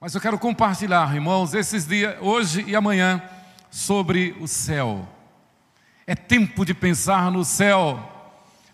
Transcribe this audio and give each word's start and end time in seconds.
Mas 0.00 0.14
eu 0.14 0.20
quero 0.20 0.38
compartilhar, 0.38 1.14
irmãos, 1.14 1.54
esses 1.54 1.86
dias, 1.86 2.16
hoje 2.20 2.64
e 2.66 2.76
amanhã, 2.76 3.22
sobre 3.70 4.36
o 4.40 4.46
céu. 4.46 5.08
É 6.06 6.14
tempo 6.14 6.64
de 6.64 6.74
pensar 6.74 7.30
no 7.30 7.44
céu. 7.44 8.10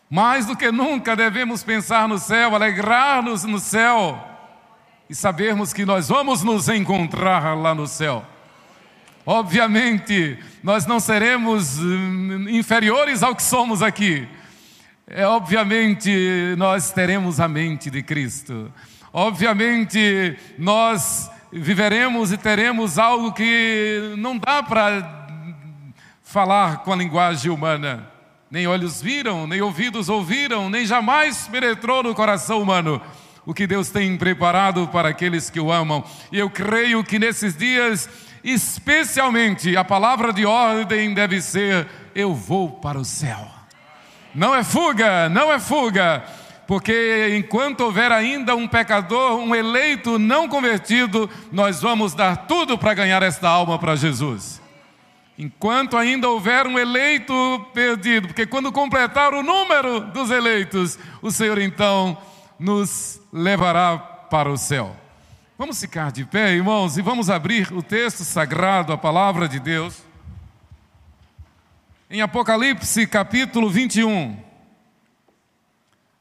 Mais 0.09 0.47
do 0.47 0.57
que 0.57 0.73
nunca 0.73 1.15
devemos 1.15 1.63
pensar 1.63 2.09
no 2.09 2.19
céu, 2.19 2.55
alegrar-nos 2.55 3.45
no 3.45 3.61
céu 3.61 4.27
e 5.09 5.15
sabermos 5.15 5.73
que 5.73 5.85
nós 5.85 6.09
vamos 6.09 6.43
nos 6.43 6.69
encontrar 6.69 7.57
lá 7.57 7.75
no 7.75 7.87
céu. 7.87 8.25
Obviamente, 9.25 10.39
nós 10.63 10.87
não 10.87 10.99
seremos 10.99 11.79
hum, 11.79 12.49
inferiores 12.49 13.23
ao 13.23 13.37
que 13.37 13.43
somos 13.43 13.83
aqui. 13.83 14.27
É, 15.07 15.27
obviamente, 15.27 16.11
nós 16.57 16.91
teremos 16.91 17.39
a 17.39 17.47
mente 17.47 17.91
de 17.91 18.03
Cristo. 18.03 18.73
Obviamente, 19.13 20.39
nós 20.57 21.29
viveremos 21.53 22.31
e 22.31 22.37
teremos 22.37 22.97
algo 22.97 23.33
que 23.33 24.15
não 24.17 24.39
dá 24.39 24.63
para 24.63 25.29
falar 26.23 26.85
com 26.85 26.93
a 26.93 26.97
linguagem 26.97 27.51
humana. 27.51 28.09
Nem 28.49 28.69
olhos 28.69 29.03
viram, 29.03 29.49
nem 29.49 29.61
ouvidos 29.61 30.09
ouviram, 30.09 30.71
nem 30.71 30.87
jamais 30.87 31.49
penetrou 31.49 32.05
no 32.05 32.15
coração 32.15 32.63
humano 32.63 33.03
o 33.45 33.53
que 33.53 33.67
Deus 33.67 33.91
tem 33.91 34.17
preparado 34.17 34.87
para 34.89 35.09
aqueles 35.09 35.51
que 35.51 35.59
o 35.59 35.73
amam. 35.73 36.05
E 36.31 36.39
eu 36.39 36.49
creio 36.49 37.03
que 37.03 37.19
nesses 37.19 37.57
dias, 37.57 38.09
especialmente, 38.45 39.77
a 39.77 39.83
palavra 39.83 40.33
de 40.33 40.47
ordem 40.47 41.13
deve 41.13 41.41
ser: 41.41 41.89
eu 42.15 42.33
vou 42.33 42.71
para 42.71 42.99
o 42.99 43.05
céu. 43.05 43.49
Não 44.33 44.55
é 44.55 44.63
fuga, 44.63 45.29
não 45.29 45.53
é 45.53 45.59
fuga 45.59 46.23
porque 46.71 47.37
enquanto 47.37 47.81
houver 47.81 48.13
ainda 48.13 48.55
um 48.55 48.69
pecador, 48.69 49.41
um 49.41 49.53
eleito 49.57 50.21
não 50.21 50.49
convertido, 50.49 51.29
nós 51.51 51.83
vamos 51.83 52.15
dar 52.15 52.47
tudo 52.47 52.79
para 52.79 52.95
ganhar 52.95 53.25
esta 53.25 53.49
alma 53.49 53.77
para 53.77 53.97
Jesus. 53.97 54.63
Enquanto 55.37 55.97
ainda 55.97 56.29
houver 56.29 56.69
um 56.69 56.79
eleito 56.79 57.35
perdido, 57.75 58.29
porque 58.29 58.47
quando 58.47 58.71
completar 58.71 59.35
o 59.35 59.43
número 59.43 59.99
dos 60.13 60.31
eleitos, 60.31 60.97
o 61.21 61.33
Senhor 61.33 61.59
então 61.59 62.17
nos 62.57 63.21
levará 63.33 63.99
para 63.99 64.49
o 64.49 64.57
céu. 64.57 64.95
Vamos 65.59 65.81
ficar 65.81 66.13
de 66.13 66.25
pé, 66.25 66.53
irmãos, 66.53 66.97
e 66.97 67.03
vamos 67.03 67.29
abrir 67.29 67.73
o 67.73 67.83
texto 67.83 68.23
sagrado, 68.23 68.93
a 68.93 68.97
palavra 68.97 69.49
de 69.49 69.59
Deus, 69.59 70.05
em 72.09 72.23
Apocalipse 72.23 73.09
capítulo 73.09 73.69
21. 73.69 74.50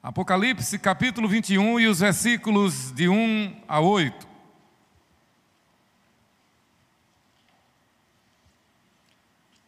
Apocalipse 0.01 0.79
capítulo 0.79 1.27
21 1.27 1.77
e 1.77 1.87
os 1.87 1.99
versículos 1.99 2.89
de 2.93 3.09
1 3.09 3.63
a 3.67 3.81
8. 3.81 4.25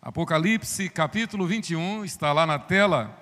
Apocalipse 0.01 0.87
capítulo 0.87 1.45
21, 1.45 2.05
está 2.05 2.31
lá 2.31 2.47
na 2.47 2.57
tela, 2.57 3.13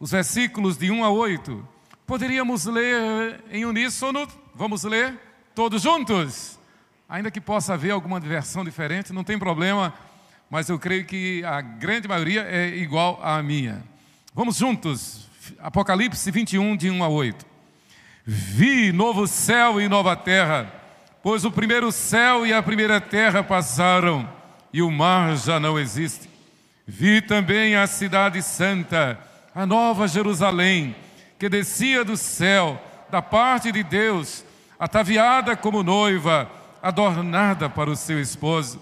os 0.00 0.10
versículos 0.10 0.76
de 0.76 0.90
1 0.90 1.04
a 1.04 1.10
8. 1.10 1.68
Poderíamos 2.04 2.64
ler 2.64 3.44
em 3.52 3.64
uníssono, 3.64 4.26
vamos 4.52 4.82
ler 4.82 5.16
todos 5.54 5.82
juntos? 5.82 6.58
Ainda 7.08 7.30
que 7.30 7.40
possa 7.40 7.74
haver 7.74 7.92
alguma 7.92 8.18
versão 8.18 8.64
diferente, 8.64 9.12
não 9.12 9.22
tem 9.22 9.38
problema, 9.38 9.94
mas 10.50 10.68
eu 10.68 10.80
creio 10.80 11.06
que 11.06 11.44
a 11.44 11.60
grande 11.60 12.08
maioria 12.08 12.42
é 12.42 12.76
igual 12.76 13.20
à 13.22 13.40
minha. 13.40 13.84
Vamos 14.34 14.56
juntos, 14.56 15.29
Apocalipse 15.58 16.30
21, 16.30 16.76
de 16.76 16.90
1 16.90 17.02
a 17.02 17.08
8. 17.08 17.46
Vi 18.24 18.92
novo 18.92 19.26
céu 19.26 19.80
e 19.80 19.88
nova 19.88 20.14
terra, 20.14 20.72
pois 21.22 21.44
o 21.44 21.50
primeiro 21.50 21.90
céu 21.90 22.46
e 22.46 22.52
a 22.52 22.62
primeira 22.62 23.00
terra 23.00 23.42
passaram 23.42 24.28
e 24.72 24.82
o 24.82 24.90
mar 24.90 25.36
já 25.36 25.58
não 25.58 25.78
existe. 25.78 26.28
Vi 26.86 27.20
também 27.20 27.76
a 27.76 27.86
cidade 27.86 28.42
santa, 28.42 29.18
a 29.54 29.66
nova 29.66 30.06
Jerusalém, 30.08 30.94
que 31.38 31.48
descia 31.48 32.04
do 32.04 32.16
céu, 32.16 32.80
da 33.10 33.22
parte 33.22 33.72
de 33.72 33.82
Deus, 33.82 34.44
ataviada 34.78 35.56
como 35.56 35.82
noiva, 35.82 36.50
adornada 36.82 37.68
para 37.68 37.90
o 37.90 37.96
seu 37.96 38.20
esposo. 38.20 38.80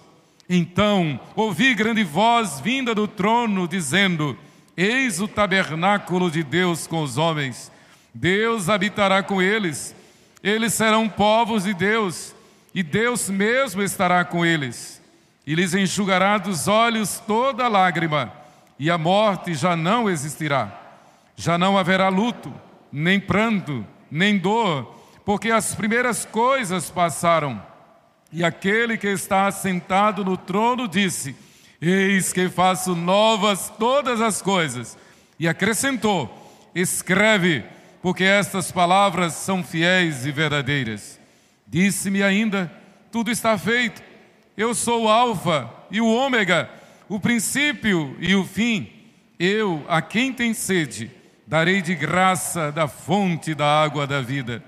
Então 0.49 1.21
ouvi 1.37 1.75
grande 1.75 2.03
voz 2.03 2.61
vinda 2.61 2.95
do 2.95 3.07
trono, 3.07 3.69
dizendo: 3.69 4.39
Eis 4.81 5.21
o 5.21 5.27
tabernáculo 5.27 6.31
de 6.31 6.45
Deus 6.45 6.87
com 6.87 7.03
os 7.03 7.19
homens. 7.19 7.69
Deus 8.15 8.69
habitará 8.69 9.25
com 9.25 9.43
eles. 9.43 9.93
Eles 10.41 10.73
serão 10.73 11.09
povos 11.09 11.65
de 11.65 11.75
Deus, 11.75 12.33
e 12.73 12.81
Deus 12.81 13.29
mesmo 13.29 13.83
estará 13.83 14.25
com 14.25 14.47
eles. 14.47 15.03
E 15.45 15.57
lhes 15.57 15.75
enxugará 15.75 16.39
dos 16.39 16.69
olhos 16.69 17.21
toda 17.27 17.67
lágrima, 17.67 18.33
e 18.79 18.89
a 18.89 18.97
morte 18.97 19.53
já 19.53 19.75
não 19.75 20.09
existirá. 20.09 20.73
Já 21.35 21.59
não 21.59 21.77
haverá 21.77 22.09
luto, 22.09 22.55
nem 22.93 23.19
pranto, 23.19 23.85
nem 24.09 24.39
dor, 24.39 24.95
porque 25.25 25.51
as 25.51 25.75
primeiras 25.75 26.25
coisas 26.25 26.89
passaram. 26.89 27.61
E 28.33 28.45
aquele 28.45 28.97
que 28.97 29.09
está 29.09 29.51
sentado 29.51 30.25
no 30.25 30.37
trono 30.37 30.87
disse: 30.87 31.35
Eis 31.81 32.33
que 32.33 32.49
faço 32.49 32.95
novas 32.95 33.73
todas 33.79 34.21
as 34.21 34.43
coisas. 34.43 34.99
E 35.39 35.47
acrescentou: 35.47 36.29
Escreve, 36.75 37.65
porque 38.03 38.25
estas 38.25 38.73
palavras 38.73 39.35
são 39.35 39.63
fiéis 39.63 40.27
e 40.27 40.33
verdadeiras. 40.33 41.19
Disse-me 41.67 42.23
ainda: 42.23 42.71
Tudo 43.13 43.31
está 43.31 43.57
feito. 43.57 44.03
Eu 44.57 44.75
sou 44.75 45.05
o 45.05 45.09
Alfa 45.09 45.71
e 45.91 46.01
o 46.01 46.07
Ômega, 46.09 46.69
o 47.09 47.21
princípio 47.21 48.17
e 48.19 48.35
o 48.35 48.45
fim. 48.45 48.91
Eu, 49.39 49.85
a 49.89 50.03
quem 50.03 50.33
tem 50.33 50.53
sede, 50.53 51.11
darei 51.47 51.81
de 51.81 51.95
graça 51.95 52.73
da 52.73 52.89
fonte 52.89 53.55
da 53.55 53.83
água 53.83 54.05
da 54.05 54.21
vida. 54.21 54.65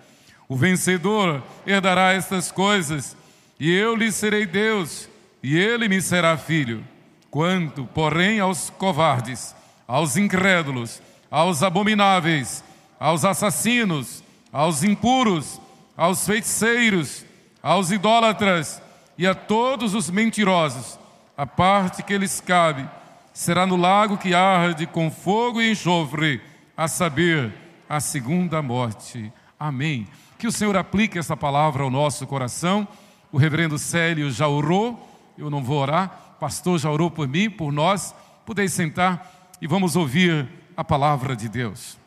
O 0.49 0.57
vencedor 0.57 1.43
herdará 1.67 2.13
estas 2.13 2.53
coisas, 2.53 3.17
e 3.59 3.71
eu 3.73 3.97
lhe 3.97 4.13
serei 4.13 4.47
Deus, 4.47 5.09
e 5.43 5.59
ele 5.59 5.89
me 5.89 6.01
será 6.01 6.37
filho. 6.37 6.85
Quanto, 7.31 7.85
porém, 7.87 8.41
aos 8.41 8.71
covardes, 8.71 9.55
aos 9.87 10.17
incrédulos, 10.17 11.01
aos 11.31 11.63
abomináveis, 11.63 12.65
aos 12.99 13.25
assassinos, 13.25 14.23
aos 14.53 14.83
impuros, 14.83 15.61
aos 15.97 16.27
feiticeiros, 16.27 17.25
aos 17.63 17.91
idólatras 17.91 18.83
e 19.17 19.27
a 19.27 19.35
todos 19.35 19.95
os 19.95 20.11
mentirosos, 20.11 20.99
a 21.37 21.47
parte 21.47 22.03
que 22.03 22.19
lhes 22.19 22.41
cabe 22.41 22.89
será 23.33 23.67
no 23.67 23.77
lago 23.77 24.19
que 24.19 24.35
arde 24.35 24.87
com 24.87 25.11
fogo 25.11 25.63
e 25.63 25.71
enxofre, 25.71 26.41
a 26.77 26.89
saber, 26.89 27.53
a 27.89 28.01
segunda 28.01 28.61
morte. 28.63 29.33
Amém. 29.59 30.07
Que 30.39 30.47
o 30.47 30.53
Senhor 30.53 30.77
aplique 30.77 31.19
essa 31.19 31.37
palavra 31.37 31.83
ao 31.83 31.91
nosso 31.91 32.27
coração. 32.27 32.87
O 33.33 33.39
reverendo 33.39 33.79
Célio 33.79 34.31
já 34.31 34.49
orou, 34.49 35.09
eu 35.39 35.51
não 35.51 35.63
vou 35.63 35.79
orar, 35.79 36.30
pastor 36.41 36.79
já 36.79 36.91
orou 36.91 37.11
por 37.11 37.29
mim, 37.29 37.51
por 37.51 37.71
nós. 37.71 38.15
Podeis 38.47 38.73
sentar 38.73 39.53
e 39.61 39.67
vamos 39.67 39.95
ouvir 39.95 40.49
a 40.75 40.83
palavra 40.83 41.37
de 41.37 41.49
Deus. 41.49 41.99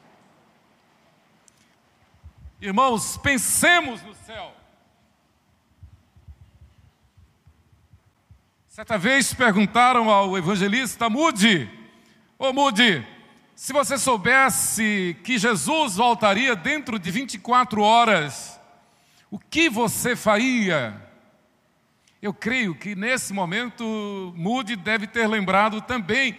Irmãos, 2.60 3.16
pensemos 3.18 4.02
no 4.02 4.16
céu. 4.16 4.56
Certa 8.68 8.98
vez 8.98 9.34
perguntaram 9.36 10.10
ao 10.10 10.36
evangelista 10.36 11.08
Mude, 11.08 11.70
ô 12.40 12.48
oh, 12.48 12.54
Mude, 12.54 13.06
se 13.56 13.72
você 13.72 14.00
soubesse 14.00 15.16
que 15.24 15.38
Jesus 15.38 15.98
voltaria 15.98 16.56
dentro 16.56 16.98
de 16.98 17.12
24 17.12 17.84
horas, 17.84 18.60
o 19.30 19.38
que 19.38 19.70
você 19.70 20.16
faria? 20.16 21.00
Eu 22.24 22.34
creio 22.34 22.74
que 22.74 22.96
nesse 22.96 23.34
momento 23.34 23.84
Moody 24.38 24.78
deve 24.78 25.06
ter 25.08 25.28
lembrado 25.28 25.82
também 25.82 26.38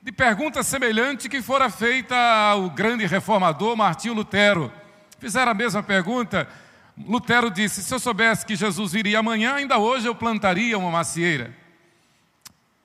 de 0.00 0.12
pergunta 0.12 0.62
semelhante 0.62 1.28
que 1.28 1.42
fora 1.42 1.68
feita 1.68 2.14
ao 2.14 2.70
grande 2.70 3.04
reformador 3.04 3.76
Martinho 3.76 4.14
Lutero. 4.14 4.72
Fizeram 5.18 5.50
a 5.50 5.54
mesma 5.54 5.82
pergunta. 5.82 6.48
Lutero 6.96 7.50
disse: 7.50 7.82
Se 7.82 7.92
eu 7.92 7.98
soubesse 7.98 8.46
que 8.46 8.54
Jesus 8.54 8.92
viria 8.92 9.18
amanhã, 9.18 9.54
ainda 9.54 9.76
hoje 9.76 10.06
eu 10.06 10.14
plantaria 10.14 10.78
uma 10.78 10.92
macieira. 10.92 11.52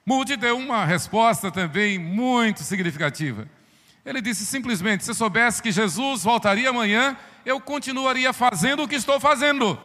Moody 0.03 0.35
deu 0.35 0.57
uma 0.57 0.85
resposta 0.85 1.51
também 1.51 1.99
muito 1.99 2.63
significativa. 2.63 3.47
Ele 4.03 4.21
disse 4.23 4.43
simplesmente: 4.43 5.03
Se 5.03 5.11
eu 5.11 5.15
soubesse 5.15 5.61
que 5.61 5.71
Jesus 5.71 6.23
voltaria 6.23 6.71
amanhã, 6.71 7.15
eu 7.45 7.61
continuaria 7.61 8.33
fazendo 8.33 8.81
o 8.81 8.87
que 8.87 8.95
estou 8.95 9.19
fazendo. 9.19 9.79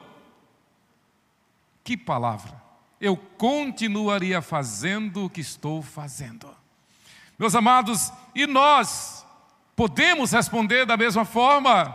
Que 1.84 1.96
palavra! 1.96 2.60
Eu 3.00 3.16
continuaria 3.16 4.40
fazendo 4.40 5.26
o 5.26 5.30
que 5.30 5.42
estou 5.42 5.82
fazendo. 5.82 6.48
Meus 7.38 7.54
amados, 7.54 8.10
e 8.34 8.46
nós 8.46 9.26
podemos 9.76 10.32
responder 10.32 10.86
da 10.86 10.96
mesma 10.96 11.24
forma? 11.24 11.94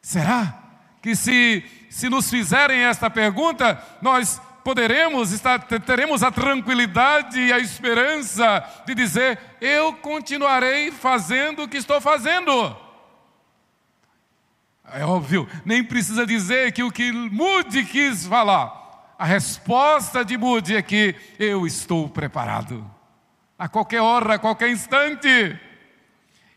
Será 0.00 0.62
que 1.02 1.14
se 1.14 1.62
se 1.90 2.08
nos 2.08 2.30
fizerem 2.30 2.82
esta 2.84 3.10
pergunta, 3.10 3.82
nós 4.00 4.40
poderemos 4.62 5.32
estar, 5.32 5.58
teremos 5.58 6.22
a 6.22 6.30
tranquilidade 6.30 7.40
e 7.40 7.52
a 7.52 7.58
esperança 7.58 8.64
de 8.86 8.94
dizer: 8.94 9.38
eu 9.60 9.92
continuarei 9.94 10.92
fazendo 10.92 11.64
o 11.64 11.68
que 11.68 11.76
estou 11.76 12.00
fazendo. 12.00 12.76
É 14.92 15.04
óbvio, 15.04 15.48
nem 15.64 15.84
precisa 15.84 16.26
dizer 16.26 16.72
que 16.72 16.82
o 16.82 16.90
que 16.90 17.12
Mude 17.12 17.84
quis 17.84 18.26
falar. 18.26 19.14
A 19.18 19.24
resposta 19.24 20.24
de 20.24 20.36
Mude 20.36 20.76
é 20.76 20.82
que 20.82 21.14
eu 21.38 21.66
estou 21.66 22.08
preparado. 22.08 22.88
A 23.58 23.68
qualquer 23.68 24.00
hora, 24.00 24.34
a 24.34 24.38
qualquer 24.38 24.70
instante. 24.70 25.28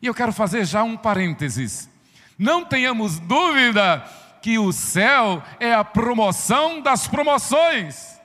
E 0.02 0.08
eu 0.08 0.14
quero 0.14 0.32
fazer 0.32 0.66
já 0.66 0.84
um 0.84 0.96
parênteses. 0.96 1.90
Não 2.38 2.66
tenhamos 2.66 3.20
dúvida 3.20 4.04
que 4.42 4.58
o 4.58 4.72
céu 4.74 5.42
é 5.60 5.74
a 5.74 5.84
promoção 5.84 6.82
das 6.82 7.08
promoções, 7.08 8.20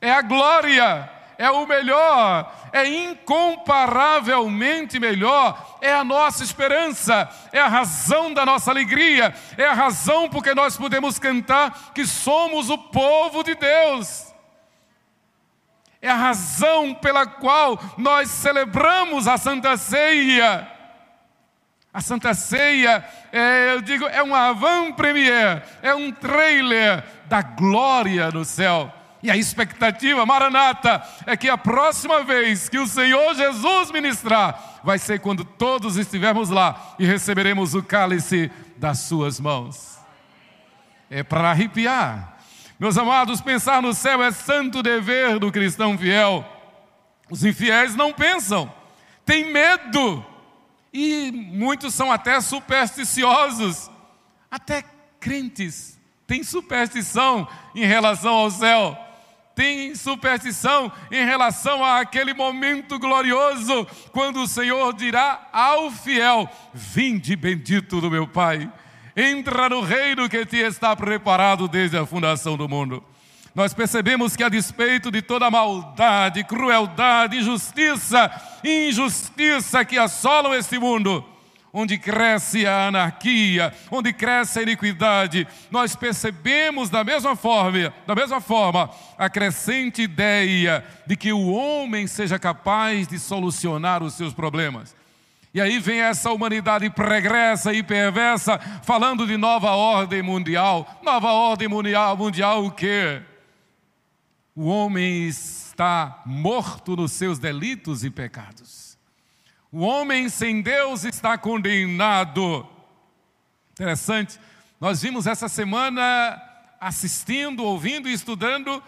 é 0.00 0.10
a 0.10 0.22
glória, 0.22 1.10
é 1.38 1.50
o 1.50 1.66
melhor, 1.66 2.54
é 2.72 2.86
incomparavelmente 2.86 4.98
melhor, 4.98 5.78
é 5.80 5.94
a 5.94 6.04
nossa 6.04 6.42
esperança, 6.42 7.26
é 7.52 7.60
a 7.60 7.68
razão 7.68 8.34
da 8.34 8.44
nossa 8.44 8.70
alegria, 8.70 9.34
é 9.56 9.64
a 9.64 9.72
razão 9.72 10.28
porque 10.28 10.52
nós 10.52 10.76
podemos 10.76 11.18
cantar 11.18 11.92
que 11.94 12.04
somos 12.04 12.68
o 12.68 12.76
povo 12.76 13.42
de 13.44 13.54
Deus. 13.54 14.26
É 16.02 16.10
a 16.10 16.14
razão 16.14 16.94
pela 16.94 17.26
qual 17.26 17.80
nós 17.96 18.28
celebramos 18.28 19.26
a 19.26 19.38
Santa 19.38 19.74
Ceia 19.76 20.76
a 21.92 22.00
Santa 22.00 22.34
Ceia, 22.34 23.04
é, 23.32 23.74
eu 23.74 23.80
digo, 23.80 24.06
é 24.06 24.22
um 24.22 24.34
avant-première, 24.34 25.62
é 25.82 25.94
um 25.94 26.12
trailer 26.12 27.02
da 27.26 27.42
glória 27.42 28.30
no 28.30 28.44
céu. 28.44 28.92
E 29.22 29.30
a 29.30 29.36
expectativa, 29.36 30.24
Maranata, 30.24 31.02
é 31.26 31.36
que 31.36 31.48
a 31.48 31.58
próxima 31.58 32.22
vez 32.22 32.68
que 32.68 32.78
o 32.78 32.86
Senhor 32.86 33.34
Jesus 33.34 33.90
ministrar, 33.90 34.80
vai 34.84 34.98
ser 34.98 35.20
quando 35.20 35.44
todos 35.44 35.96
estivermos 35.96 36.50
lá 36.50 36.94
e 36.98 37.04
receberemos 37.04 37.74
o 37.74 37.82
cálice 37.82 38.50
das 38.76 39.00
suas 39.00 39.40
mãos. 39.40 39.98
É 41.10 41.22
para 41.22 41.50
arrepiar. 41.50 42.38
Meus 42.78 42.96
amados, 42.96 43.40
pensar 43.40 43.82
no 43.82 43.92
céu 43.92 44.22
é 44.22 44.30
santo 44.30 44.82
dever 44.82 45.38
do 45.40 45.50
cristão 45.50 45.98
fiel. 45.98 46.46
Os 47.28 47.44
infiéis 47.44 47.96
não 47.96 48.12
pensam, 48.12 48.72
têm 49.26 49.52
medo 49.52 50.24
e 50.92 51.30
muitos 51.32 51.92
são 51.92 52.10
até 52.10 52.40
supersticiosos, 52.40 53.90
até 54.50 54.84
crentes 55.20 55.98
têm 56.28 56.44
superstição 56.44 57.48
em 57.74 57.86
relação 57.86 58.34
ao 58.34 58.50
céu, 58.50 58.96
têm 59.58 59.92
superstição 59.92 60.92
em 61.10 61.24
relação 61.24 61.84
àquele 61.84 62.32
momento 62.32 62.96
glorioso, 62.96 63.84
quando 64.12 64.40
o 64.42 64.46
Senhor 64.46 64.94
dirá 64.94 65.48
ao 65.52 65.90
fiel: 65.90 66.48
Vinde 66.72 67.34
bendito 67.34 68.00
do 68.00 68.08
meu 68.08 68.24
Pai, 68.24 68.72
entra 69.16 69.68
no 69.68 69.80
reino 69.80 70.28
que 70.28 70.46
te 70.46 70.58
está 70.58 70.94
preparado 70.94 71.66
desde 71.66 71.98
a 71.98 72.06
fundação 72.06 72.56
do 72.56 72.68
mundo. 72.68 73.02
Nós 73.52 73.74
percebemos 73.74 74.36
que 74.36 74.44
a 74.44 74.48
despeito 74.48 75.10
de 75.10 75.20
toda 75.20 75.50
maldade, 75.50 76.44
crueldade, 76.44 77.38
injustiça, 77.38 78.30
injustiça 78.62 79.84
que 79.84 79.98
assolam 79.98 80.54
este 80.54 80.78
mundo, 80.78 81.24
onde 81.72 81.98
cresce 81.98 82.66
a 82.66 82.88
anarquia, 82.88 83.72
onde 83.90 84.12
cresce 84.12 84.58
a 84.58 84.62
iniquidade, 84.62 85.46
nós 85.70 85.94
percebemos 85.94 86.90
da 86.90 87.04
mesma 87.04 87.36
forma, 87.36 87.92
da 88.06 88.14
mesma 88.14 88.40
forma, 88.40 88.90
a 89.16 89.28
crescente 89.28 90.02
ideia 90.02 90.84
de 91.06 91.16
que 91.16 91.32
o 91.32 91.48
homem 91.48 92.06
seja 92.06 92.38
capaz 92.38 93.06
de 93.06 93.18
solucionar 93.18 94.02
os 94.02 94.14
seus 94.14 94.32
problemas. 94.32 94.96
E 95.52 95.60
aí 95.60 95.78
vem 95.78 96.00
essa 96.00 96.30
humanidade 96.30 96.88
pregressa 96.90 97.72
e 97.72 97.82
perversa 97.82 98.58
falando 98.82 99.26
de 99.26 99.36
nova 99.36 99.70
ordem 99.70 100.22
mundial. 100.22 101.00
Nova 101.02 101.32
ordem 101.32 101.68
mundial, 101.68 102.16
mundial 102.16 102.64
o 102.64 102.70
quê? 102.70 103.22
o 104.58 104.64
homem 104.66 105.28
está 105.28 106.20
morto 106.26 106.96
nos 106.96 107.12
seus 107.12 107.38
delitos 107.38 108.02
e 108.02 108.10
pecados. 108.10 108.87
O 109.70 109.80
homem 109.80 110.30
sem 110.30 110.62
Deus 110.62 111.04
está 111.04 111.36
condenado. 111.36 112.66
Interessante, 113.72 114.40
nós 114.80 115.02
vimos 115.02 115.26
essa 115.26 115.48
semana 115.48 116.42
assistindo, 116.80 117.62
ouvindo 117.62 118.08
e 118.08 118.12
estudando 118.12 118.82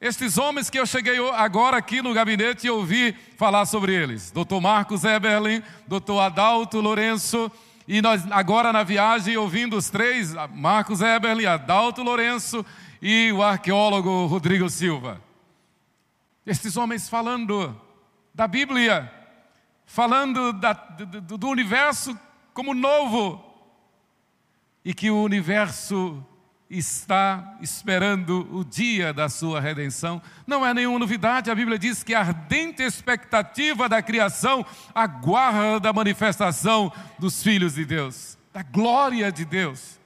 estes 0.00 0.38
homens 0.38 0.70
que 0.70 0.78
eu 0.78 0.86
cheguei 0.86 1.16
agora 1.30 1.78
aqui 1.78 2.02
no 2.02 2.14
gabinete 2.14 2.66
e 2.66 2.70
ouvi 2.70 3.12
falar 3.36 3.66
sobre 3.66 3.92
eles. 3.92 4.30
Dr. 4.30 4.60
Marcos 4.60 5.02
Eberlin, 5.02 5.62
Dr. 5.88 6.20
Adalto 6.20 6.80
Lourenço, 6.80 7.50
e 7.88 8.00
nós 8.00 8.22
agora 8.30 8.72
na 8.72 8.82
viagem 8.82 9.36
ouvindo 9.36 9.76
os 9.76 9.90
três, 9.90 10.32
Marcos 10.52 11.00
Eberlin, 11.00 11.46
Adalto 11.46 12.02
Lourenço 12.02 12.64
e 13.02 13.32
o 13.32 13.42
arqueólogo 13.42 14.26
Rodrigo 14.26 14.68
Silva. 14.70 15.20
Estes 16.46 16.76
homens 16.76 17.08
falando 17.08 17.74
da 18.34 18.46
Bíblia, 18.46 19.10
falando 19.94 20.52
da, 20.52 20.72
do, 20.72 21.38
do 21.38 21.48
universo 21.48 22.18
como 22.52 22.74
novo, 22.74 23.40
e 24.84 24.92
que 24.92 25.08
o 25.08 25.22
universo 25.22 26.20
está 26.68 27.56
esperando 27.60 28.48
o 28.52 28.64
dia 28.64 29.12
da 29.12 29.28
sua 29.28 29.60
redenção. 29.60 30.20
Não 30.48 30.66
é 30.66 30.74
nenhuma 30.74 30.98
novidade, 30.98 31.48
a 31.48 31.54
Bíblia 31.54 31.78
diz 31.78 32.02
que 32.02 32.12
a 32.12 32.18
ardente 32.18 32.82
expectativa 32.82 33.88
da 33.88 34.02
criação 34.02 34.66
aguarda 34.92 35.90
a 35.90 35.92
manifestação 35.92 36.92
dos 37.16 37.40
filhos 37.40 37.74
de 37.74 37.84
Deus, 37.84 38.36
da 38.52 38.64
glória 38.64 39.30
de 39.30 39.44
Deus. 39.44 40.00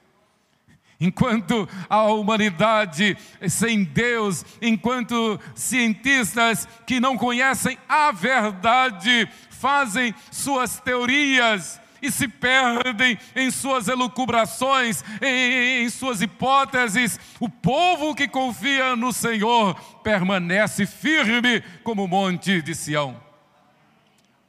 Enquanto 1.01 1.67
a 1.89 2.03
humanidade 2.03 3.17
sem 3.47 3.85
Deus, 3.85 4.45
enquanto 4.61 5.39
cientistas 5.55 6.67
que 6.85 6.99
não 6.99 7.17
conhecem 7.17 7.77
a 7.87 8.11
verdade 8.11 9.27
fazem 9.59 10.15
suas 10.31 10.79
teorias 10.79 11.79
e 12.01 12.09
se 12.09 12.29
perdem 12.29 13.19
em 13.35 13.51
suas 13.51 13.89
elucubrações, 13.89 15.03
em, 15.21 15.83
em, 15.83 15.89
suas 15.89 16.21
hipóteses. 16.21 17.19
O 17.39 17.49
povo 17.49 18.15
que 18.15 18.27
confia 18.27 18.95
no 18.95 19.11
Senhor 19.11 19.75
permanece 20.01 20.85
firme 20.85 21.61
como 21.83 22.05
o 22.05 22.07
monte 22.07 22.61
de 22.61 22.73
Sião. 22.73 23.21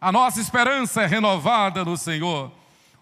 A 0.00 0.12
nossa 0.12 0.40
esperança 0.40 1.02
é 1.02 1.06
renovada 1.06 1.84
no 1.84 1.96
Senhor 1.96 2.52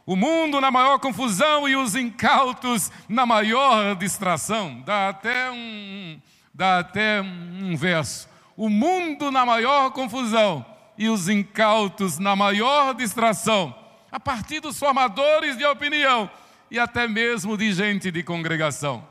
o 0.06 0.16
mundo 0.16 0.58
na 0.58 0.70
maior 0.70 0.98
confusão 0.98 1.68
e 1.68 1.76
os 1.76 1.94
incautos 1.94 2.90
na 3.06 3.26
maior 3.26 3.94
distração. 3.94 4.80
Dá 4.80 5.10
até 5.10 5.50
um, 5.50 6.18
dá 6.54 6.78
até 6.78 7.20
um 7.20 7.76
verso. 7.76 8.26
O 8.56 8.70
mundo 8.70 9.30
na 9.30 9.44
maior 9.44 9.90
confusão 9.90 10.64
e 10.98 11.08
os 11.08 11.28
incautos 11.28 12.18
na 12.18 12.34
maior 12.34 12.92
distração, 12.92 13.74
a 14.12 14.20
partir 14.20 14.60
dos 14.60 14.78
formadores 14.78 15.56
de 15.56 15.64
opinião 15.64 16.28
e 16.70 16.78
até 16.78 17.06
mesmo 17.06 17.56
de 17.56 17.72
gente 17.72 18.10
de 18.10 18.22
congregação. 18.22 19.06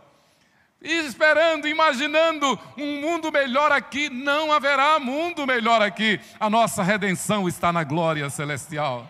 E 0.81 0.91
esperando, 1.07 1.67
imaginando 1.67 2.59
um 2.77 3.01
mundo 3.01 3.31
melhor 3.31 3.71
aqui, 3.71 4.09
não 4.09 4.51
haverá 4.51 4.99
mundo 4.99 5.47
melhor 5.47 5.81
aqui. 5.81 6.19
A 6.39 6.49
nossa 6.49 6.83
redenção 6.83 7.47
está 7.47 7.73
na 7.73 7.83
glória 7.83 8.29
celestial 8.29 9.09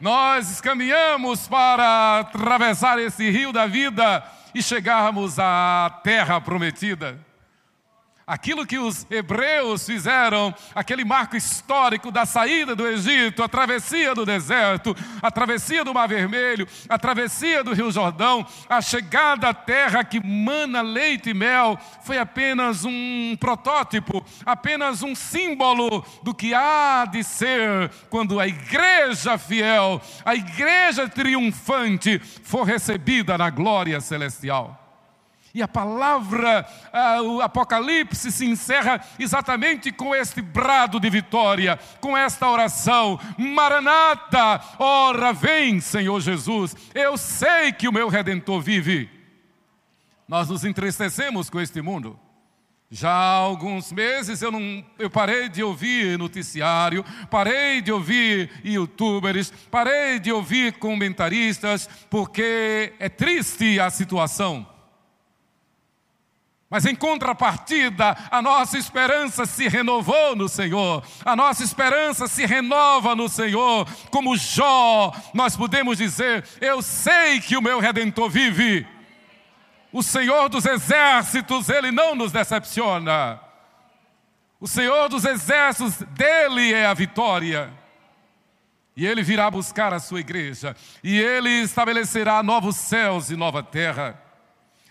nós 0.00 0.62
caminhamos 0.62 1.46
para 1.46 2.20
atravessar 2.20 2.98
esse 2.98 3.28
rio 3.28 3.52
da 3.52 3.66
vida 3.66 4.24
e 4.54 4.62
chegarmos 4.62 5.38
à 5.38 6.00
terra 6.02 6.40
prometida 6.40 7.18
aquilo 8.30 8.64
que 8.64 8.78
os 8.78 9.04
hebreus 9.10 9.84
fizeram, 9.84 10.54
aquele 10.72 11.04
marco 11.04 11.36
histórico 11.36 12.12
da 12.12 12.24
saída 12.24 12.76
do 12.76 12.86
Egito, 12.86 13.42
a 13.42 13.48
travessia 13.48 14.14
do 14.14 14.24
deserto, 14.24 14.94
a 15.20 15.32
travessia 15.32 15.84
do 15.84 15.92
Mar 15.92 16.06
Vermelho, 16.06 16.64
a 16.88 16.96
travessia 16.96 17.64
do 17.64 17.72
Rio 17.72 17.90
Jordão, 17.90 18.46
a 18.68 18.80
chegada 18.80 19.48
à 19.48 19.54
terra 19.54 20.04
que 20.04 20.24
mana 20.24 20.80
leite 20.80 21.30
e 21.30 21.34
mel, 21.34 21.76
foi 22.04 22.18
apenas 22.18 22.84
um 22.84 23.36
protótipo, 23.40 24.24
apenas 24.46 25.02
um 25.02 25.16
símbolo 25.16 26.04
do 26.22 26.32
que 26.32 26.54
há 26.54 27.06
de 27.10 27.24
ser 27.24 27.90
quando 28.08 28.38
a 28.38 28.46
igreja 28.46 29.38
fiel, 29.38 30.00
a 30.24 30.36
igreja 30.36 31.08
triunfante 31.08 32.20
for 32.44 32.62
recebida 32.62 33.36
na 33.36 33.50
glória 33.50 34.00
celestial. 34.00 34.89
E 35.52 35.62
a 35.62 35.68
palavra, 35.68 36.64
uh, 36.92 37.22
o 37.22 37.40
Apocalipse 37.40 38.30
se 38.30 38.46
encerra 38.46 39.04
exatamente 39.18 39.90
com 39.90 40.14
este 40.14 40.40
brado 40.40 41.00
de 41.00 41.10
vitória, 41.10 41.78
com 42.00 42.16
esta 42.16 42.48
oração: 42.48 43.18
Maranata, 43.36 44.60
ora 44.78 45.32
vem, 45.32 45.80
Senhor 45.80 46.20
Jesus, 46.20 46.76
eu 46.94 47.16
sei 47.16 47.72
que 47.72 47.88
o 47.88 47.92
meu 47.92 48.08
redentor 48.08 48.60
vive. 48.60 49.10
nós 50.28 50.48
nos 50.48 50.64
entristecemos 50.64 51.50
com 51.50 51.60
este 51.60 51.82
mundo. 51.82 52.18
Já 52.92 53.10
há 53.10 53.34
alguns 53.34 53.92
meses 53.92 54.42
eu, 54.42 54.50
não, 54.50 54.84
eu 54.98 55.08
parei 55.08 55.48
de 55.48 55.62
ouvir 55.62 56.18
noticiário, 56.18 57.04
parei 57.30 57.80
de 57.80 57.92
ouvir 57.92 58.50
youtubers, 58.64 59.52
parei 59.70 60.18
de 60.18 60.32
ouvir 60.32 60.72
comentaristas, 60.72 61.88
porque 62.08 62.92
é 62.98 63.08
triste 63.08 63.78
a 63.78 63.90
situação. 63.90 64.66
Mas 66.70 66.86
em 66.86 66.94
contrapartida, 66.94 68.16
a 68.30 68.40
nossa 68.40 68.78
esperança 68.78 69.44
se 69.44 69.66
renovou 69.66 70.36
no 70.36 70.48
Senhor, 70.48 71.02
a 71.24 71.34
nossa 71.34 71.64
esperança 71.64 72.28
se 72.28 72.46
renova 72.46 73.16
no 73.16 73.28
Senhor. 73.28 73.88
Como 74.08 74.36
Jó, 74.36 75.12
nós 75.34 75.56
podemos 75.56 75.98
dizer: 75.98 76.44
Eu 76.60 76.80
sei 76.80 77.40
que 77.40 77.56
o 77.56 77.62
meu 77.62 77.80
redentor 77.80 78.30
vive. 78.30 78.86
O 79.92 80.00
Senhor 80.00 80.48
dos 80.48 80.64
exércitos, 80.64 81.68
ele 81.68 81.90
não 81.90 82.14
nos 82.14 82.30
decepciona. 82.30 83.40
O 84.60 84.68
Senhor 84.68 85.08
dos 85.08 85.24
exércitos, 85.24 85.96
dele 86.10 86.72
é 86.72 86.86
a 86.86 86.94
vitória. 86.94 87.72
E 88.96 89.04
ele 89.04 89.24
virá 89.24 89.50
buscar 89.50 89.92
a 89.92 89.98
sua 89.98 90.20
igreja, 90.20 90.76
e 91.02 91.18
ele 91.18 91.50
estabelecerá 91.62 92.42
novos 92.44 92.76
céus 92.76 93.28
e 93.30 93.34
nova 93.34 93.60
terra. 93.60 94.29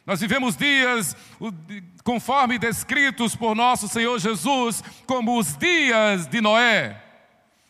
Nós 0.10 0.20
vivemos 0.22 0.56
dias, 0.56 1.16
conforme 2.04 2.58
descritos 2.58 3.36
por 3.36 3.56
nosso 3.56 3.88
Senhor 3.88 4.18
Jesus, 4.18 4.84
como 5.06 5.38
os 5.38 5.56
dias 5.56 6.26
de 6.26 6.42
Noé. 6.42 7.00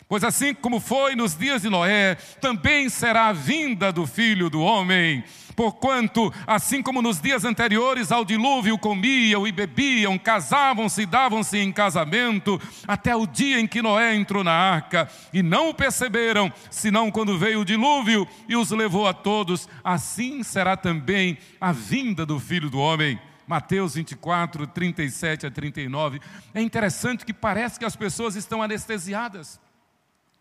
Pois 0.07 0.23
assim 0.23 0.53
como 0.53 0.79
foi 0.79 1.17
nos 1.17 1.37
dias 1.37 1.63
de 1.63 1.69
Noé, 1.69 2.15
também 2.39 2.87
será 2.87 3.27
a 3.27 3.33
vinda 3.33 3.91
do 3.91 4.07
filho 4.07 4.49
do 4.49 4.61
homem. 4.61 5.21
Porquanto, 5.59 6.33
assim 6.47 6.81
como 6.81 7.01
nos 7.01 7.19
dias 7.19 7.43
anteriores 7.43 8.13
ao 8.13 8.23
dilúvio 8.23 8.77
comiam 8.77 9.45
e 9.45 9.51
bebiam, 9.51 10.17
casavam-se 10.17 11.01
e 11.01 11.05
davam-se 11.05 11.57
em 11.57 11.69
casamento, 11.69 12.57
até 12.87 13.13
o 13.13 13.27
dia 13.27 13.59
em 13.59 13.67
que 13.67 13.81
Noé 13.81 14.15
entrou 14.15 14.41
na 14.41 14.53
arca, 14.53 15.11
e 15.33 15.43
não 15.43 15.67
o 15.67 15.73
perceberam, 15.73 16.49
senão 16.71 17.11
quando 17.11 17.37
veio 17.37 17.59
o 17.59 17.65
dilúvio 17.65 18.25
e 18.47 18.55
os 18.55 18.71
levou 18.71 19.05
a 19.05 19.13
todos, 19.13 19.67
assim 19.83 20.43
será 20.43 20.77
também 20.77 21.37
a 21.59 21.73
vinda 21.73 22.25
do 22.25 22.39
filho 22.39 22.69
do 22.69 22.79
homem. 22.79 23.19
Mateus 23.45 23.95
24, 23.95 24.65
37 24.65 25.45
a 25.45 25.51
39. 25.51 26.21
É 26.53 26.61
interessante 26.61 27.25
que 27.25 27.33
parece 27.33 27.77
que 27.77 27.83
as 27.83 27.97
pessoas 27.97 28.37
estão 28.37 28.63
anestesiadas 28.63 29.59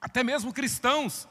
até 0.00 0.22
mesmo 0.22 0.52
cristãos, 0.52 1.26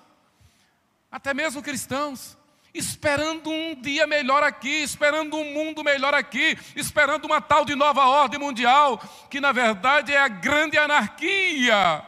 até 1.10 1.34
mesmo 1.34 1.64
cristãos, 1.64 2.37
esperando 2.78 3.50
um 3.50 3.76
dia 3.76 4.06
melhor 4.06 4.44
aqui, 4.44 4.84
esperando 4.84 5.36
um 5.36 5.54
mundo 5.54 5.84
melhor 5.84 6.14
aqui, 6.14 6.58
esperando 6.76 7.26
uma 7.26 7.42
tal 7.42 7.66
de 7.66 7.76
nova 7.76 8.06
ordem 8.06 8.40
mundial, 8.40 8.98
que 9.30 9.40
na 9.40 9.52
verdade 9.52 10.14
é 10.14 10.18
a 10.20 10.28
grande 10.28 10.78
anarquia, 10.78 12.04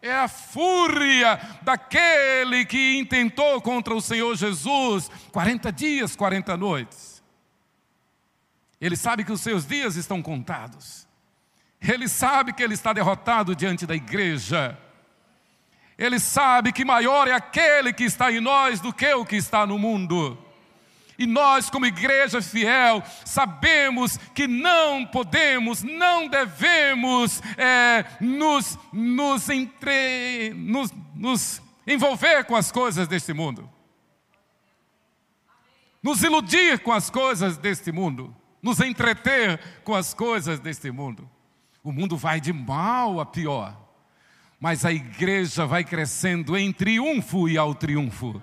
é 0.00 0.12
a 0.12 0.28
fúria 0.28 1.40
daquele 1.62 2.64
que 2.64 2.98
intentou 2.98 3.60
contra 3.60 3.94
o 3.94 4.00
Senhor 4.00 4.34
Jesus 4.36 5.10
40 5.30 5.72
dias, 5.72 6.16
40 6.16 6.56
noites. 6.56 7.22
Ele 8.80 8.96
sabe 8.96 9.24
que 9.24 9.30
os 9.30 9.40
seus 9.40 9.64
dias 9.64 9.94
estão 9.94 10.20
contados. 10.20 11.06
Ele 11.80 12.08
sabe 12.08 12.52
que 12.52 12.62
ele 12.62 12.74
está 12.74 12.92
derrotado 12.92 13.54
diante 13.54 13.86
da 13.86 13.94
igreja. 13.94 14.76
Ele 16.02 16.18
sabe 16.18 16.72
que 16.72 16.84
maior 16.84 17.28
é 17.28 17.32
aquele 17.32 17.92
que 17.92 18.02
está 18.02 18.32
em 18.32 18.40
nós 18.40 18.80
do 18.80 18.92
que 18.92 19.14
o 19.14 19.24
que 19.24 19.36
está 19.36 19.64
no 19.64 19.78
mundo. 19.78 20.36
E 21.16 21.24
nós, 21.26 21.70
como 21.70 21.86
igreja 21.86 22.42
fiel, 22.42 23.04
sabemos 23.24 24.16
que 24.34 24.48
não 24.48 25.06
podemos, 25.06 25.84
não 25.84 26.26
devemos 26.26 27.40
é, 27.56 28.04
nos, 28.20 28.76
nos, 28.92 29.48
entre, 29.48 30.52
nos, 30.56 30.92
nos 31.14 31.62
envolver 31.86 32.46
com 32.46 32.56
as 32.56 32.72
coisas 32.72 33.06
deste 33.06 33.32
mundo, 33.32 33.70
nos 36.02 36.20
iludir 36.24 36.80
com 36.80 36.90
as 36.90 37.10
coisas 37.10 37.56
deste 37.56 37.92
mundo, 37.92 38.34
nos 38.60 38.80
entreter 38.80 39.60
com 39.84 39.94
as 39.94 40.12
coisas 40.12 40.58
deste 40.58 40.90
mundo. 40.90 41.30
O 41.80 41.92
mundo 41.92 42.16
vai 42.16 42.40
de 42.40 42.52
mal 42.52 43.20
a 43.20 43.26
pior 43.26 43.81
mas 44.62 44.84
a 44.84 44.92
igreja 44.92 45.66
vai 45.66 45.82
crescendo 45.82 46.56
em 46.56 46.72
triunfo 46.72 47.48
e 47.48 47.58
ao 47.58 47.74
triunfo. 47.74 48.40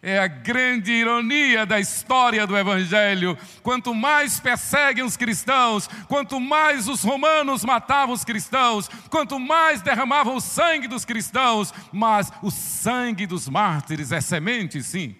É 0.00 0.18
a 0.18 0.26
grande 0.26 0.92
ironia 0.92 1.66
da 1.66 1.78
história 1.78 2.46
do 2.46 2.56
Evangelho. 2.56 3.36
Quanto 3.62 3.94
mais 3.94 4.40
perseguem 4.40 5.04
os 5.04 5.14
cristãos, 5.14 5.88
quanto 6.08 6.40
mais 6.40 6.88
os 6.88 7.02
romanos 7.02 7.66
matavam 7.66 8.14
os 8.14 8.24
cristãos, 8.24 8.88
quanto 9.10 9.38
mais 9.38 9.82
derramavam 9.82 10.36
o 10.36 10.40
sangue 10.40 10.88
dos 10.88 11.04
cristãos, 11.04 11.70
mas 11.92 12.32
o 12.40 12.50
sangue 12.50 13.26
dos 13.26 13.46
mártires 13.46 14.10
é 14.10 14.22
semente, 14.22 14.82
sim. 14.82 15.14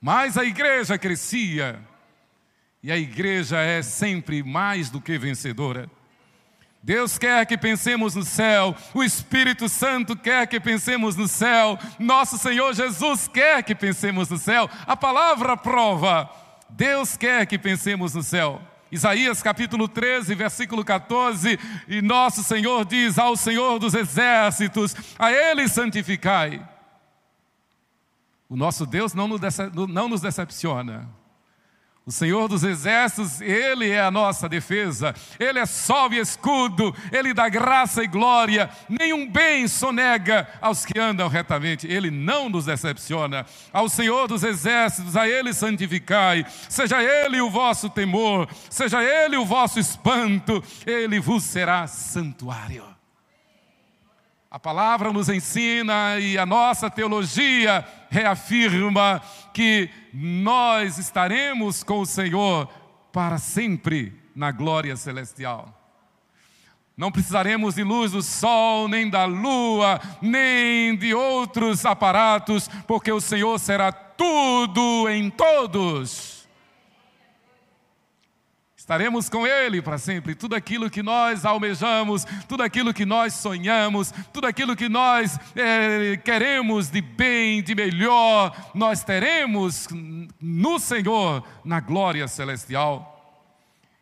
Mais 0.00 0.38
a 0.38 0.46
igreja 0.46 0.96
crescia. 0.96 1.78
E 2.82 2.90
a 2.90 2.96
igreja 2.96 3.60
é 3.60 3.82
sempre 3.82 4.42
mais 4.42 4.88
do 4.88 4.98
que 4.98 5.18
vencedora. 5.18 5.90
Deus 6.86 7.18
quer 7.18 7.44
que 7.46 7.58
pensemos 7.58 8.14
no 8.14 8.22
céu, 8.22 8.72
o 8.94 9.02
Espírito 9.02 9.68
Santo 9.68 10.14
quer 10.14 10.46
que 10.46 10.60
pensemos 10.60 11.16
no 11.16 11.26
céu, 11.26 11.76
nosso 11.98 12.38
Senhor 12.38 12.72
Jesus 12.74 13.26
quer 13.26 13.64
que 13.64 13.74
pensemos 13.74 14.28
no 14.28 14.38
céu. 14.38 14.70
A 14.86 14.96
palavra 14.96 15.56
prova, 15.56 16.30
Deus 16.70 17.16
quer 17.16 17.44
que 17.44 17.58
pensemos 17.58 18.14
no 18.14 18.22
céu. 18.22 18.62
Isaías 18.92 19.42
capítulo 19.42 19.88
13, 19.88 20.32
versículo 20.36 20.84
14, 20.84 21.58
e 21.88 22.00
nosso 22.00 22.44
Senhor 22.44 22.84
diz 22.84 23.18
ao 23.18 23.36
Senhor 23.36 23.80
dos 23.80 23.92
exércitos: 23.92 24.94
a 25.18 25.32
Ele 25.32 25.68
santificai. 25.68 26.64
O 28.48 28.54
nosso 28.54 28.86
Deus 28.86 29.12
não 29.12 29.26
nos 29.26 30.20
decepciona. 30.20 31.08
O 32.08 32.12
Senhor 32.12 32.46
dos 32.46 32.62
Exércitos, 32.62 33.40
Ele 33.40 33.90
é 33.90 34.00
a 34.00 34.12
nossa 34.12 34.48
defesa, 34.48 35.12
Ele 35.40 35.58
é 35.58 35.66
sol 35.66 36.12
e 36.12 36.20
escudo, 36.20 36.94
Ele 37.10 37.34
dá 37.34 37.48
graça 37.48 38.04
e 38.04 38.06
glória, 38.06 38.70
nenhum 38.88 39.28
bem 39.28 39.66
sonega 39.66 40.48
aos 40.60 40.84
que 40.84 40.96
andam 41.00 41.26
retamente, 41.26 41.88
Ele 41.88 42.08
não 42.08 42.48
nos 42.48 42.66
decepciona. 42.66 43.44
Ao 43.72 43.88
Senhor 43.88 44.28
dos 44.28 44.44
Exércitos, 44.44 45.16
a 45.16 45.28
Ele 45.28 45.52
santificai, 45.52 46.46
seja 46.68 47.02
Ele 47.02 47.40
o 47.40 47.50
vosso 47.50 47.90
temor, 47.90 48.48
seja 48.70 49.02
Ele 49.02 49.36
o 49.36 49.44
vosso 49.44 49.80
espanto, 49.80 50.62
Ele 50.86 51.18
vos 51.18 51.42
será 51.42 51.88
santuário. 51.88 52.95
A 54.56 54.58
palavra 54.58 55.12
nos 55.12 55.28
ensina 55.28 56.18
e 56.18 56.38
a 56.38 56.46
nossa 56.46 56.88
teologia 56.88 57.86
reafirma 58.08 59.20
que 59.52 59.90
nós 60.14 60.96
estaremos 60.96 61.82
com 61.82 62.00
o 62.00 62.06
Senhor 62.06 62.66
para 63.12 63.36
sempre 63.36 64.18
na 64.34 64.50
glória 64.50 64.96
celestial. 64.96 65.78
Não 66.96 67.12
precisaremos 67.12 67.74
de 67.74 67.82
luz 67.82 68.12
do 68.12 68.22
sol, 68.22 68.88
nem 68.88 69.10
da 69.10 69.26
lua, 69.26 70.00
nem 70.22 70.96
de 70.96 71.12
outros 71.12 71.84
aparatos, 71.84 72.66
porque 72.86 73.12
o 73.12 73.20
Senhor 73.20 73.58
será 73.58 73.92
tudo 73.92 75.06
em 75.10 75.28
todos. 75.28 76.35
Estaremos 78.86 79.28
com 79.28 79.44
Ele 79.44 79.82
para 79.82 79.98
sempre. 79.98 80.32
Tudo 80.32 80.54
aquilo 80.54 80.88
que 80.88 81.02
nós 81.02 81.44
almejamos, 81.44 82.24
tudo 82.48 82.62
aquilo 82.62 82.94
que 82.94 83.04
nós 83.04 83.34
sonhamos, 83.34 84.14
tudo 84.32 84.46
aquilo 84.46 84.76
que 84.76 84.88
nós 84.88 85.40
é, 85.56 86.16
queremos 86.18 86.88
de 86.88 87.00
bem, 87.00 87.60
de 87.64 87.74
melhor, 87.74 88.56
nós 88.72 89.02
teremos 89.02 89.88
no 90.40 90.78
Senhor, 90.78 91.42
na 91.64 91.80
glória 91.80 92.28
celestial. 92.28 93.42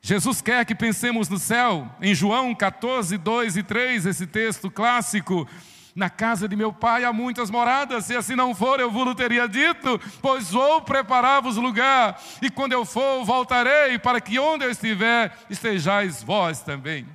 Jesus 0.02 0.42
quer 0.42 0.66
que 0.66 0.74
pensemos 0.74 1.30
no 1.30 1.38
céu. 1.38 1.90
Em 1.98 2.14
João 2.14 2.54
14, 2.54 3.16
2 3.16 3.56
e 3.56 3.62
3, 3.62 4.04
esse 4.04 4.26
texto 4.26 4.70
clássico, 4.70 5.48
na 5.94 6.10
casa 6.10 6.48
de 6.48 6.56
meu 6.56 6.72
pai 6.72 7.04
há 7.04 7.12
muitas 7.12 7.50
moradas, 7.50 8.06
se 8.06 8.16
assim 8.16 8.34
não 8.34 8.54
for, 8.54 8.80
eu 8.80 8.90
vos 8.90 9.14
teria 9.14 9.46
dito, 9.46 10.00
pois 10.20 10.50
vou 10.50 10.82
preparar-vos 10.82 11.56
lugar, 11.56 12.20
e 12.42 12.50
quando 12.50 12.72
eu 12.72 12.84
for, 12.84 13.24
voltarei, 13.24 13.98
para 13.98 14.20
que 14.20 14.38
onde 14.38 14.64
eu 14.64 14.70
estiver, 14.70 15.36
estejais 15.48 16.22
vós 16.22 16.60
também. 16.60 17.06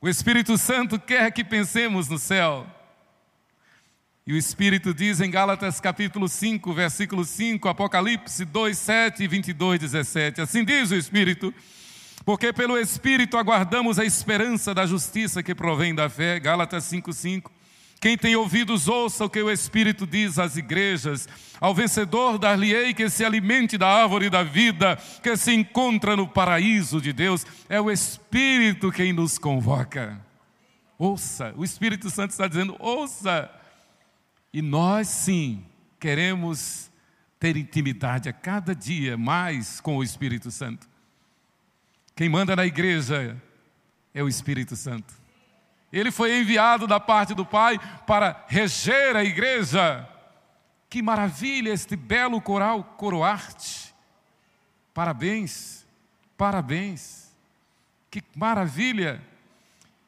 O 0.00 0.08
Espírito 0.08 0.58
Santo 0.58 0.98
quer 0.98 1.30
que 1.30 1.44
pensemos 1.44 2.08
no 2.08 2.18
céu. 2.18 2.66
E 4.26 4.32
o 4.32 4.36
Espírito 4.36 4.92
diz 4.92 5.20
em 5.20 5.30
Gálatas 5.30 5.80
capítulo 5.80 6.28
5, 6.28 6.72
versículo 6.72 7.24
5, 7.24 7.68
Apocalipse 7.68 8.44
2, 8.44 8.78
7 8.78 9.22
e 9.22 9.28
22, 9.28 9.80
17. 9.80 10.40
Assim 10.40 10.64
diz 10.64 10.90
o 10.90 10.96
Espírito 10.96 11.54
porque 12.24 12.52
pelo 12.52 12.78
Espírito 12.78 13.36
aguardamos 13.36 13.98
a 13.98 14.04
esperança 14.04 14.74
da 14.74 14.86
justiça 14.86 15.42
que 15.42 15.54
provém 15.54 15.94
da 15.94 16.08
fé, 16.08 16.38
Gálatas 16.38 16.84
5,5. 16.84 17.50
Quem 18.00 18.18
tem 18.18 18.34
ouvidos, 18.34 18.88
ouça 18.88 19.24
o 19.24 19.30
que 19.30 19.40
o 19.40 19.48
Espírito 19.48 20.04
diz 20.04 20.36
às 20.36 20.56
igrejas. 20.56 21.28
Ao 21.60 21.72
vencedor, 21.72 22.36
dar-lhe-ei 22.36 22.92
que 22.92 23.08
se 23.08 23.24
alimente 23.24 23.78
da 23.78 23.86
árvore 23.86 24.28
da 24.28 24.42
vida, 24.42 24.96
que 25.22 25.36
se 25.36 25.52
encontra 25.52 26.16
no 26.16 26.26
paraíso 26.26 27.00
de 27.00 27.12
Deus. 27.12 27.46
É 27.68 27.80
o 27.80 27.88
Espírito 27.88 28.90
quem 28.90 29.12
nos 29.12 29.38
convoca. 29.38 30.20
Ouça, 30.98 31.54
o 31.56 31.64
Espírito 31.64 32.10
Santo 32.10 32.32
está 32.32 32.48
dizendo: 32.48 32.74
ouça. 32.80 33.48
E 34.52 34.60
nós, 34.60 35.06
sim, 35.06 35.64
queremos 36.00 36.90
ter 37.38 37.56
intimidade 37.56 38.28
a 38.28 38.32
cada 38.32 38.74
dia 38.74 39.16
mais 39.16 39.80
com 39.80 39.96
o 39.96 40.02
Espírito 40.02 40.50
Santo. 40.50 40.91
Quem 42.14 42.28
manda 42.28 42.54
na 42.54 42.66
igreja 42.66 43.40
é 44.14 44.22
o 44.22 44.28
Espírito 44.28 44.76
Santo. 44.76 45.14
Ele 45.92 46.10
foi 46.10 46.38
enviado 46.38 46.86
da 46.86 46.98
parte 46.98 47.34
do 47.34 47.44
Pai 47.44 47.78
para 48.06 48.44
reger 48.48 49.14
a 49.16 49.24
igreja. 49.24 50.08
Que 50.88 51.02
maravilha 51.02 51.70
este 51.70 51.96
belo 51.96 52.40
coral 52.40 52.84
coroarte. 52.96 53.94
Parabéns, 54.94 55.86
parabéns. 56.36 57.32
Que 58.10 58.22
maravilha. 58.34 59.22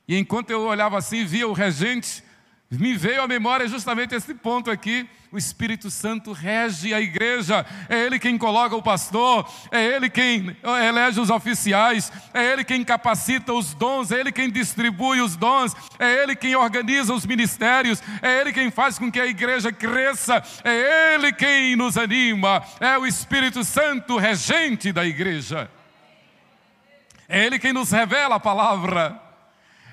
E 0.07 0.17
enquanto 0.17 0.51
eu 0.51 0.63
olhava 0.63 0.99
assim, 0.99 1.25
via 1.25 1.49
o 1.49 1.53
regente 1.53 2.23
me 2.71 2.97
veio 2.97 3.23
à 3.23 3.29
memória 3.29 3.69
justamente 3.69 4.15
esse 4.15 4.35
ponto 4.35 4.71
aqui. 4.71 5.09
O 5.31 5.39
Espírito 5.39 5.91
Santo 5.91 6.31
rege 6.33 6.95
a 6.95 7.01
igreja, 7.01 7.67
é 7.89 8.05
Ele 8.05 8.21
quem 8.21 8.39
coloca 8.39 8.77
o 8.77 8.83
pastor, 8.83 9.49
é 9.73 9.85
Ele 9.85 10.09
quem 10.09 10.57
elege 10.87 11.19
os 11.19 11.29
oficiais, 11.29 12.13
é 12.33 12.53
Ele 12.53 12.63
quem 12.63 12.85
capacita 12.85 13.53
os 13.53 13.75
dons, 13.75 14.13
é 14.13 14.21
Ele 14.21 14.31
quem 14.31 14.49
distribui 14.49 15.21
os 15.21 15.35
dons, 15.35 15.75
é 15.99 16.23
Ele 16.23 16.37
quem 16.37 16.55
organiza 16.55 17.13
os 17.13 17.27
ministérios, 17.27 18.01
é 18.23 18.41
Ele 18.41 18.53
quem 18.53 18.71
faz 18.71 18.97
com 18.97 19.11
que 19.11 19.19
a 19.19 19.27
igreja 19.27 19.73
cresça, 19.73 20.41
é 20.63 21.15
Ele 21.15 21.33
quem 21.33 21.75
nos 21.75 21.99
anima, 21.99 22.63
é 22.79 22.97
o 22.97 23.05
Espírito 23.05 23.65
Santo 23.65 24.17
regente 24.17 24.93
da 24.93 25.05
igreja. 25.05 25.69
É 27.29 27.45
Ele 27.45 27.59
quem 27.59 27.73
nos 27.73 27.91
revela 27.91 28.37
a 28.37 28.41
palavra. 28.41 29.24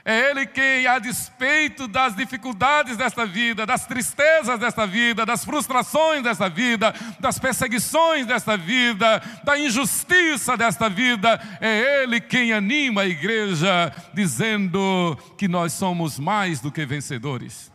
É 0.04 0.32
Ele 0.32 0.48
quem, 0.48 0.88
a 0.88 0.98
despeito 0.98 1.88
das 1.88 2.16
dificuldades 2.16 2.98
desta 2.98 3.26
vida, 3.26 3.66
das 3.66 3.86
tristezas 3.86 4.60
desta 4.60 4.88
vida, 4.88 5.26
das 5.26 5.46
frustrações 5.46 6.24
desta 6.24 6.50
vida, 6.50 6.94
das 7.20 7.38
perseguições 7.38 8.26
desta 8.26 8.58
vida, 8.58 9.22
da 9.44 9.60
injustiça 9.60 10.58
desta 10.58 10.90
vida, 10.90 11.40
é 11.60 12.04
Ele 12.04 12.20
quem 12.20 12.52
anima 12.52 13.02
a 13.02 13.08
igreja, 13.08 13.94
dizendo 14.14 15.18
que 15.38 15.48
nós 15.48 15.74
somos 15.74 16.18
mais 16.18 16.60
do 16.60 16.72
que 16.72 16.86
vencedores. 16.86 17.72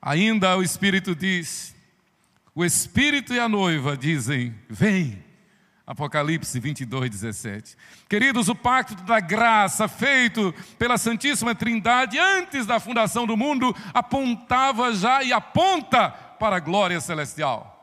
Ainda 0.00 0.56
o 0.56 0.62
Espírito 0.62 1.14
diz: 1.16 1.74
o 2.54 2.64
Espírito 2.64 3.32
e 3.32 3.38
a 3.38 3.48
noiva 3.48 3.96
dizem: 3.96 4.54
Vem. 4.68 5.27
Apocalipse 5.88 6.60
22, 6.60 7.08
17. 7.08 7.74
Queridos, 8.10 8.50
o 8.50 8.54
pacto 8.54 8.94
da 9.04 9.20
graça 9.20 9.88
feito 9.88 10.54
pela 10.78 10.98
Santíssima 10.98 11.54
Trindade 11.54 12.18
antes 12.18 12.66
da 12.66 12.78
fundação 12.78 13.26
do 13.26 13.38
mundo 13.38 13.74
apontava 13.94 14.92
já 14.92 15.22
e 15.22 15.32
aponta 15.32 16.10
para 16.10 16.56
a 16.56 16.60
glória 16.60 17.00
celestial. 17.00 17.74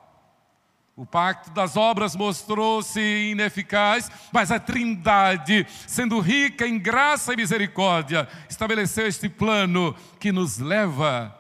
O 0.96 1.04
pacto 1.04 1.50
das 1.50 1.76
obras 1.76 2.16
mostrou-se 2.16 3.02
ineficaz, 3.02 4.12
mas 4.32 4.52
a 4.52 4.60
Trindade, 4.60 5.66
sendo 5.88 6.20
rica 6.20 6.68
em 6.68 6.78
graça 6.78 7.34
e 7.34 7.38
misericórdia, 7.38 8.28
estabeleceu 8.48 9.08
este 9.08 9.28
plano 9.28 9.96
que 10.20 10.32
nos 10.32 10.60
leva 10.60 11.36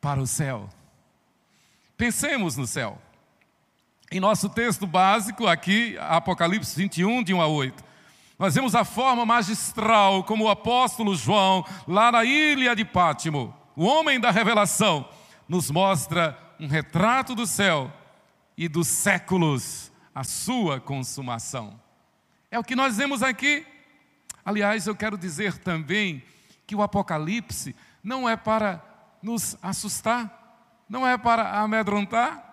para 0.00 0.20
o 0.20 0.28
céu. 0.28 0.68
Pensemos 1.96 2.56
no 2.56 2.68
céu. 2.68 3.02
Em 4.10 4.20
nosso 4.20 4.48
texto 4.48 4.86
básico, 4.86 5.46
aqui, 5.46 5.94
Apocalipse 6.00 6.74
21, 6.74 7.22
de 7.22 7.34
1 7.34 7.42
a 7.42 7.46
8, 7.46 7.84
nós 8.38 8.54
vemos 8.54 8.74
a 8.74 8.82
forma 8.82 9.26
magistral 9.26 10.24
como 10.24 10.44
o 10.44 10.48
apóstolo 10.48 11.14
João, 11.14 11.62
lá 11.86 12.10
na 12.10 12.24
ilha 12.24 12.74
de 12.74 12.86
Pátimo, 12.86 13.54
o 13.76 13.84
homem 13.84 14.18
da 14.18 14.30
revelação, 14.30 15.06
nos 15.46 15.70
mostra 15.70 16.38
um 16.58 16.66
retrato 16.66 17.34
do 17.34 17.46
céu 17.46 17.92
e 18.56 18.66
dos 18.66 18.88
séculos, 18.88 19.92
a 20.14 20.24
sua 20.24 20.80
consumação. 20.80 21.78
É 22.50 22.58
o 22.58 22.64
que 22.64 22.74
nós 22.74 22.96
vemos 22.96 23.22
aqui. 23.22 23.66
Aliás, 24.42 24.86
eu 24.86 24.96
quero 24.96 25.18
dizer 25.18 25.58
também 25.58 26.22
que 26.66 26.74
o 26.74 26.80
Apocalipse 26.80 27.76
não 28.02 28.26
é 28.26 28.38
para 28.38 28.82
nos 29.22 29.58
assustar, 29.60 30.80
não 30.88 31.06
é 31.06 31.18
para 31.18 31.60
amedrontar, 31.60 32.47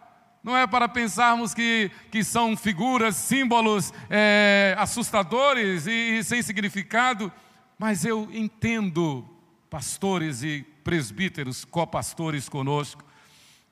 não 0.45 0.55
é 0.55 0.67
para 0.67 0.87
pensarmos 0.87 1.55
que, 1.55 1.89
que 2.11 2.23
são 2.23 2.55
figuras, 2.55 3.15
símbolos 3.15 3.91
é, 4.07 4.75
assustadores 4.77 5.87
e, 5.87 6.19
e 6.19 6.23
sem 6.23 6.39
significado, 6.43 7.31
mas 7.79 8.05
eu 8.05 8.29
entendo, 8.31 9.27
pastores 9.71 10.43
e 10.43 10.63
presbíteros, 10.83 11.65
copastores 11.65 12.47
conosco, 12.47 13.03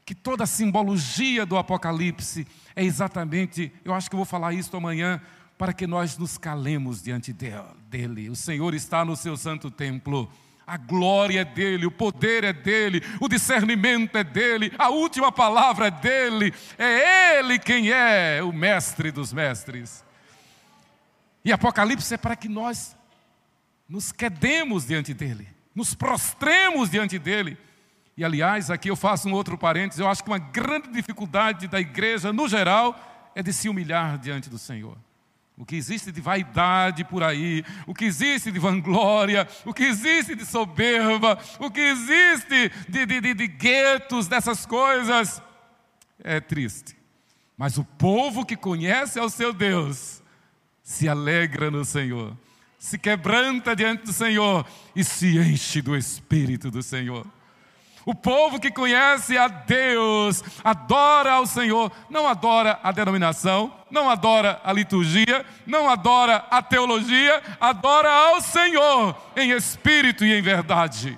que 0.03 0.15
toda 0.15 0.45
a 0.45 0.47
simbologia 0.47 1.45
do 1.45 1.57
Apocalipse 1.57 2.47
é 2.75 2.83
exatamente, 2.83 3.71
eu 3.85 3.93
acho 3.93 4.09
que 4.09 4.15
vou 4.15 4.25
falar 4.25 4.51
isso 4.53 4.75
amanhã, 4.75 5.21
para 5.59 5.73
que 5.73 5.85
nós 5.85 6.17
nos 6.17 6.39
calemos 6.39 7.03
diante 7.03 7.31
dele. 7.31 8.31
O 8.31 8.35
Senhor 8.35 8.73
está 8.73 9.05
no 9.05 9.15
seu 9.15 9.37
santo 9.37 9.69
templo. 9.69 10.27
A 10.65 10.77
glória 10.77 11.41
é 11.41 11.45
dele, 11.45 11.85
o 11.85 11.91
poder 11.91 12.43
é 12.43 12.53
dele, 12.53 13.01
o 13.19 13.27
discernimento 13.27 14.17
é 14.17 14.23
dele, 14.23 14.71
a 14.77 14.89
última 14.89 15.31
palavra 15.31 15.87
é 15.87 15.91
dele, 15.91 16.53
é 16.77 17.39
ele 17.39 17.59
quem 17.59 17.91
é 17.91 18.41
o 18.41 18.53
mestre 18.53 19.11
dos 19.11 19.33
mestres. 19.33 20.03
E 21.43 21.51
Apocalipse 21.51 22.13
é 22.13 22.17
para 22.17 22.35
que 22.35 22.47
nós 22.47 22.95
nos 23.89 24.11
quedemos 24.11 24.87
diante 24.87 25.13
dele, 25.13 25.49
nos 25.75 25.93
prostremos 25.93 26.89
diante 26.89 27.19
dele. 27.19 27.57
E 28.15 28.23
aliás, 28.23 28.71
aqui 28.71 28.89
eu 28.89 28.95
faço 28.95 29.27
um 29.27 29.33
outro 29.33 29.57
parênteses, 29.57 29.99
eu 29.99 30.07
acho 30.07 30.23
que 30.23 30.29
uma 30.29 30.37
grande 30.37 30.89
dificuldade 30.91 31.67
da 31.67 31.79
igreja 31.79 32.31
no 32.31 32.47
geral 32.47 33.31
é 33.35 33.43
de 33.43 33.51
se 33.51 33.67
humilhar 33.67 34.17
diante 34.17 34.49
do 34.49 34.57
Senhor. 34.57 34.97
O 35.57 35.65
que 35.65 35.75
existe 35.75 36.11
de 36.11 36.19
vaidade 36.19 37.03
por 37.03 37.21
aí, 37.21 37.63
o 37.85 37.93
que 37.93 38.05
existe 38.05 38.51
de 38.51 38.57
vanglória, 38.57 39.47
o 39.65 39.73
que 39.73 39.83
existe 39.83 40.33
de 40.35 40.45
soberba, 40.45 41.37
o 41.59 41.69
que 41.69 41.79
existe 41.79 42.71
de, 42.89 43.05
de, 43.05 43.21
de, 43.21 43.33
de 43.35 43.47
guetos, 43.47 44.27
dessas 44.27 44.65
coisas, 44.65 45.41
é 46.23 46.39
triste. 46.39 46.95
Mas 47.55 47.77
o 47.77 47.83
povo 47.83 48.45
que 48.45 48.55
conhece 48.55 49.19
ao 49.19 49.29
seu 49.29 49.53
Deus 49.53 50.23
se 50.81 51.07
alegra 51.07 51.69
no 51.69 51.85
Senhor, 51.85 52.35
se 52.79 52.97
quebranta 52.97 53.75
diante 53.75 54.05
do 54.05 54.11
Senhor 54.11 54.65
e 54.95 55.03
se 55.03 55.37
enche 55.37 55.81
do 55.81 55.95
Espírito 55.95 56.71
do 56.71 56.81
Senhor. 56.81 57.25
O 58.05 58.13
povo 58.13 58.59
que 58.59 58.69
conhece 58.69 59.37
a 59.37 59.47
Deus, 59.47 60.43
adora 60.63 61.33
ao 61.33 61.45
Senhor, 61.45 61.91
não 62.09 62.27
adora 62.27 62.79
a 62.83 62.91
denominação, 62.91 63.73
não 63.89 64.09
adora 64.09 64.59
a 64.63 64.73
liturgia, 64.73 65.45
não 65.65 65.89
adora 65.89 66.45
a 66.51 66.61
teologia, 66.61 67.41
adora 67.61 68.09
ao 68.09 68.41
Senhor 68.41 69.15
em 69.35 69.51
espírito 69.51 70.25
e 70.25 70.33
em 70.33 70.41
verdade. 70.41 71.17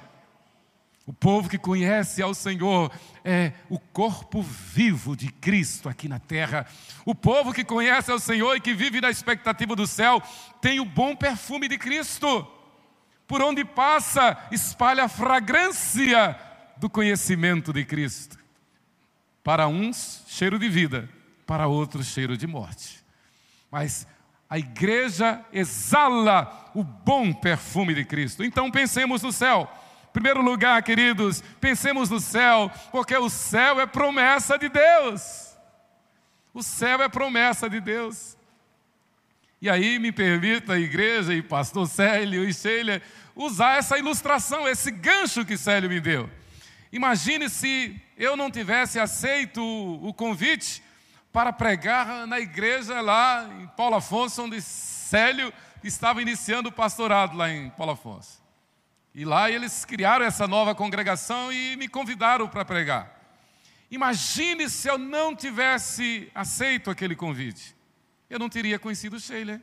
O 1.08 1.14
povo 1.14 1.50
que 1.50 1.58
conhece 1.58 2.22
ao 2.22 2.34
Senhor 2.34 2.92
é 3.24 3.54
o 3.70 3.80
corpo 3.80 4.42
vivo 4.42 5.16
de 5.16 5.32
Cristo 5.32 5.90
aqui 5.90 6.08
na 6.08 6.20
terra. 6.20 6.68
O 7.04 7.16
povo 7.16 7.54
que 7.54 7.64
conhece 7.64 8.12
ao 8.12 8.20
Senhor 8.20 8.56
e 8.56 8.62
que 8.62 8.74
vive 8.74 9.02
na 9.02 9.10
expectativa 9.10 9.76
do 9.76 9.88
céu 9.88 10.22
tem 10.62 10.80
o 10.80 10.86
bom 10.86 11.16
perfume 11.16 11.68
de 11.68 11.78
Cristo. 11.78 12.48
Por 13.28 13.42
onde 13.42 13.66
passa, 13.66 14.38
espalha 14.52 15.08
fragrância 15.08 16.36
do 16.78 16.90
conhecimento 16.90 17.72
de 17.72 17.84
Cristo. 17.86 18.38
Para 19.44 19.68
uns, 19.68 20.24
cheiro 20.28 20.58
de 20.58 20.68
vida, 20.70 21.10
para 21.46 21.68
outros, 21.68 22.08
cheiro 22.08 22.36
de 22.36 22.48
morte. 22.48 23.04
Mas 23.72 24.08
a 24.50 24.58
igreja 24.58 25.44
exala 25.52 26.72
o 26.74 26.84
bom 26.84 27.34
perfume 27.34 27.94
de 27.94 28.06
Cristo. 28.06 28.44
Então 28.44 28.72
pensemos 28.72 29.22
no 29.22 29.32
céu. 29.32 29.70
Em 30.10 30.14
primeiro 30.14 30.42
lugar, 30.42 30.82
queridos, 30.82 31.44
pensemos 31.60 32.10
no 32.10 32.20
céu, 32.20 32.72
porque 32.92 33.18
o 33.18 33.30
céu 33.30 33.80
é 33.82 33.86
promessa 33.86 34.58
de 34.58 34.70
Deus. 34.70 35.54
O 36.54 36.64
céu 36.64 37.02
é 37.02 37.10
promessa 37.10 37.70
de 37.70 37.82
Deus. 37.82 38.38
E 39.62 39.70
aí 39.70 40.00
me 40.00 40.12
permita 40.12 40.74
a 40.74 40.80
igreja 40.80 41.34
e 41.34 41.42
pastor 41.42 41.88
Célio 41.88 42.48
e 42.48 42.54
Sheila 42.54 43.02
usar 43.36 43.78
essa 43.78 43.98
ilustração, 43.98 44.68
esse 44.68 44.90
gancho 44.92 45.44
que 45.44 45.58
Célio 45.58 45.90
me 45.90 46.00
deu. 46.00 46.30
Imagine 46.96 47.50
se 47.50 48.02
eu 48.16 48.38
não 48.38 48.50
tivesse 48.50 49.02
aceito 49.02 49.62
o 49.62 50.14
convite 50.14 50.82
para 51.30 51.52
pregar 51.52 52.26
na 52.26 52.40
igreja 52.40 53.02
lá 53.02 53.46
em 53.60 53.68
Paulo 53.68 53.98
Afonso, 53.98 54.44
onde 54.44 54.62
Célio 54.62 55.52
estava 55.84 56.22
iniciando 56.22 56.70
o 56.70 56.72
pastorado 56.72 57.36
lá 57.36 57.52
em 57.52 57.70
Paulo 57.72 57.92
Afonso. 57.92 58.42
E 59.14 59.26
lá 59.26 59.52
eles 59.52 59.84
criaram 59.84 60.24
essa 60.24 60.48
nova 60.48 60.74
congregação 60.74 61.52
e 61.52 61.76
me 61.76 61.90
convidaram 61.90 62.48
para 62.48 62.64
pregar. 62.64 63.12
Imagine 63.92 64.70
se 64.70 64.88
eu 64.88 64.98
não 64.98 65.36
tivesse 65.36 66.32
aceito 66.34 66.90
aquele 66.90 67.14
convite. 67.14 67.76
Eu 68.30 68.40
não 68.40 68.48
teria 68.48 68.80
conhecido 68.80 69.20
Sheila. 69.20 69.62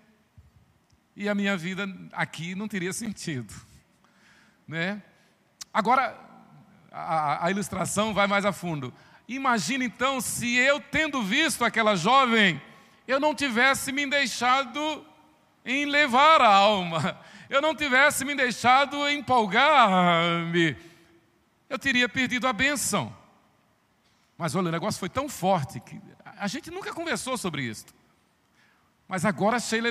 E 1.17 1.31
a 1.31 1.35
minha 1.35 1.57
vida 1.57 1.89
aqui 2.13 2.55
não 2.55 2.69
teria 2.69 2.93
sentido. 2.93 3.55
Né? 4.69 5.03
Agora, 5.73 6.31
a, 6.93 7.47
a 7.47 7.51
ilustração 7.51 8.13
vai 8.13 8.27
mais 8.27 8.45
a 8.45 8.53
fundo. 8.53 8.93
Imagine 9.27 9.87
então 9.87 10.21
se 10.21 10.57
eu, 10.57 10.79
tendo 10.79 11.23
visto 11.23 11.65
aquela 11.65 11.97
jovem, 11.97 12.61
eu 13.09 13.19
não 13.19 13.35
tivesse 13.35 13.91
me 13.91 14.07
deixado 14.07 15.05
em 15.65 15.87
levar 15.87 16.41
a 16.41 16.55
alma, 16.55 17.19
eu 17.49 17.63
não 17.63 17.75
tivesse 17.75 18.25
me 18.25 18.35
deixado 18.35 19.09
empolgar-me, 19.09 20.77
eu 21.71 21.79
teria 21.79 22.09
perdido 22.09 22.47
a 22.47 22.53
bênção. 22.53 23.15
Mas 24.37 24.55
olha, 24.55 24.69
o 24.69 24.73
negócio 24.73 24.99
foi 24.99 25.09
tão 25.09 25.29
forte 25.29 25.81
que 25.81 26.01
a 26.25 26.47
gente 26.47 26.71
nunca 26.71 26.93
conversou 26.93 27.39
sobre 27.39 27.63
isso. 27.63 27.87
Mas 29.07 29.25
agora 29.25 29.61
Sheila, 29.61 29.89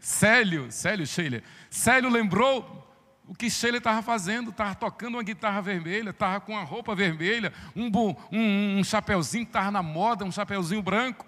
Célio, 0.00 0.70
Célio, 0.70 1.06
Sheila, 1.06 1.42
Célio 1.68 2.08
lembrou 2.08 2.88
o 3.30 3.34
que 3.34 3.48
Sheila 3.48 3.78
estava 3.78 4.02
fazendo, 4.02 4.50
estava 4.50 4.74
tocando 4.74 5.14
uma 5.14 5.22
guitarra 5.22 5.62
vermelha, 5.62 6.10
estava 6.10 6.40
com 6.40 6.50
uma 6.50 6.64
roupa 6.64 6.96
vermelha, 6.96 7.52
um, 7.76 7.88
um, 8.32 8.80
um 8.80 8.82
chapeuzinho 8.82 9.44
que 9.44 9.50
estava 9.50 9.70
na 9.70 9.84
moda, 9.84 10.24
um 10.24 10.32
chapeuzinho 10.32 10.82
branco. 10.82 11.24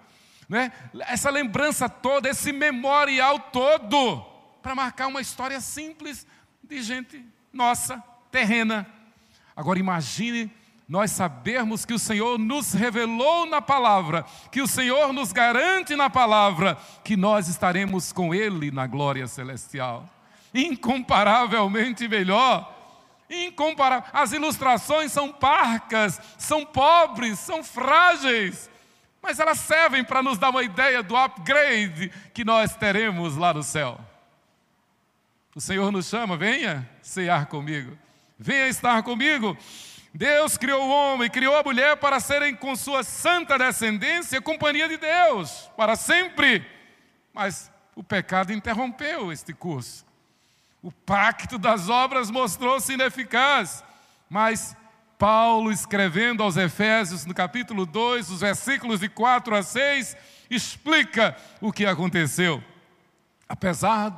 Né? 0.49 0.73
Essa 1.07 1.29
lembrança 1.29 1.87
toda, 1.87 2.27
esse 2.27 2.51
memorial 2.51 3.39
todo, 3.39 4.21
para 4.61 4.75
marcar 4.75 5.07
uma 5.07 5.21
história 5.21 5.61
simples 5.61 6.27
de 6.61 6.81
gente 6.81 7.25
nossa, 7.53 8.03
terrena. 8.29 8.85
Agora 9.55 9.79
imagine 9.79 10.51
nós 10.89 11.09
sabermos 11.09 11.85
que 11.85 11.93
o 11.93 11.99
Senhor 11.99 12.37
nos 12.37 12.73
revelou 12.73 13.45
na 13.45 13.61
palavra, 13.61 14.25
que 14.51 14.61
o 14.61 14.67
Senhor 14.67 15.13
nos 15.13 15.31
garante 15.31 15.95
na 15.95 16.09
palavra, 16.09 16.77
que 17.01 17.15
nós 17.15 17.47
estaremos 17.47 18.11
com 18.11 18.35
Ele 18.35 18.71
na 18.71 18.85
glória 18.85 19.25
celestial. 19.25 20.09
Incomparavelmente 20.53 22.07
melhor. 22.07 22.71
Incomparável. 23.29 24.09
As 24.13 24.31
ilustrações 24.31 25.11
são 25.11 25.31
parcas, 25.31 26.21
são 26.37 26.65
pobres, 26.65 27.39
são 27.39 27.63
frágeis, 27.63 28.69
mas 29.21 29.39
elas 29.39 29.59
servem 29.59 30.03
para 30.03 30.21
nos 30.21 30.37
dar 30.37 30.49
uma 30.49 30.63
ideia 30.63 31.01
do 31.01 31.15
upgrade 31.15 32.11
que 32.33 32.43
nós 32.43 32.75
teremos 32.75 33.35
lá 33.37 33.53
no 33.53 33.63
céu. 33.63 33.99
O 35.55 35.61
Senhor 35.61 35.91
nos 35.91 36.07
chama, 36.07 36.35
venha 36.35 36.87
cear 37.01 37.45
comigo, 37.45 37.97
venha 38.37 38.67
estar 38.67 39.01
comigo. 39.03 39.57
Deus 40.13 40.57
criou 40.57 40.83
o 40.83 40.89
homem, 40.89 41.29
criou 41.29 41.55
a 41.55 41.63
mulher 41.63 41.97
para 41.97 42.19
serem 42.19 42.55
com 42.55 42.75
sua 42.75 43.03
santa 43.03 43.57
descendência 43.57 44.41
companhia 44.41 44.87
de 44.87 44.97
Deus 44.97 45.69
para 45.75 45.95
sempre. 45.95 46.63
Mas 47.33 47.71
o 47.95 48.03
pecado 48.03 48.53
interrompeu 48.53 49.31
este 49.31 49.53
curso. 49.53 50.05
O 50.83 50.91
pacto 50.91 51.57
das 51.57 51.87
obras 51.87 52.29
mostrou-se 52.29 52.91
ineficaz, 52.91 53.81
mas 54.29 54.75
Paulo, 55.17 55.71
escrevendo 55.71 56.43
aos 56.43 56.57
Efésios, 56.57 57.25
no 57.25 57.33
capítulo 57.33 57.85
2, 57.85 58.29
os 58.29 58.41
versículos 58.41 58.99
de 58.99 59.07
4 59.07 59.55
a 59.55 59.63
6, 59.63 60.17
explica 60.49 61.37
o 61.61 61.71
que 61.71 61.85
aconteceu. 61.85 62.61
Apesar 63.47 64.11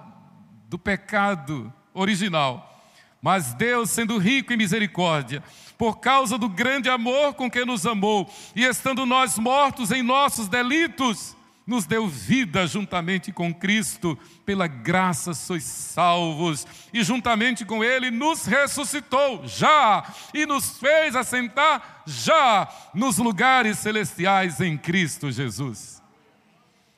do 0.67 0.79
pecado 0.79 1.71
original, 1.93 2.83
mas 3.21 3.53
Deus, 3.53 3.91
sendo 3.91 4.17
rico 4.17 4.51
em 4.51 4.57
misericórdia, 4.57 5.43
por 5.77 5.99
causa 5.99 6.35
do 6.35 6.49
grande 6.49 6.89
amor 6.89 7.35
com 7.35 7.47
que 7.47 7.63
nos 7.63 7.85
amou, 7.85 8.27
e 8.55 8.63
estando 8.63 9.05
nós 9.05 9.37
mortos 9.37 9.91
em 9.91 10.01
nossos 10.01 10.47
delitos, 10.47 11.35
nos 11.65 11.85
deu 11.85 12.07
vida 12.07 12.67
juntamente 12.67 13.31
com 13.31 13.53
Cristo, 13.53 14.17
pela 14.45 14.67
graça 14.67 15.33
sois 15.33 15.63
salvos, 15.63 16.67
e 16.93 17.03
juntamente 17.03 17.65
com 17.65 17.83
Ele 17.83 18.11
nos 18.11 18.45
ressuscitou 18.45 19.47
já, 19.47 20.05
e 20.33 20.45
nos 20.45 20.77
fez 20.77 21.15
assentar 21.15 22.03
já 22.05 22.67
nos 22.93 23.17
lugares 23.17 23.79
celestiais 23.79 24.61
em 24.61 24.77
Cristo 24.77 25.31
Jesus. 25.31 25.95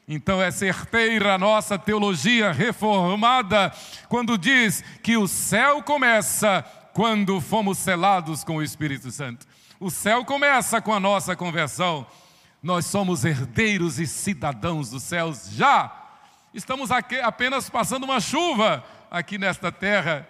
Então 0.07 0.41
é 0.41 0.49
certeira 0.51 1.33
a 1.35 1.37
nossa 1.37 1.77
teologia 1.77 2.53
reformada 2.53 3.73
quando 4.07 4.37
diz 4.37 4.81
que 5.03 5.17
o 5.17 5.27
céu 5.27 5.83
começa 5.83 6.63
quando 6.93 7.41
fomos 7.41 7.77
selados 7.77 8.43
com 8.43 8.55
o 8.55 8.63
Espírito 8.63 9.11
Santo. 9.11 9.45
O 9.79 9.91
céu 9.91 10.23
começa 10.25 10.81
com 10.81 10.93
a 10.93 10.99
nossa 10.99 11.35
conversão. 11.35 12.07
Nós 12.67 12.85
somos 12.85 13.23
herdeiros 13.23 13.97
e 13.97 14.05
cidadãos 14.05 14.89
dos 14.89 15.01
céus 15.03 15.51
já. 15.53 15.89
Estamos 16.53 16.91
aqui 16.91 17.17
apenas 17.17 17.69
passando 17.69 18.03
uma 18.03 18.19
chuva 18.19 18.83
aqui 19.09 19.37
nesta 19.37 19.71
terra. 19.71 20.27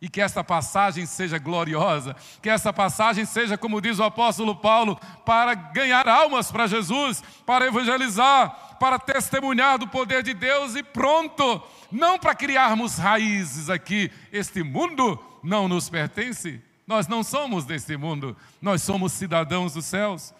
E 0.00 0.08
que 0.08 0.20
esta 0.20 0.42
passagem 0.42 1.06
seja 1.06 1.38
gloriosa, 1.38 2.16
que 2.42 2.50
esta 2.50 2.72
passagem 2.72 3.24
seja, 3.24 3.56
como 3.56 3.80
diz 3.80 4.00
o 4.00 4.02
apóstolo 4.02 4.56
Paulo, 4.56 4.98
para 5.24 5.54
ganhar 5.54 6.08
almas 6.08 6.50
para 6.50 6.66
Jesus, 6.66 7.22
para 7.46 7.68
evangelizar, 7.68 8.76
para 8.80 8.98
testemunhar 8.98 9.78
do 9.78 9.86
poder 9.86 10.24
de 10.24 10.34
Deus 10.34 10.74
e 10.74 10.82
pronto, 10.82 11.62
não 11.92 12.18
para 12.18 12.34
criarmos 12.34 12.98
raízes 12.98 13.70
aqui. 13.70 14.10
Este 14.32 14.64
mundo 14.64 15.16
não 15.44 15.68
nos 15.68 15.88
pertence. 15.88 16.60
Nós 16.88 17.06
não 17.06 17.22
somos 17.22 17.64
deste 17.64 17.96
mundo, 17.96 18.36
nós 18.60 18.82
somos 18.82 19.12
cidadãos 19.12 19.74
dos 19.74 19.84
céus. 19.84 20.34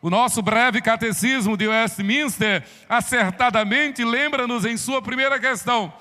O 0.00 0.08
nosso 0.08 0.40
breve 0.40 0.80
catecismo 0.80 1.56
de 1.56 1.66
Westminster 1.66 2.64
acertadamente 2.88 4.04
lembra-nos 4.04 4.64
em 4.64 4.76
sua 4.76 5.02
primeira 5.02 5.40
questão 5.40 5.92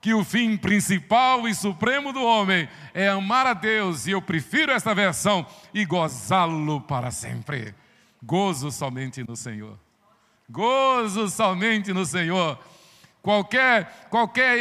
que 0.00 0.12
o 0.12 0.22
fim 0.22 0.54
principal 0.56 1.48
e 1.48 1.54
supremo 1.54 2.12
do 2.12 2.22
homem 2.22 2.68
é 2.92 3.08
amar 3.08 3.46
a 3.46 3.54
Deus, 3.54 4.06
e 4.06 4.10
eu 4.10 4.20
prefiro 4.20 4.70
esta 4.70 4.94
versão, 4.94 5.46
e 5.72 5.82
gozá-lo 5.86 6.78
para 6.82 7.10
sempre. 7.10 7.74
Gozo 8.22 8.70
somente 8.70 9.24
no 9.26 9.34
Senhor. 9.34 9.78
Gozo 10.50 11.30
somente 11.30 11.90
no 11.90 12.04
Senhor. 12.04 12.58
Qualquer, 13.22 14.08
qualquer 14.10 14.58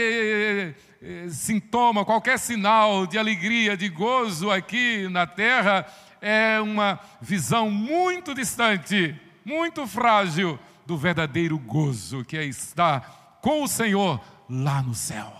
eh, 1.01 1.27
sintoma, 1.29 2.05
qualquer 2.05 2.39
sinal 2.39 3.05
de 3.05 3.17
alegria, 3.17 3.75
de 3.75 3.89
gozo 3.89 4.49
aqui 4.49 5.09
na 5.09 5.27
terra 5.27 5.85
é 6.23 6.61
uma 6.61 6.97
visão 7.19 7.69
muito 7.69 8.33
distante, 8.33 9.13
muito 9.43 9.85
frágil 9.85 10.57
do 10.85 10.97
verdadeiro 10.97 11.59
gozo 11.59 12.23
que 12.23 12.37
é 12.37 12.45
estar 12.45 13.37
com 13.41 13.61
o 13.61 13.67
Senhor 13.67 14.23
lá 14.49 14.81
no 14.81 14.95
céu. 14.95 15.33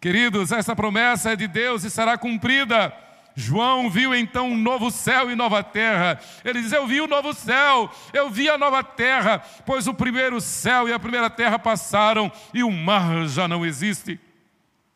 Queridos, 0.00 0.52
essa 0.52 0.76
promessa 0.76 1.32
é 1.32 1.36
de 1.36 1.48
Deus 1.48 1.82
e 1.82 1.90
será 1.90 2.16
cumprida. 2.16 2.94
João 3.34 3.90
viu 3.90 4.14
então 4.14 4.50
um 4.50 4.56
novo 4.56 4.88
céu 4.90 5.32
e 5.32 5.34
nova 5.34 5.64
terra. 5.64 6.20
Ele 6.44 6.62
diz: 6.62 6.70
Eu 6.70 6.86
vi 6.86 7.00
o 7.00 7.08
novo 7.08 7.34
céu, 7.34 7.90
eu 8.12 8.30
vi 8.30 8.48
a 8.48 8.56
nova 8.56 8.84
terra, 8.84 9.42
pois 9.66 9.88
o 9.88 9.94
primeiro 9.94 10.40
céu 10.40 10.88
e 10.88 10.92
a 10.92 10.98
primeira 10.98 11.28
terra 11.28 11.58
passaram 11.58 12.30
e 12.54 12.62
o 12.62 12.70
mar 12.70 13.26
já 13.26 13.48
não 13.48 13.66
existe. 13.66 14.20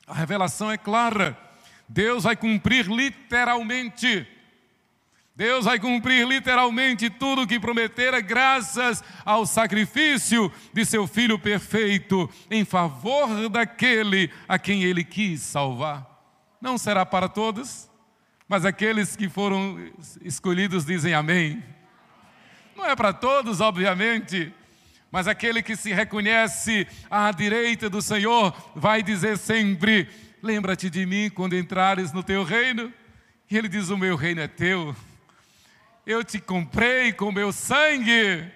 A 0.07 0.15
revelação 0.15 0.71
é 0.71 0.79
clara. 0.79 1.50
Deus 1.93 2.23
vai 2.23 2.37
cumprir 2.37 2.87
literalmente. 2.87 4.25
Deus 5.35 5.65
vai 5.65 5.77
cumprir 5.81 6.25
literalmente 6.25 7.11
tudo 7.11 7.43
o 7.43 7.47
que 7.47 7.59
prometera, 7.59 8.21
graças 8.21 9.03
ao 9.25 9.45
sacrifício 9.45 10.53
de 10.73 10.85
seu 10.85 11.09
Filho 11.09 11.37
perfeito, 11.37 12.31
em 12.49 12.65
favor 12.65 13.49
daquele 13.49 14.31
a 14.47 14.57
quem 14.57 14.85
ele 14.85 15.03
quis 15.03 15.41
salvar. 15.41 16.07
Não 16.61 16.79
será 16.79 17.05
para 17.05 17.29
todos, 17.29 17.91
mas 18.47 18.65
aqueles 18.65 19.17
que 19.17 19.29
foram 19.29 19.91
escolhidos 20.23 20.85
dizem 20.85 21.13
amém. 21.13 21.61
Não 22.77 22.87
é 22.87 22.95
para 22.95 23.13
todos, 23.13 23.61
obviamente, 23.61 24.53
mas 25.11 25.27
aquele 25.27 25.61
que 25.61 25.75
se 25.75 25.93
reconhece 25.93 26.87
à 27.11 27.33
direita 27.33 27.91
do 27.91 28.01
Senhor 28.01 28.55
vai 28.77 29.03
dizer 29.03 29.37
sempre: 29.39 30.09
Lembra-te 30.43 30.89
de 30.89 31.05
mim 31.05 31.29
quando 31.29 31.57
entrares 31.57 32.13
no 32.13 32.23
teu 32.23 32.43
reino. 32.45 32.93
E 33.51 33.57
ele 33.57 33.69
diz: 33.69 33.91
O 33.91 33.97
meu 33.97 34.17
reino 34.17 34.41
é 34.41 34.49
teu. 34.49 34.95
Eu 36.07 36.25
te 36.25 36.41
comprei 36.41 37.13
com 37.13 37.31
meu 37.31 37.53
sangue. 37.53 38.51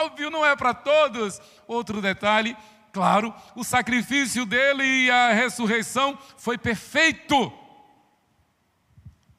Óbvio, 0.00 0.30
não 0.30 0.44
é 0.44 0.56
para 0.56 0.72
todos. 0.72 1.40
Outro 1.66 2.00
detalhe, 2.00 2.56
claro, 2.92 3.34
o 3.54 3.62
sacrifício 3.62 4.46
dele 4.46 4.82
e 4.82 5.10
a 5.10 5.32
ressurreição 5.32 6.18
foi 6.38 6.56
perfeito. 6.56 7.52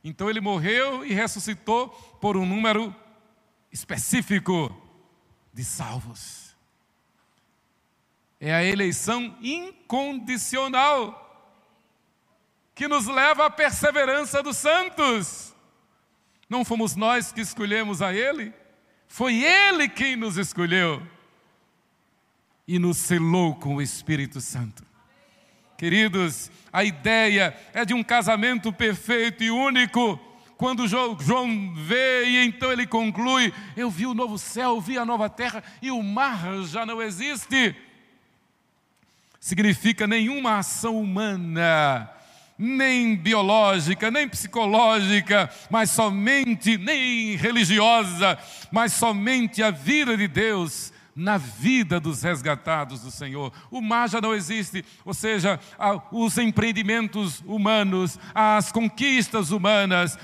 Então 0.03 0.29
ele 0.29 0.39
morreu 0.39 1.03
e 1.03 1.13
ressuscitou 1.13 1.89
por 2.21 2.37
um 2.37 2.45
número 2.45 2.95
específico 3.71 4.71
de 5.51 5.63
salvos. 5.63 6.44
É 8.39 8.53
a 8.53 8.63
eleição 8.63 9.35
incondicional. 9.41 11.21
que 12.75 12.89
nos 12.89 13.07
leva 13.07 13.45
à 13.45 13.49
perseverança 13.49 14.43
dos 14.43 14.57
santos. 14.57 15.55
Não 16.49 16.65
fomos 16.65 16.93
nós 16.95 17.31
que 17.31 17.39
escolhemos 17.39 18.01
a 18.01 18.13
Ele, 18.13 18.53
foi 19.07 19.43
Ele 19.43 19.87
quem 19.87 20.17
nos 20.17 20.37
escolheu 20.37 21.01
e 22.67 22.77
nos 22.77 22.97
selou 22.97 23.55
com 23.55 23.75
o 23.75 23.81
Espírito 23.81 24.41
Santo. 24.41 24.83
Queridos, 25.77 26.51
a 26.71 26.83
ideia 26.83 27.57
é 27.73 27.85
de 27.85 27.93
um 27.93 28.03
casamento 28.03 28.71
perfeito 28.71 29.43
e 29.43 29.51
único. 29.51 30.19
Quando 30.57 30.87
João 30.87 31.73
vê 31.73 32.25
e 32.25 32.45
então 32.45 32.71
ele 32.71 32.87
conclui: 32.87 33.53
Eu 33.75 33.89
vi 33.89 34.05
o 34.05 34.13
novo 34.13 34.37
céu, 34.37 34.79
vi 34.79 34.97
a 34.97 35.05
nova 35.05 35.29
terra 35.29 35.63
e 35.81 35.91
o 35.91 36.01
mar 36.01 36.61
já 36.63 36.85
não 36.85 37.01
existe. 37.01 37.75
Significa 39.45 40.07
nenhuma 40.07 40.57
ação 40.57 40.99
humana 40.99 42.09
nem 42.57 43.15
biológica, 43.15 44.09
nem 44.09 44.27
psicológica, 44.27 45.51
mas 45.69 45.91
somente, 45.91 46.79
nem 46.79 47.35
religiosa, 47.35 48.39
mas 48.71 48.93
somente 48.93 49.61
a 49.61 49.69
vida 49.69 50.17
de 50.17 50.27
Deus 50.27 50.91
na 51.15 51.37
vida 51.37 51.99
dos 51.99 52.23
resgatados 52.23 53.01
do 53.01 53.11
Senhor. 53.11 53.53
O 53.69 53.81
mar 53.81 54.09
já 54.09 54.19
não 54.19 54.33
existe, 54.33 54.83
ou 55.05 55.13
seja, 55.13 55.59
os 56.11 56.39
empreendimentos 56.39 57.43
humanos, 57.45 58.17
as 58.33 58.71
conquistas 58.71 59.51
humanas, 59.51 60.17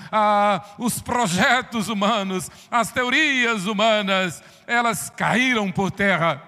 os 0.80 1.00
projetos 1.00 1.90
humanos, 1.90 2.50
as 2.72 2.92
teorias 2.92 3.68
humanas, 3.68 4.42
elas 4.66 5.12
caíram 5.12 5.72
por 5.72 5.92
terra 5.92 6.48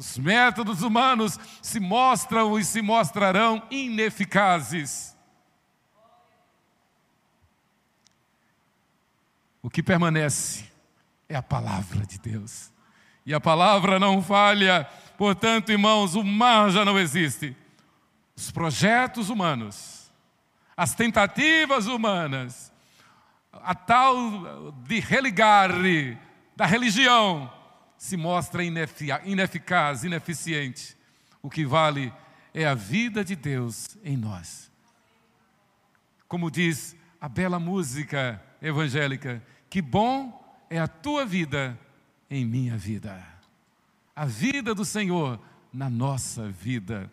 os 0.00 0.16
métodos 0.16 0.80
humanos 0.80 1.38
se 1.60 1.78
mostram 1.78 2.58
e 2.58 2.64
se 2.64 2.80
mostrarão 2.80 3.62
ineficazes. 3.70 5.14
O 9.60 9.68
que 9.68 9.82
permanece 9.82 10.64
é 11.28 11.36
a 11.36 11.42
palavra 11.42 12.06
de 12.06 12.18
Deus. 12.18 12.72
E 13.26 13.34
a 13.34 13.38
palavra 13.38 13.98
não 13.98 14.22
falha, 14.22 14.88
portanto, 15.18 15.70
irmãos, 15.70 16.14
o 16.14 16.24
mar 16.24 16.70
já 16.70 16.82
não 16.82 16.98
existe. 16.98 17.54
Os 18.34 18.50
projetos 18.50 19.28
humanos, 19.28 20.10
as 20.74 20.94
tentativas 20.94 21.86
humanas, 21.86 22.72
a 23.52 23.74
tal 23.74 24.72
de 24.72 24.98
religar 24.98 25.72
da 26.56 26.64
religião, 26.64 27.52
se 28.00 28.16
mostra 28.16 28.64
ineficaz, 28.64 30.04
ineficiente. 30.04 30.96
O 31.42 31.50
que 31.50 31.66
vale 31.66 32.10
é 32.54 32.66
a 32.66 32.74
vida 32.74 33.22
de 33.22 33.36
Deus 33.36 33.94
em 34.02 34.16
nós. 34.16 34.70
Como 36.26 36.50
diz 36.50 36.96
a 37.20 37.28
bela 37.28 37.60
música 37.60 38.42
evangélica, 38.62 39.42
que 39.68 39.82
bom 39.82 40.32
é 40.70 40.78
a 40.78 40.88
tua 40.88 41.26
vida 41.26 41.78
em 42.30 42.42
minha 42.42 42.74
vida. 42.74 43.22
A 44.16 44.24
vida 44.24 44.74
do 44.74 44.86
Senhor 44.86 45.38
na 45.70 45.90
nossa 45.90 46.48
vida. 46.48 47.12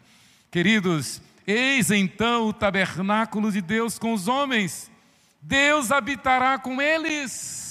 Queridos, 0.50 1.21
eis 1.45 1.91
então 1.91 2.47
o 2.47 2.54
tabernáculo 2.54 3.52
de 3.52 3.60
Deus 3.60 4.00
com 4.00 4.13
os 4.13 4.30
homens. 4.30 4.89
Deus 5.41 5.91
habitará 5.91 6.58
com 6.58 6.82
eles 6.82 7.66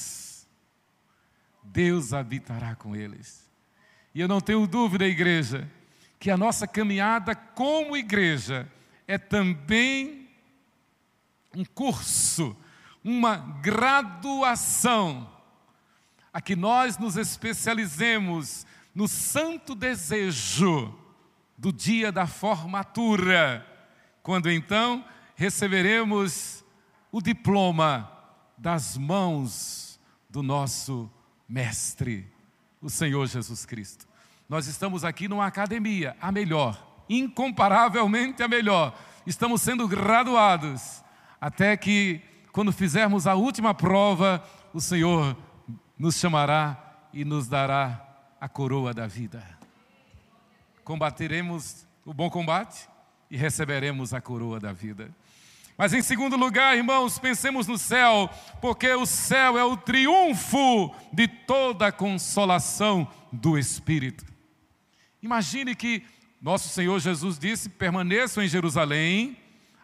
Deus 1.76 2.14
habitará 2.14 2.74
com 2.74 2.96
eles. 2.96 3.46
E 4.14 4.20
eu 4.22 4.26
não 4.26 4.40
tenho 4.40 4.66
dúvida, 4.66 5.06
igreja, 5.06 5.70
que 6.18 6.30
a 6.30 6.36
nossa 6.36 6.66
caminhada 6.66 7.34
como 7.34 7.94
igreja 7.94 8.66
é 9.06 9.18
também 9.18 10.26
um 11.54 11.66
curso, 11.66 12.56
uma 13.04 13.36
graduação, 13.60 15.30
a 16.32 16.40
que 16.40 16.56
nós 16.56 16.96
nos 16.96 17.18
especializemos 17.18 18.66
no 18.94 19.06
santo 19.06 19.74
desejo 19.74 20.98
do 21.58 21.70
dia 21.70 22.10
da 22.10 22.26
formatura, 22.26 23.66
quando 24.22 24.50
então 24.50 25.04
receberemos 25.34 26.64
o 27.12 27.20
diploma 27.20 28.10
das 28.56 28.96
mãos 28.96 30.00
do 30.30 30.42
nosso 30.42 31.10
Mestre, 31.48 32.26
o 32.80 32.90
Senhor 32.90 33.26
Jesus 33.26 33.64
Cristo. 33.64 34.06
Nós 34.48 34.66
estamos 34.66 35.04
aqui 35.04 35.28
numa 35.28 35.46
academia, 35.46 36.16
a 36.20 36.30
melhor, 36.30 37.04
incomparavelmente 37.08 38.42
a 38.42 38.48
melhor. 38.48 38.96
Estamos 39.26 39.62
sendo 39.62 39.88
graduados, 39.88 41.02
até 41.40 41.76
que, 41.76 42.20
quando 42.52 42.72
fizermos 42.72 43.26
a 43.26 43.34
última 43.34 43.74
prova, 43.74 44.42
o 44.72 44.80
Senhor 44.80 45.36
nos 45.98 46.16
chamará 46.16 47.08
e 47.12 47.24
nos 47.24 47.48
dará 47.48 48.06
a 48.40 48.48
coroa 48.48 48.92
da 48.92 49.06
vida. 49.06 49.42
Combateremos 50.84 51.86
o 52.04 52.14
bom 52.14 52.30
combate 52.30 52.88
e 53.30 53.36
receberemos 53.36 54.14
a 54.14 54.20
coroa 54.20 54.60
da 54.60 54.72
vida. 54.72 55.10
Mas 55.76 55.92
em 55.92 56.00
segundo 56.00 56.36
lugar, 56.36 56.76
irmãos, 56.76 57.18
pensemos 57.18 57.66
no 57.66 57.76
céu, 57.76 58.30
porque 58.62 58.90
o 58.94 59.04
céu 59.04 59.58
é 59.58 59.64
o 59.64 59.76
triunfo 59.76 60.94
de 61.12 61.28
toda 61.28 61.88
a 61.88 61.92
consolação 61.92 63.06
do 63.30 63.58
Espírito. 63.58 64.24
Imagine 65.22 65.74
que 65.74 66.02
nosso 66.40 66.70
Senhor 66.70 66.98
Jesus 66.98 67.38
disse: 67.38 67.68
permaneçam 67.68 68.42
em 68.42 68.48
Jerusalém, 68.48 69.36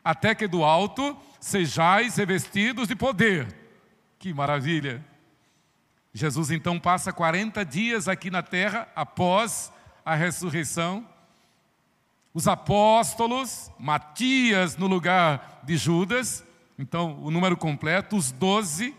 até 0.03 0.35
que 0.35 0.49
do 0.49 0.65
alto 0.65 1.17
sejais 1.39 2.17
revestidos 2.17 2.89
de 2.89 2.97
poder. 2.97 3.55
Que 4.19 4.33
maravilha! 4.33 5.05
Jesus 6.15 6.51
então 6.51 6.79
passa 6.79 7.13
40 7.13 7.65
dias 7.65 8.09
aqui 8.09 8.31
na 8.31 8.43
terra 8.43 8.89
após 8.95 9.73
a 10.05 10.15
ressurreição 10.15 11.07
os 12.35 12.49
apóstolos, 12.49 13.71
Matias 13.79 14.77
no 14.77 14.87
lugar 14.87 15.61
de 15.65 15.77
Judas, 15.77 16.45
então 16.79 17.19
o 17.23 17.31
número 17.31 17.57
completo, 17.57 18.17
os 18.17 18.33
doze, 18.33 18.95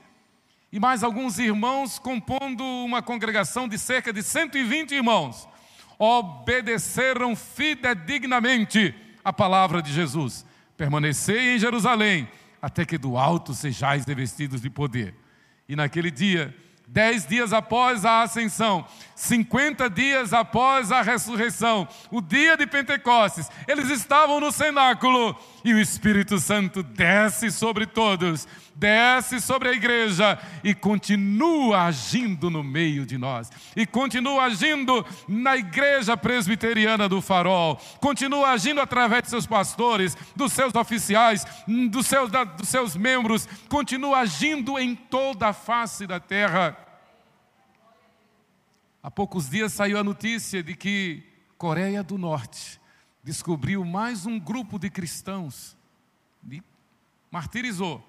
e 0.72 0.80
mais 0.80 1.04
alguns 1.04 1.40
irmãos 1.40 2.00
compondo 2.00 2.64
uma 2.64 3.02
congregação 3.02 3.68
de 3.68 3.78
cerca 3.78 4.14
de 4.14 4.22
120 4.22 4.94
irmãos, 4.94 5.48
obedeceram 5.98 7.36
fidedignamente 7.36 8.94
a 9.24 9.32
palavra 9.32 9.82
de 9.82 9.92
Jesus. 9.92 10.46
Permanecei 10.78 11.56
em 11.56 11.60
Jerusalém, 11.60 12.28
até 12.62 12.86
que 12.86 12.98
do 12.98 13.18
alto 13.18 13.54
sejais 13.54 14.06
revestidos 14.06 14.62
de 14.62 14.70
poder. 14.70 15.16
E 15.68 15.76
naquele 15.76 16.10
dia, 16.10 16.56
Dez 16.94 17.26
dias 17.26 17.54
após 17.54 18.06
a 18.06 18.22
ascensão, 18.22 18.86
50 19.16 19.90
dias 19.90 20.34
após 20.34 20.92
a 20.92 21.02
ressurreição, 21.02 21.88
o 22.12 22.22
dia 22.22 22.58
de 22.58 22.66
Pentecostes, 22.66 23.50
eles 23.68 23.90
estavam 23.90 24.40
no 24.40 24.52
cenáculo 24.52 25.36
e 25.64 25.74
o 25.74 25.80
Espírito 25.80 26.40
Santo 26.40 26.84
desce 26.84 27.52
sobre 27.52 27.86
todos, 27.86 28.48
desce 28.76 29.40
sobre 29.40 29.70
a 29.70 29.74
igreja 29.74 30.38
e 30.64 30.74
continua 30.74 31.84
agindo 31.84 32.50
no 32.50 32.64
meio 32.64 33.06
de 33.06 33.18
nós, 33.18 33.52
e 33.76 33.86
continua 33.86 34.44
agindo 34.44 35.06
na 35.28 35.56
igreja 35.56 36.18
presbiteriana 36.18 37.08
do 37.08 37.22
Farol, 37.22 37.80
continua 38.00 38.50
agindo 38.50 38.82
através 38.82 39.24
de 39.24 39.30
seus 39.30 39.46
pastores, 39.46 40.18
dos 40.36 40.52
seus 40.54 40.74
oficiais, 40.76 41.46
dos 41.90 42.08
seus, 42.08 42.30
dos 42.58 42.68
seus 42.68 42.96
membros, 42.96 43.48
continua 43.70 44.20
agindo 44.20 44.78
em 44.80 44.96
toda 44.96 45.50
a 45.50 45.54
face 45.54 46.06
da 46.08 46.20
terra. 46.20 46.78
Há 49.04 49.12
poucos 49.12 49.50
dias 49.50 49.74
saiu 49.74 50.00
a 50.00 50.04
notícia 50.04 50.64
de 50.64 50.74
que 50.74 51.22
Coreia 51.58 52.02
do 52.02 52.18
Norte 52.18 52.80
descobriu 53.22 53.84
mais 53.84 54.26
um 54.26 54.40
grupo 54.40 54.80
de 54.80 54.90
cristãos, 54.90 55.76
e 56.50 56.64
martirizou. 57.30 58.02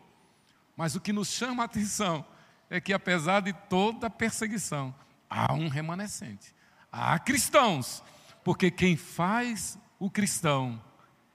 Mas 0.77 0.95
o 0.95 1.01
que 1.01 1.13
nos 1.13 1.29
chama 1.29 1.65
a 1.65 1.67
atenção 1.67 2.25
é 2.71 2.81
que, 2.81 2.93
apesar 2.93 3.41
de 3.41 3.53
toda 3.53 4.07
a 4.07 4.11
perseguição, 4.11 4.95
há 5.29 5.53
um 5.53 5.67
remanescente. 5.67 6.55
Há 6.93 7.19
cristãos, 7.19 8.01
porque 8.45 8.71
quem 8.71 8.97
faz 8.97 9.77
o 9.99 10.09
cristão 10.09 10.81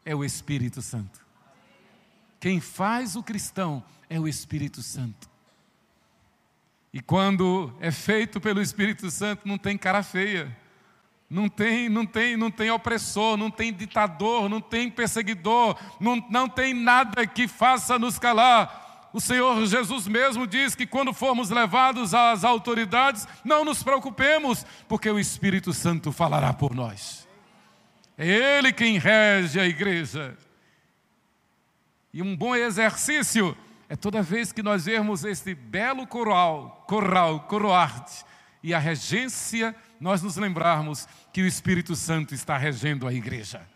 é 0.06 0.16
o 0.16 0.24
Espírito 0.24 0.82
Santo. 0.82 1.26
Quem 2.40 2.62
faz 2.62 3.18
o 3.18 3.24
cristão 3.24 3.84
é 4.10 4.18
o 4.18 4.26
Espírito 4.26 4.82
Santo. 4.82 5.30
E 6.94 7.02
quando 7.02 7.72
é 7.80 7.92
feito 7.92 8.42
pelo 8.42 8.62
Espírito 8.62 9.12
Santo, 9.12 9.48
não 9.48 9.58
tem 9.58 9.78
cara 9.78 10.02
feia. 10.02 10.56
Não 11.30 11.48
tem, 11.48 11.88
não 11.88 12.06
tem, 12.06 12.36
não 12.36 12.50
tem 12.50 12.72
opressor, 12.72 13.38
não 13.38 13.52
tem 13.52 13.72
ditador, 13.72 14.50
não 14.50 14.60
tem 14.60 14.90
perseguidor, 14.90 15.78
não, 16.00 16.16
não 16.30 16.50
tem 16.50 16.74
nada 16.74 17.28
que 17.28 17.48
faça 17.48 18.00
nos 18.00 18.18
calar. 18.18 19.10
O 19.14 19.22
Senhor 19.22 19.64
Jesus 19.68 20.08
mesmo 20.08 20.48
diz 20.48 20.74
que 20.74 20.88
quando 20.88 21.14
formos 21.14 21.52
levados 21.52 22.16
às 22.16 22.44
autoridades, 22.44 23.28
não 23.44 23.64
nos 23.64 23.84
preocupemos, 23.84 24.66
porque 24.88 25.10
o 25.10 25.20
Espírito 25.20 25.72
Santo 25.72 26.12
falará 26.12 26.52
por 26.52 26.74
nós. 26.74 27.28
É 28.18 28.28
Ele 28.58 28.74
quem 28.74 28.98
rege 28.98 29.60
a 29.60 29.68
igreja. 29.68 30.36
E 32.12 32.24
um 32.24 32.36
bom 32.36 32.56
exercício 32.56 33.56
é 33.90 33.96
toda 33.96 34.22
vez 34.22 34.52
que 34.52 34.62
nós 34.62 34.86
vermos 34.86 35.26
este 35.26 35.56
belo 35.56 36.06
coral, 36.06 36.86
coral, 36.88 37.42
coroarte, 37.42 38.24
e 38.62 38.72
a 38.72 38.78
regência, 38.78 39.76
nós 40.00 40.22
nos 40.22 40.38
lembrarmos 40.38 41.08
que 41.34 41.42
o 41.42 41.48
Espírito 41.48 41.96
Santo 41.96 42.36
está 42.36 42.56
regendo 42.56 43.08
a 43.08 43.14
igreja. 43.14 43.68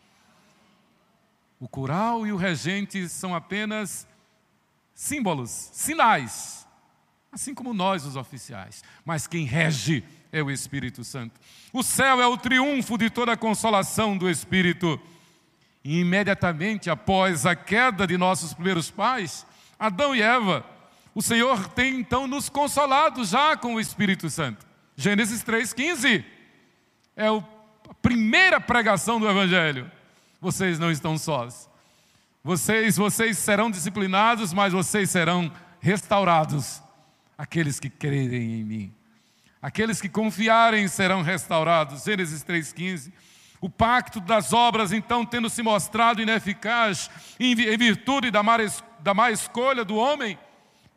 O 1.59 1.67
coral 1.67 2.27
e 2.27 2.31
o 2.31 2.37
regente 2.37 3.09
são 3.09 3.33
apenas 3.33 4.05
símbolos, 4.93 5.69
sinais, 5.73 6.67
assim 7.31 7.55
como 7.55 7.73
nós, 7.73 8.05
os 8.05 8.15
oficiais. 8.15 8.83
Mas 9.03 9.25
quem 9.25 9.45
rege 9.45 10.03
é 10.31 10.43
o 10.43 10.51
Espírito 10.51 11.03
Santo. 11.03 11.39
O 11.71 11.81
céu 11.81 12.21
é 12.21 12.27
o 12.27 12.37
triunfo 12.37 12.97
de 12.97 13.09
toda 13.09 13.31
a 13.31 13.37
consolação 13.37 14.15
do 14.15 14.29
Espírito. 14.29 14.99
E 15.83 15.99
imediatamente 16.01 16.89
após 16.89 17.45
a 17.45 17.55
queda 17.55 18.05
de 18.05 18.17
nossos 18.17 18.53
primeiros 18.53 18.91
pais, 18.91 19.45
Adão 19.83 20.15
e 20.15 20.21
Eva, 20.21 20.65
o 21.13 21.21
Senhor 21.21 21.67
tem 21.67 21.99
então 21.99 22.25
nos 22.25 22.47
consolado 22.47 23.25
já 23.25 23.57
com 23.57 23.75
o 23.75 23.81
Espírito 23.81 24.29
Santo. 24.29 24.65
Gênesis 24.95 25.43
3,15 25.43 26.23
é 27.17 27.27
a 27.27 27.43
primeira 28.01 28.61
pregação 28.61 29.19
do 29.19 29.29
Evangelho. 29.29 29.91
Vocês 30.39 30.79
não 30.79 30.89
estão 30.89 31.17
sós. 31.17 31.69
Vocês, 32.41 32.95
vocês 32.95 33.37
serão 33.37 33.69
disciplinados, 33.69 34.53
mas 34.53 34.71
vocês 34.71 35.09
serão 35.09 35.51
restaurados. 35.81 36.81
Aqueles 37.37 37.77
que 37.77 37.89
crerem 37.89 38.61
em 38.61 38.63
mim. 38.63 38.93
Aqueles 39.61 39.99
que 39.99 40.07
confiarem 40.07 40.87
serão 40.87 41.21
restaurados. 41.21 42.05
Gênesis 42.05 42.41
3,15. 42.41 43.11
O 43.63 43.69
pacto 43.69 44.19
das 44.19 44.51
obras, 44.51 44.91
então, 44.91 45.25
tendo 45.25 45.49
se 45.49 45.63
mostrado 45.63 46.21
ineficaz 46.21 47.09
em 47.39 47.55
virtude 47.55 48.29
da 48.29 48.43
má, 48.43 49.31
escolha 49.31 49.85
do 49.85 49.95
homem, 49.95 50.37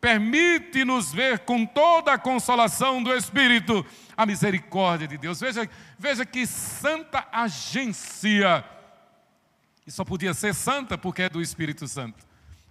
permite-nos 0.01 1.13
ver 1.13 1.39
com 1.39 1.65
toda 1.65 2.11
a 2.11 2.17
consolação 2.17 3.01
do 3.01 3.15
Espírito 3.15 3.85
a 4.17 4.25
misericórdia 4.25 5.07
de 5.07 5.17
Deus. 5.17 5.39
Veja, 5.39 5.69
veja 5.97 6.25
que 6.25 6.45
santa 6.45 7.25
agência, 7.31 8.65
e 9.85 9.89
só 9.89 10.03
podia 10.03 10.33
ser 10.33 10.53
santa 10.53 10.97
porque 10.97 11.21
é 11.21 11.29
do 11.29 11.41
Espírito 11.41 11.87
Santo. 11.87 12.26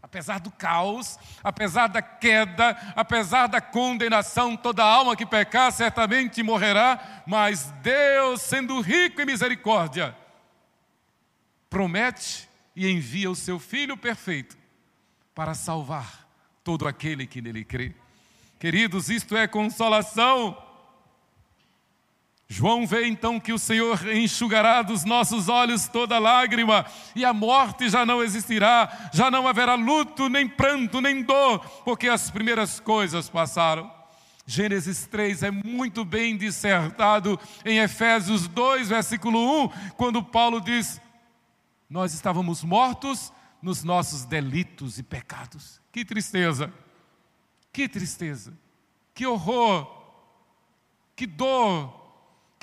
Apesar 0.07 0.39
do 0.39 0.53
caos, 0.53 1.19
apesar 1.43 1.89
da 1.89 2.01
queda, 2.01 2.79
apesar 2.95 3.49
da 3.49 3.61
condenação, 3.61 4.57
toda 4.57 4.85
alma 4.85 5.17
que 5.17 5.27
pecar 5.27 5.73
certamente 5.73 6.45
morrerá, 6.45 7.25
mas 7.27 7.73
Deus, 7.83 8.41
sendo 8.41 8.81
rico 8.81 9.21
em 9.21 9.27
misericórdia, 9.27 10.17
promete 11.69 12.49
e 12.77 12.89
envia 12.89 13.29
o 13.29 13.35
seu 13.35 13.59
Filho 13.59 13.97
perfeito 13.97 14.57
para 15.35 15.55
salvar 15.55 16.25
todo 16.63 16.87
aquele 16.87 17.27
que 17.27 17.43
nele 17.43 17.65
crê. 17.65 17.93
Queridos, 18.61 19.11
isto 19.11 19.37
é 19.37 19.49
consolação 19.49 20.57
João 22.49 22.87
vê 22.87 23.09
então 23.09 23.41
que 23.41 23.53
o 23.53 23.59
Senhor 23.59 24.07
enxugará 24.09 24.81
dos 24.81 25.05
nossos 25.05 25.49
olhos 25.49 25.89
toda 25.89 26.19
lágrima, 26.19 26.87
e 27.15 27.25
a 27.25 27.33
morte 27.33 27.89
já 27.89 28.07
não 28.07 28.23
existirá, 28.23 29.11
já 29.13 29.31
não 29.31 29.49
haverá 29.49 29.75
luto, 29.75 30.29
nem 30.29 30.49
pranto, 30.49 31.01
nem 31.01 31.23
dor, 31.23 31.59
porque 31.85 32.09
as 32.09 32.31
primeiras 32.31 32.79
coisas 32.79 33.29
passaram. 33.29 33.93
Gênesis 34.47 35.07
3 35.07 35.43
é 35.43 35.51
muito 35.51 36.05
bem 36.05 36.37
dissertado 36.37 37.39
em 37.65 37.79
Efésios 37.79 38.47
2, 38.47 38.91
versículo 38.91 39.65
1, 39.65 39.69
quando 39.97 40.23
Paulo 40.23 40.61
diz: 40.61 41.01
Nós 41.91 42.15
estávamos 42.15 42.63
mortos 42.63 43.33
nos 43.61 43.83
nossos 43.83 44.25
delitos 44.25 44.99
e 44.99 45.03
pecados. 45.03 45.81
Que 45.91 46.05
tristeza, 46.05 46.73
que 47.73 47.89
tristeza, 47.89 48.57
que 49.13 49.27
horror, 49.27 49.91
que 51.17 51.27
dor, 51.27 52.06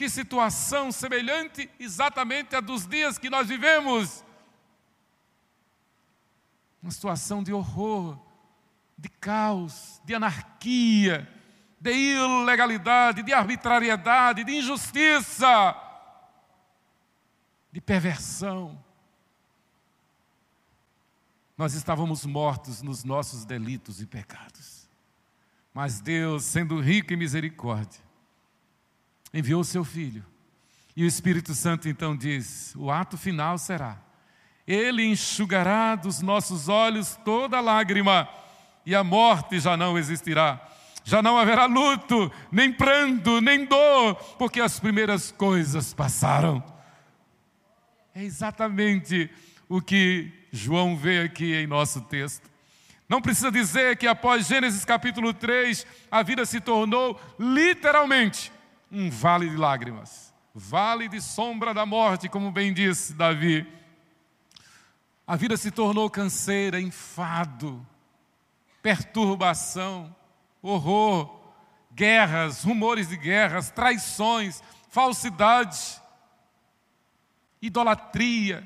que 0.03 0.09
situação 0.09 0.91
semelhante 0.91 1.69
exatamente 1.79 2.57
à 2.57 2.59
dos 2.59 2.85
dias 2.85 3.17
que 3.17 3.29
nós 3.29 3.47
vivemos. 3.47 4.21
Uma 6.81 6.91
situação 6.91 7.41
de 7.41 7.53
horror, 7.53 8.19
de 8.97 9.07
caos, 9.07 10.01
de 10.03 10.13
anarquia, 10.13 11.25
de 11.79 11.93
ilegalidade, 11.93 13.23
de 13.23 13.31
arbitrariedade, 13.31 14.43
de 14.43 14.57
injustiça, 14.57 15.73
de 17.71 17.79
perversão. 17.79 18.83
Nós 21.57 21.75
estávamos 21.75 22.25
mortos 22.25 22.81
nos 22.81 23.05
nossos 23.05 23.45
delitos 23.45 24.01
e 24.01 24.05
pecados. 24.05 24.89
Mas 25.73 26.01
Deus, 26.01 26.43
sendo 26.43 26.81
rico 26.81 27.13
em 27.13 27.17
misericórdia, 27.17 28.02
enviou 29.33 29.61
o 29.61 29.65
seu 29.65 29.83
filho. 29.83 30.23
E 30.95 31.03
o 31.03 31.07
Espírito 31.07 31.53
Santo 31.55 31.89
então 31.89 32.15
diz: 32.15 32.73
o 32.75 32.91
ato 32.91 33.17
final 33.17 33.57
será: 33.57 33.97
Ele 34.67 35.03
enxugará 35.03 35.95
dos 35.95 36.21
nossos 36.21 36.69
olhos 36.69 37.17
toda 37.25 37.59
lágrima, 37.59 38.29
e 38.85 38.93
a 38.93 39.03
morte 39.03 39.59
já 39.59 39.75
não 39.75 39.97
existirá. 39.97 40.61
Já 41.05 41.21
não 41.21 41.37
haverá 41.37 41.65
luto, 41.65 42.31
nem 42.49 42.71
pranto, 42.71 43.41
nem 43.41 43.65
dor, 43.65 44.15
porque 44.37 44.61
as 44.61 44.79
primeiras 44.79 45.31
coisas 45.31 45.93
passaram. 45.93 46.63
É 48.15 48.23
exatamente 48.23 49.29
o 49.67 49.81
que 49.81 50.31
João 50.49 50.95
vê 50.95 51.19
aqui 51.19 51.55
em 51.55 51.67
nosso 51.67 51.99
texto. 52.01 52.49
Não 53.09 53.21
precisa 53.21 53.51
dizer 53.51 53.97
que 53.97 54.07
após 54.07 54.47
Gênesis 54.47 54.85
capítulo 54.85 55.33
3, 55.33 55.85
a 56.09 56.23
vida 56.23 56.45
se 56.45 56.61
tornou 56.61 57.19
literalmente 57.37 58.49
um 58.93 59.09
vale 59.09 59.49
de 59.49 59.57
lágrimas, 59.57 60.31
vale 60.53 61.09
de 61.09 61.19
sombra 61.19 61.73
da 61.73 61.83
morte, 61.83 62.29
como 62.29 62.51
bem 62.51 62.71
disse 62.71 63.15
Davi. 63.15 63.67
A 65.25 65.35
vida 65.35 65.57
se 65.57 65.71
tornou 65.71 66.11
canseira, 66.11 66.79
enfado, 66.79 67.85
perturbação, 68.83 70.15
horror, 70.61 71.41
guerras, 71.91 72.63
rumores 72.63 73.07
de 73.09 73.17
guerras, 73.17 73.71
traições, 73.71 74.61
falsidade, 74.89 75.99
idolatria, 77.59 78.63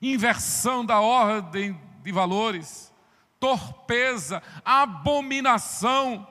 inversão 0.00 0.86
da 0.86 1.00
ordem 1.00 1.78
de 2.02 2.10
valores, 2.10 2.90
torpeza, 3.38 4.42
abominação, 4.64 6.26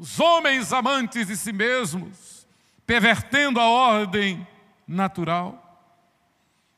os 0.00 0.18
homens 0.18 0.72
amantes 0.72 1.26
de 1.26 1.36
si 1.36 1.52
mesmos, 1.52 2.48
pervertendo 2.86 3.60
a 3.60 3.68
ordem 3.68 4.48
natural. 4.88 5.66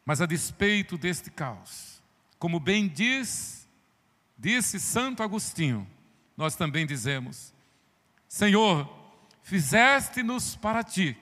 Mas 0.04 0.20
a 0.20 0.26
despeito 0.26 0.98
deste 0.98 1.30
caos, 1.30 2.02
como 2.36 2.58
bem 2.58 2.88
diz, 2.88 3.68
disse 4.36 4.80
Santo 4.80 5.22
Agostinho, 5.22 5.88
nós 6.36 6.56
também 6.56 6.84
dizemos: 6.84 7.54
Senhor, 8.26 8.92
fizeste-nos 9.40 10.56
para 10.56 10.82
ti, 10.82 11.16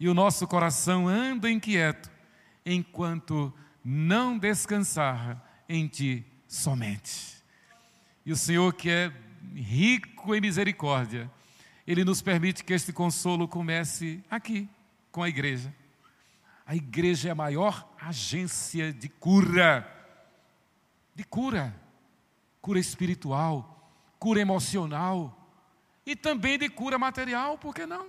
e 0.00 0.08
o 0.08 0.14
nosso 0.14 0.46
coração 0.46 1.06
anda 1.06 1.50
inquieto, 1.50 2.10
enquanto 2.64 3.52
não 3.84 4.38
descansar 4.38 5.44
em 5.68 5.86
ti 5.86 6.24
somente. 6.46 7.36
E 8.24 8.32
o 8.32 8.36
Senhor 8.36 8.72
que 8.72 8.88
é 8.88 9.12
rico 9.54 10.34
em 10.34 10.40
misericórdia, 10.40 11.30
Ele 11.86 12.04
nos 12.04 12.22
permite 12.22 12.64
que 12.64 12.72
este 12.72 12.92
consolo 12.92 13.48
comece 13.48 14.22
aqui, 14.30 14.68
com 15.10 15.22
a 15.22 15.28
igreja. 15.28 15.74
A 16.66 16.76
igreja 16.76 17.28
é 17.28 17.32
a 17.32 17.34
maior 17.34 17.88
agência 18.00 18.92
de 18.92 19.08
cura, 19.08 19.86
de 21.14 21.24
cura, 21.24 21.74
cura 22.60 22.78
espiritual, 22.78 23.92
cura 24.18 24.40
emocional 24.40 25.34
e 26.04 26.14
também 26.14 26.58
de 26.58 26.68
cura 26.68 26.98
material, 26.98 27.56
por 27.56 27.74
que 27.74 27.86
não? 27.86 28.08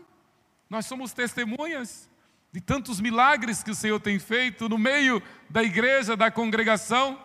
Nós 0.70 0.86
somos 0.86 1.14
testemunhas 1.14 2.10
de 2.52 2.60
tantos 2.60 3.00
milagres 3.00 3.64
que 3.64 3.72
o 3.72 3.76
Senhor 3.76 4.00
tem 4.00 4.20
feito 4.20 4.68
no 4.68 4.78
meio 4.78 5.22
da 5.50 5.64
igreja, 5.64 6.18
da 6.18 6.30
congregação, 6.30 7.20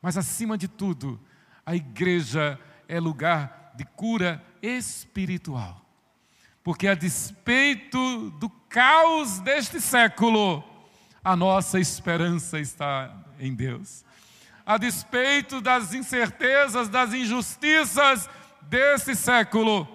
mas 0.00 0.16
acima 0.16 0.56
de 0.56 0.68
tudo, 0.68 1.20
a 1.66 1.74
igreja 1.74 2.58
é 2.88 2.98
lugar 2.98 3.72
de 3.76 3.84
cura 3.84 4.42
espiritual. 4.62 5.80
Porque 6.64 6.88
a 6.88 6.94
despeito 6.94 8.30
do 8.32 8.48
caos 8.48 9.38
deste 9.40 9.80
século, 9.80 10.64
a 11.22 11.36
nossa 11.36 11.78
esperança 11.78 12.58
está 12.58 13.14
em 13.38 13.54
Deus. 13.54 14.04
A 14.66 14.76
despeito 14.76 15.60
das 15.60 15.94
incertezas, 15.94 16.88
das 16.88 17.14
injustiças 17.14 18.28
desse 18.62 19.14
século, 19.14 19.88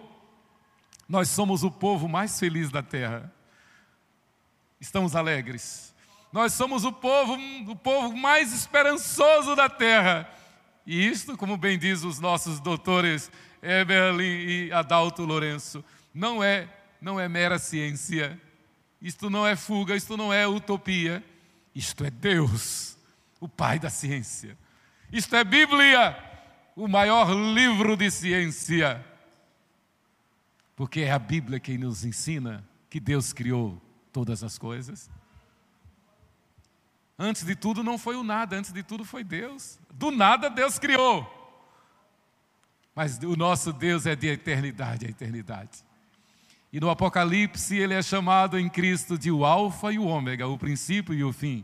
nós 1.08 1.30
somos 1.30 1.64
o 1.64 1.70
povo 1.70 2.08
mais 2.08 2.39
feliz 2.39 2.72
da 2.72 2.82
terra. 2.82 3.32
Estamos 4.80 5.16
alegres, 5.16 5.94
Nós 6.32 6.54
somos 6.54 6.84
o 6.84 6.91
povo, 6.91 7.38
o 7.70 7.76
povo 7.76 8.18
mais 8.18 8.52
esperançoso 8.52 9.56
da 9.56 9.70
terra. 9.70 10.28
E 10.86 11.08
isto, 11.08 11.38
como 11.38 11.58
bem 11.58 11.78
diz 11.78 12.04
os 12.04 12.20
nossos 12.20 12.60
doutores 12.60 13.32
Eberlin 13.62 14.68
e 14.68 14.72
Adalto 14.72 15.24
Lourenço, 15.24 15.84
não 16.14 16.44
é, 16.44 16.68
não 17.02 17.20
é 17.20 17.30
mera 17.30 17.58
ciência. 17.58 18.40
Isto 19.02 19.30
não 19.30 19.48
é 19.48 19.56
fuga, 19.56 19.96
isto 19.96 20.18
não 20.18 20.34
é 20.34 20.48
utopia. 20.48 21.24
Isto 21.74 22.06
é 22.06 22.12
Deus, 22.12 22.98
o 23.40 23.48
Pai 23.48 23.80
da 23.80 23.90
ciência. 23.90 24.58
Isto 25.12 25.36
é 25.36 25.44
Bíblia, 25.44 26.18
o 26.76 26.88
maior 26.88 27.32
livro 27.32 27.98
de 27.98 28.12
ciência. 28.12 29.04
Porque 30.76 31.02
é 31.02 31.12
a 31.12 31.20
Bíblia 31.20 31.60
quem 31.60 31.78
nos 31.78 32.04
ensina 32.04 32.68
que 32.90 33.00
Deus 33.00 33.34
criou 33.34 33.82
todas 34.12 34.44
as 34.44 34.58
coisas. 34.58 35.10
Antes 37.18 37.43
de 37.43 37.55
tudo 37.55 37.84
não 37.84 37.97
foi 37.97 38.16
o 38.16 38.24
nada, 38.24 38.55
antes 38.55 38.72
de 38.72 38.82
tudo 38.82 39.05
foi 39.05 39.24
Deus. 39.24 39.80
Do 39.93 40.09
nada 40.09 40.49
Deus 40.49 40.80
criou. 40.80 41.41
Mas 42.95 43.18
o 43.20 43.36
nosso 43.36 43.72
Deus 43.72 44.05
é 44.05 44.16
de 44.16 44.28
eternidade 44.28 45.05
a 45.05 45.09
eternidade. 45.09 45.84
E 46.72 46.80
no 46.80 46.89
Apocalipse 46.89 47.78
ele 47.78 47.93
é 47.93 48.01
chamado 48.01 48.57
em 48.57 48.68
Cristo 48.68 49.18
de 49.18 49.32
o 49.32 49.45
Alfa 49.45 49.91
e 49.91 49.99
o 49.99 50.05
Ômega, 50.05 50.47
o 50.47 50.57
princípio 50.57 51.14
e 51.14 51.24
o 51.24 51.32
fim. 51.32 51.64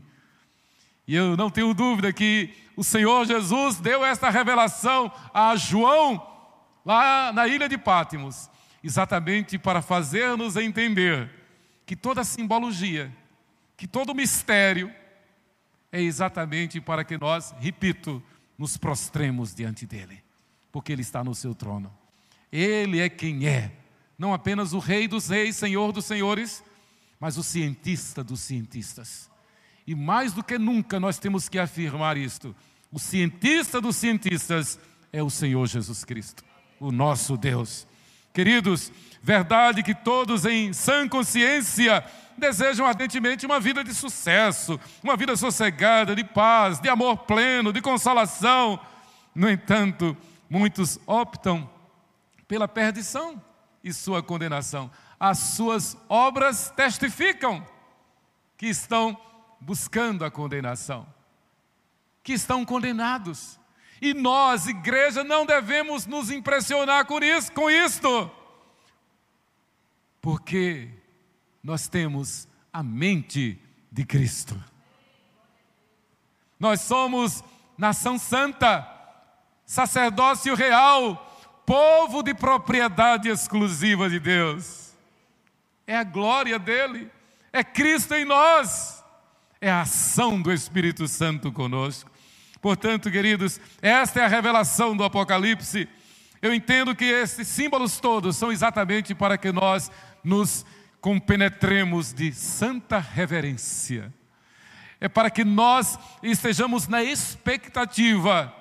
E 1.06 1.16
eu 1.16 1.36
não 1.36 1.50
tenho 1.50 1.74
dúvida 1.74 2.12
que 2.12 2.54
o 2.76 2.84
Senhor 2.84 3.26
Jesus 3.26 3.76
deu 3.78 4.04
esta 4.04 4.30
revelação 4.30 5.10
a 5.34 5.56
João 5.56 6.24
lá 6.86 7.32
na 7.32 7.48
ilha 7.48 7.68
de 7.68 7.76
Pátimos, 7.76 8.48
exatamente 8.82 9.58
para 9.58 9.82
fazer-nos 9.82 10.56
entender 10.56 11.28
que 11.84 11.96
toda 11.96 12.22
simbologia, 12.22 13.12
que 13.76 13.88
todo 13.88 14.14
mistério 14.14 14.94
é 15.92 16.00
exatamente 16.00 16.80
para 16.80 17.04
que 17.04 17.18
nós, 17.18 17.54
repito, 17.58 18.22
nos 18.56 18.76
prostremos 18.76 19.54
diante 19.54 19.86
dele, 19.86 20.22
porque 20.70 20.92
ele 20.92 21.02
está 21.02 21.24
no 21.24 21.34
seu 21.34 21.54
trono. 21.54 21.92
Ele 22.52 23.00
é 23.00 23.08
quem 23.08 23.46
é, 23.46 23.72
não 24.18 24.34
apenas 24.34 24.72
o 24.72 24.78
Rei 24.78 25.08
dos 25.08 25.28
Reis, 25.28 25.56
Senhor 25.56 25.92
dos 25.92 26.04
Senhores, 26.04 26.62
mas 27.18 27.36
o 27.36 27.42
cientista 27.42 28.22
dos 28.22 28.40
cientistas. 28.40 29.30
E 29.86 29.94
mais 29.94 30.32
do 30.32 30.44
que 30.44 30.58
nunca 30.58 31.00
nós 31.00 31.18
temos 31.18 31.48
que 31.48 31.58
afirmar 31.58 32.16
isto: 32.16 32.54
o 32.92 32.98
cientista 32.98 33.80
dos 33.80 33.96
cientistas 33.96 34.78
é 35.12 35.22
o 35.22 35.30
Senhor 35.30 35.66
Jesus 35.66 36.04
Cristo, 36.04 36.44
o 36.78 36.92
nosso 36.92 37.36
Deus. 37.36 37.86
Queridos, 38.32 38.92
verdade 39.22 39.82
que 39.82 39.94
todos 39.94 40.44
em 40.44 40.72
sã 40.72 41.08
consciência 41.08 42.04
desejam 42.38 42.86
ardentemente 42.86 43.44
uma 43.44 43.60
vida 43.60 43.84
de 43.84 43.94
sucesso, 43.94 44.80
uma 45.02 45.16
vida 45.16 45.36
sossegada, 45.36 46.16
de 46.16 46.24
paz, 46.24 46.80
de 46.80 46.88
amor 46.88 47.18
pleno, 47.18 47.72
de 47.72 47.80
consolação. 47.82 48.80
No 49.34 49.48
entanto, 49.48 50.16
muitos 50.48 50.98
optam 51.06 51.70
pela 52.48 52.66
perdição 52.66 53.40
e 53.84 53.92
sua 53.92 54.22
condenação. 54.22 54.90
As 55.18 55.38
suas 55.38 55.96
obras 56.08 56.72
testificam 56.74 57.64
que 58.56 58.66
estão 58.66 59.16
buscando 59.60 60.24
a 60.24 60.30
condenação, 60.30 61.06
que 62.22 62.32
estão 62.32 62.64
condenados. 62.64 63.59
E 64.00 64.14
nós, 64.14 64.66
igreja, 64.66 65.22
não 65.22 65.44
devemos 65.44 66.06
nos 66.06 66.30
impressionar 66.30 67.04
com 67.04 67.18
isso, 67.18 67.52
com 67.52 67.70
isto, 67.70 68.30
porque 70.20 70.88
nós 71.62 71.86
temos 71.86 72.48
a 72.72 72.82
mente 72.82 73.60
de 73.92 74.04
Cristo. 74.04 74.62
Nós 76.58 76.80
somos 76.80 77.44
nação 77.76 78.18
santa, 78.18 78.86
sacerdócio 79.66 80.54
real, 80.54 81.26
povo 81.66 82.22
de 82.22 82.34
propriedade 82.34 83.28
exclusiva 83.28 84.08
de 84.08 84.18
Deus. 84.18 84.94
É 85.86 85.96
a 85.96 86.04
glória 86.04 86.58
dele, 86.58 87.10
é 87.52 87.62
Cristo 87.62 88.14
em 88.14 88.24
nós, 88.24 89.04
é 89.60 89.70
a 89.70 89.82
ação 89.82 90.40
do 90.40 90.52
Espírito 90.52 91.06
Santo 91.06 91.52
conosco. 91.52 92.09
Portanto, 92.60 93.10
queridos, 93.10 93.60
esta 93.80 94.20
é 94.20 94.24
a 94.24 94.28
revelação 94.28 94.96
do 94.96 95.04
Apocalipse. 95.04 95.88
Eu 96.42 96.54
entendo 96.54 96.94
que 96.94 97.04
esses 97.04 97.48
símbolos 97.48 97.98
todos 98.00 98.36
são 98.36 98.52
exatamente 98.52 99.14
para 99.14 99.38
que 99.38 99.52
nós 99.52 99.90
nos 100.22 100.64
compenetremos 101.00 102.12
de 102.12 102.32
santa 102.32 102.98
reverência. 102.98 104.12
É 105.00 105.08
para 105.08 105.30
que 105.30 105.44
nós 105.44 105.98
estejamos 106.22 106.86
na 106.86 107.02
expectativa, 107.02 108.54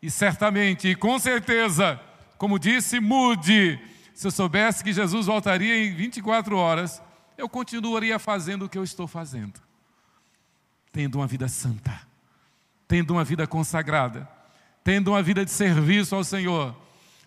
e 0.00 0.10
certamente, 0.10 0.94
com 0.94 1.18
certeza, 1.18 2.00
como 2.38 2.58
disse 2.58 2.98
Mude, 2.98 3.78
se 4.14 4.26
eu 4.26 4.30
soubesse 4.30 4.82
que 4.82 4.92
Jesus 4.92 5.26
voltaria 5.26 5.76
em 5.84 5.94
24 5.94 6.56
horas, 6.56 7.02
eu 7.36 7.48
continuaria 7.48 8.18
fazendo 8.18 8.64
o 8.64 8.68
que 8.68 8.78
eu 8.78 8.84
estou 8.84 9.06
fazendo, 9.06 9.60
tendo 10.90 11.16
uma 11.16 11.26
vida 11.26 11.48
santa, 11.48 12.00
tendo 12.88 13.12
uma 13.12 13.24
vida 13.24 13.46
consagrada, 13.46 14.28
tendo 14.82 15.12
uma 15.12 15.22
vida 15.22 15.44
de 15.44 15.50
serviço 15.50 16.14
ao 16.14 16.24
Senhor, 16.24 16.74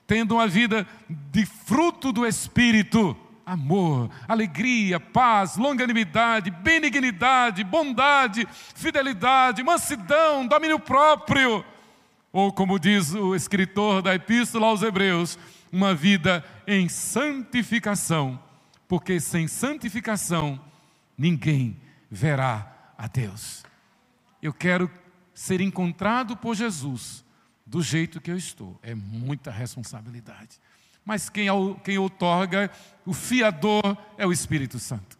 tendo 0.07 0.36
uma 0.36 0.47
vida 0.47 0.88
de 1.10 1.45
fruto 1.45 2.12
do 2.12 2.26
Espírito 2.26 3.16
amor, 3.49 4.12
alegria, 4.28 4.99
paz, 4.99 5.57
longanimidade, 5.57 6.51
benignidade, 6.51 7.64
bondade, 7.64 8.47
fidelidade, 8.76 9.64
mansidão, 9.64 10.45
domínio 10.45 10.80
próprio. 10.80 11.66
Ou, 12.32 12.53
como 12.53 12.78
diz 12.78 13.12
o 13.16 13.36
escritor 13.36 14.03
da 14.03 14.14
Epístola 14.14 14.68
aos 14.68 14.84
Hebreus, 14.84 15.38
uma 15.72 15.95
vida 15.95 16.45
em 16.68 16.88
santificação, 16.88 18.39
porque 18.88 19.20
sem 19.20 19.47
santificação 19.47 20.60
ninguém 21.18 21.76
verá 22.10 22.72
a 22.95 23.07
Deus. 23.07 23.64
Eu 24.43 24.53
quero 24.53 24.89
ser 25.41 25.61
encontrado 25.61 26.35
por 26.35 26.55
Jesus 26.55 27.23
do 27.65 27.81
jeito 27.81 28.19
que 28.19 28.31
eu 28.31 28.37
estou, 28.37 28.79
é 28.81 28.95
muita 28.95 29.51
responsabilidade 29.51 30.59
mas 31.09 31.27
quem, 31.27 31.47
quem 31.83 31.97
outorga, 31.97 32.69
o 33.03 33.13
fiador, 33.15 33.97
é 34.15 34.27
o 34.27 34.31
Espírito 34.31 34.77
Santo. 34.77 35.17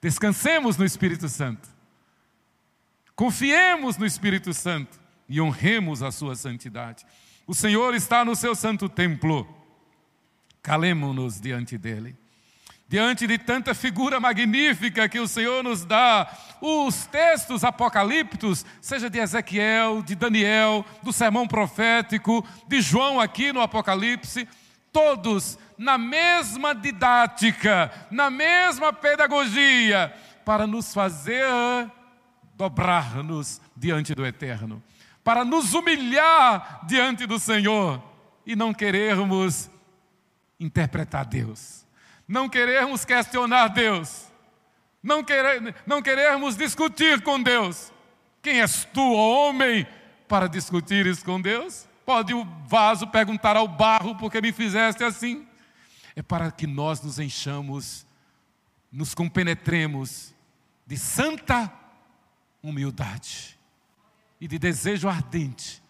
Descansemos 0.00 0.76
no 0.76 0.84
Espírito 0.84 1.28
Santo. 1.28 1.68
Confiemos 3.16 3.96
no 3.96 4.06
Espírito 4.06 4.54
Santo 4.54 5.00
e 5.28 5.40
honremos 5.40 6.00
a 6.00 6.12
sua 6.12 6.36
santidade. 6.36 7.04
O 7.44 7.54
Senhor 7.54 7.92
está 7.92 8.24
no 8.24 8.36
seu 8.36 8.54
santo 8.54 8.88
templo. 8.88 9.48
Calemos-nos 10.62 11.40
diante 11.40 11.76
dele 11.76 12.16
diante 12.88 13.26
de 13.26 13.36
tanta 13.36 13.74
figura 13.74 14.20
magnífica 14.20 15.08
que 15.08 15.18
o 15.18 15.26
Senhor 15.26 15.62
nos 15.62 15.84
dá, 15.84 16.30
os 16.60 17.06
textos 17.06 17.64
apocalípticos, 17.64 18.64
seja 18.80 19.10
de 19.10 19.18
Ezequiel, 19.18 20.02
de 20.02 20.14
Daniel, 20.14 20.84
do 21.02 21.12
sermão 21.12 21.46
profético, 21.46 22.46
de 22.66 22.80
João 22.80 23.20
aqui 23.20 23.52
no 23.52 23.60
Apocalipse, 23.60 24.48
todos 24.92 25.58
na 25.76 25.98
mesma 25.98 26.74
didática, 26.74 27.90
na 28.10 28.30
mesma 28.30 28.92
pedagogia, 28.92 30.14
para 30.44 30.66
nos 30.66 30.94
fazer 30.94 31.44
dobrar-nos 32.54 33.60
diante 33.76 34.14
do 34.14 34.24
Eterno, 34.24 34.82
para 35.22 35.44
nos 35.44 35.74
humilhar 35.74 36.80
diante 36.86 37.26
do 37.26 37.38
Senhor 37.38 38.02
e 38.46 38.54
não 38.54 38.72
querermos 38.72 39.68
interpretar 40.58 41.26
Deus 41.26 41.85
não 42.26 42.48
querermos 42.48 43.04
questionar 43.04 43.68
Deus, 43.68 44.26
não, 45.02 45.22
querer, 45.22 45.74
não 45.86 46.02
querermos 46.02 46.56
discutir 46.56 47.22
com 47.22 47.40
Deus. 47.40 47.92
Quem 48.42 48.60
és 48.60 48.84
tu, 48.92 49.12
homem, 49.12 49.86
para 50.26 50.48
discutires 50.48 51.22
com 51.22 51.40
Deus? 51.40 51.86
Pode 52.04 52.34
o 52.34 52.44
vaso 52.66 53.06
perguntar 53.06 53.56
ao 53.56 53.68
barro 53.68 54.16
porque 54.16 54.40
me 54.40 54.52
fizeste 54.52 55.04
assim? 55.04 55.46
É 56.14 56.22
para 56.22 56.50
que 56.50 56.66
nós 56.66 57.00
nos 57.00 57.18
enchamos, 57.18 58.06
nos 58.90 59.14
compenetremos 59.14 60.34
de 60.86 60.96
santa 60.96 61.72
humildade 62.62 63.58
e 64.40 64.48
de 64.48 64.58
desejo 64.58 65.08
ardente 65.08 65.82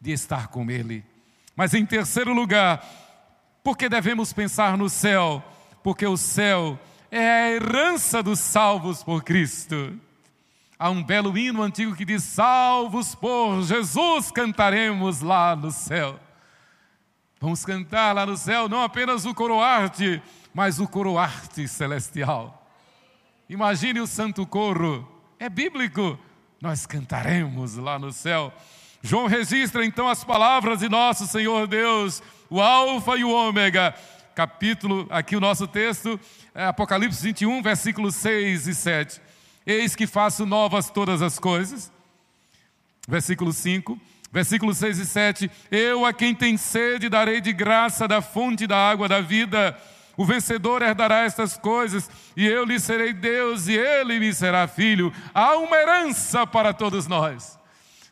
de 0.00 0.12
estar 0.12 0.48
com 0.48 0.70
Ele. 0.70 1.04
Mas 1.54 1.74
em 1.74 1.86
terceiro 1.86 2.32
lugar, 2.32 2.84
porque 3.66 3.88
devemos 3.88 4.32
pensar 4.32 4.78
no 4.78 4.88
céu? 4.88 5.42
Porque 5.82 6.06
o 6.06 6.16
céu 6.16 6.78
é 7.10 7.28
a 7.28 7.50
herança 7.50 8.22
dos 8.22 8.38
salvos 8.38 9.02
por 9.02 9.24
Cristo. 9.24 9.98
Há 10.78 10.88
um 10.88 11.02
belo 11.02 11.36
hino 11.36 11.64
antigo 11.64 11.96
que 11.96 12.04
diz: 12.04 12.22
Salvos 12.22 13.16
por 13.16 13.60
Jesus 13.64 14.30
cantaremos 14.30 15.20
lá 15.20 15.56
no 15.56 15.72
céu. 15.72 16.16
Vamos 17.40 17.64
cantar 17.64 18.14
lá 18.14 18.24
no 18.24 18.36
céu 18.36 18.68
não 18.68 18.84
apenas 18.84 19.26
o 19.26 19.34
coroarte, 19.34 20.22
mas 20.54 20.78
o 20.78 20.86
coroarte 20.86 21.66
celestial. 21.66 22.70
Imagine 23.48 23.98
o 23.98 24.06
santo 24.06 24.46
coro, 24.46 25.08
é 25.40 25.48
bíblico. 25.48 26.16
Nós 26.62 26.86
cantaremos 26.86 27.74
lá 27.74 27.98
no 27.98 28.12
céu. 28.12 28.52
João 29.02 29.26
registra 29.26 29.84
então 29.84 30.08
as 30.08 30.22
palavras 30.22 30.78
de 30.78 30.88
nosso 30.88 31.26
Senhor 31.26 31.66
Deus, 31.66 32.22
o 32.48 32.60
Alfa 32.60 33.16
e 33.16 33.24
o 33.24 33.30
Ômega. 33.30 33.94
Capítulo, 34.34 35.06
aqui 35.08 35.34
o 35.34 35.40
nosso 35.40 35.66
texto, 35.66 36.20
é 36.54 36.66
Apocalipse 36.66 37.22
21, 37.22 37.62
versículos 37.62 38.14
6 38.16 38.66
e 38.66 38.74
7. 38.74 39.20
Eis 39.66 39.96
que 39.96 40.06
faço 40.06 40.44
novas 40.44 40.90
todas 40.90 41.22
as 41.22 41.38
coisas. 41.38 41.90
Versículo 43.08 43.52
5. 43.52 43.98
Versículos 44.30 44.76
6 44.78 44.98
e 44.98 45.06
7: 45.06 45.50
Eu 45.70 46.04
a 46.04 46.12
quem 46.12 46.34
tem 46.34 46.56
sede 46.56 47.08
darei 47.08 47.40
de 47.40 47.52
graça 47.52 48.06
da 48.06 48.20
fonte 48.20 48.66
da 48.66 48.76
água 48.76 49.08
da 49.08 49.20
vida. 49.20 49.76
O 50.16 50.24
vencedor 50.24 50.82
herdará 50.82 51.24
estas 51.24 51.56
coisas, 51.56 52.10
e 52.36 52.46
eu 52.46 52.64
lhe 52.64 52.80
serei 52.80 53.12
Deus, 53.12 53.68
e 53.68 53.76
ele 53.76 54.18
me 54.18 54.32
será 54.32 54.66
filho. 54.66 55.12
Há 55.34 55.56
uma 55.56 55.76
herança 55.76 56.46
para 56.46 56.72
todos 56.72 57.06
nós. 57.06 57.58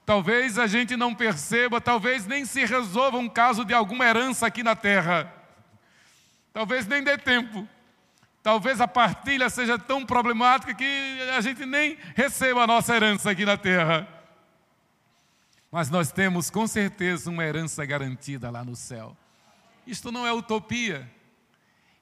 Talvez 0.06 0.58
a 0.58 0.66
gente 0.66 0.96
não 0.96 1.14
perceba, 1.14 1.80
talvez 1.80 2.26
nem 2.26 2.44
se 2.44 2.64
resolva 2.64 3.16
um 3.16 3.28
caso 3.28 3.64
de 3.64 3.72
alguma 3.72 4.04
herança 4.04 4.46
aqui 4.46 4.62
na 4.62 4.76
terra. 4.76 5.32
Talvez 6.52 6.86
nem 6.86 7.02
dê 7.02 7.16
tempo. 7.16 7.66
Talvez 8.42 8.80
a 8.80 8.86
partilha 8.86 9.48
seja 9.48 9.78
tão 9.78 10.04
problemática 10.04 10.74
que 10.74 11.18
a 11.34 11.40
gente 11.40 11.64
nem 11.64 11.96
receba 12.14 12.64
a 12.64 12.66
nossa 12.66 12.94
herança 12.94 13.30
aqui 13.30 13.46
na 13.46 13.56
terra. 13.56 14.06
Mas 15.72 15.88
nós 15.88 16.12
temos 16.12 16.50
com 16.50 16.66
certeza 16.66 17.30
uma 17.30 17.42
herança 17.42 17.84
garantida 17.86 18.50
lá 18.50 18.62
no 18.62 18.76
céu. 18.76 19.16
Isto 19.86 20.12
não 20.12 20.26
é 20.26 20.32
utopia. 20.32 21.10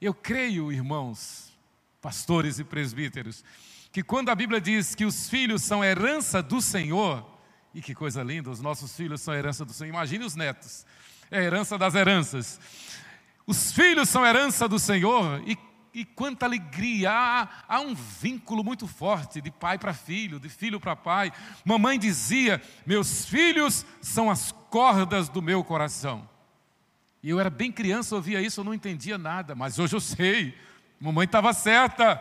Eu 0.01 0.13
creio, 0.13 0.73
irmãos, 0.73 1.53
pastores 2.01 2.59
e 2.59 2.65
presbíteros, 2.65 3.45
que 3.93 4.03
quando 4.03 4.31
a 4.31 4.35
Bíblia 4.35 4.61
diz 4.61 4.97
que 4.97 5.05
os 5.05 5.29
filhos 5.29 5.63
são 5.63 5.85
herança 5.85 6.43
do 6.43 6.61
Senhor, 6.61 7.25
e 7.75 7.81
que 7.81 7.95
coisa 7.95 8.23
linda, 8.23 8.51
os 8.51 8.61
nossos 8.61 8.95
filhos 8.97 9.21
são 9.21 9.35
herança 9.35 9.65
do 9.65 9.73
Senhor, 9.73 9.91
imagine 9.91 10.25
os 10.25 10.35
netos, 10.35 10.85
é 11.31 11.39
a 11.39 11.43
herança 11.43 11.79
das 11.79 11.95
heranças. 11.95 12.61
Os 13.47 13.73
filhos 13.73 14.09
são 14.09 14.25
herança 14.25 14.69
do 14.69 14.79
Senhor, 14.79 15.43
e 15.47 15.57
e 15.95 16.07
quanta 16.07 16.47
alegria! 16.47 17.11
Há, 17.11 17.49
há, 17.69 17.81
um 17.81 17.95
vínculo 17.95 18.65
muito 18.65 18.87
forte 18.87 19.41
de 19.41 19.51
pai 19.51 19.79
para 19.79 19.93
filho, 19.93 20.41
de 20.41 20.49
filho 20.49 20.81
para 20.81 20.97
pai. 20.97 21.31
Mamãe 21.65 21.99
dizia: 21.99 22.63
Meus 22.87 23.27
filhos 23.27 23.85
são 24.01 24.31
as 24.31 24.53
cordas 24.71 25.29
do 25.29 25.43
meu 25.43 25.63
coração. 25.63 26.27
E 27.23 27.29
eu 27.31 27.39
era 27.39 27.51
bem 27.51 27.71
criança, 27.71 28.17
ouvia 28.17 28.41
isso, 28.41 28.61
eu 28.61 28.65
não 28.65 28.75
entendia 28.75 29.19
nada, 29.19 29.55
mas 29.55 29.79
hoje 29.79 29.95
eu 29.95 30.01
sei. 30.01 30.57
Mamãe 30.99 31.27
estava 31.27 31.53
certa. 31.53 32.21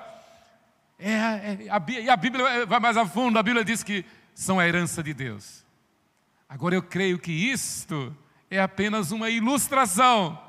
É, 1.00 1.12
é, 1.12 1.58
a, 1.70 1.82
e 1.90 2.10
a 2.10 2.18
Bíblia 2.18 2.48
é, 2.48 2.66
vai 2.66 2.80
mais 2.80 2.98
a 2.98 3.06
fundo, 3.06 3.40
a 3.40 3.44
Bíblia 3.44 3.64
diz 3.64 3.82
que 3.82 4.06
são 4.34 4.60
a 4.60 4.68
herança 4.68 5.04
de 5.04 5.14
Deus. 5.14 5.66
Agora 6.48 6.76
eu 6.76 6.84
creio 6.84 7.18
que 7.18 7.32
isto 7.32 8.16
é 8.50 8.60
apenas 8.60 9.12
uma 9.12 9.30
ilustração 9.30 10.40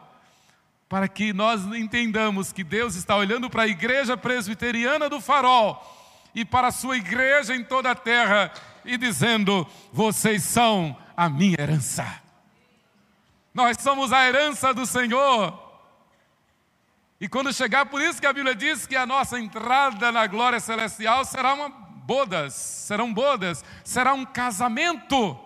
para 0.89 1.09
que 1.09 1.33
nós 1.33 1.65
entendamos 1.75 2.53
que 2.53 2.65
Deus 2.65 2.97
está 2.97 3.17
olhando 3.17 3.49
para 3.49 3.63
a 3.63 3.69
igreja 3.69 4.17
presbiteriana 4.17 5.09
do 5.09 5.21
farol 5.21 5.81
e 6.35 6.45
para 6.45 6.69
a 6.69 6.73
sua 6.73 6.97
igreja 6.97 7.55
em 7.55 7.65
toda 7.65 7.91
a 7.91 7.95
terra 7.95 8.53
e 8.85 8.99
dizendo: 8.99 9.67
vocês 9.93 10.43
são 10.43 10.97
a 11.17 11.29
minha 11.29 11.57
herança. 11.59 12.21
Nós 13.55 13.77
somos 13.81 14.13
a 14.13 14.27
herança 14.27 14.75
do 14.75 14.85
Senhor. 14.85 15.59
E 17.21 17.29
quando 17.29 17.53
chegar, 17.53 17.87
por 17.87 18.03
isso 18.03 18.21
que 18.21 18.27
a 18.27 18.33
Bíblia 18.33 18.55
diz 18.55 18.87
que 18.87 18.97
a 18.97 19.07
nossa 19.07 19.39
entrada 19.39 20.11
na 20.11 20.27
glória 20.27 20.59
celestial 20.59 21.25
será 21.25 21.55
uma 21.55 21.71
bodas, 22.05 22.55
serão 22.55 23.13
bodas, 23.13 23.65
será 23.85 24.15
um 24.15 24.25
casamento. 24.25 25.39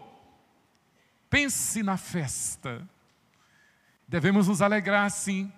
Pense 1.29 1.83
na 1.83 1.97
festa. 1.97 2.89
Devemos 4.09 4.49
nos 4.49 4.63
alegrar 4.63 5.11
sim, 5.11 5.53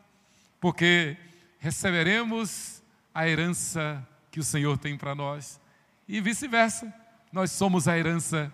porque 0.60 1.16
receberemos 1.58 2.82
a 3.14 3.28
herança 3.28 4.06
que 4.30 4.40
o 4.40 4.44
Senhor 4.44 4.78
tem 4.78 4.96
para 4.96 5.14
nós 5.14 5.60
e 6.08 6.20
vice-versa. 6.20 6.92
Nós 7.32 7.52
somos 7.52 7.86
a 7.86 7.98
herança 7.98 8.52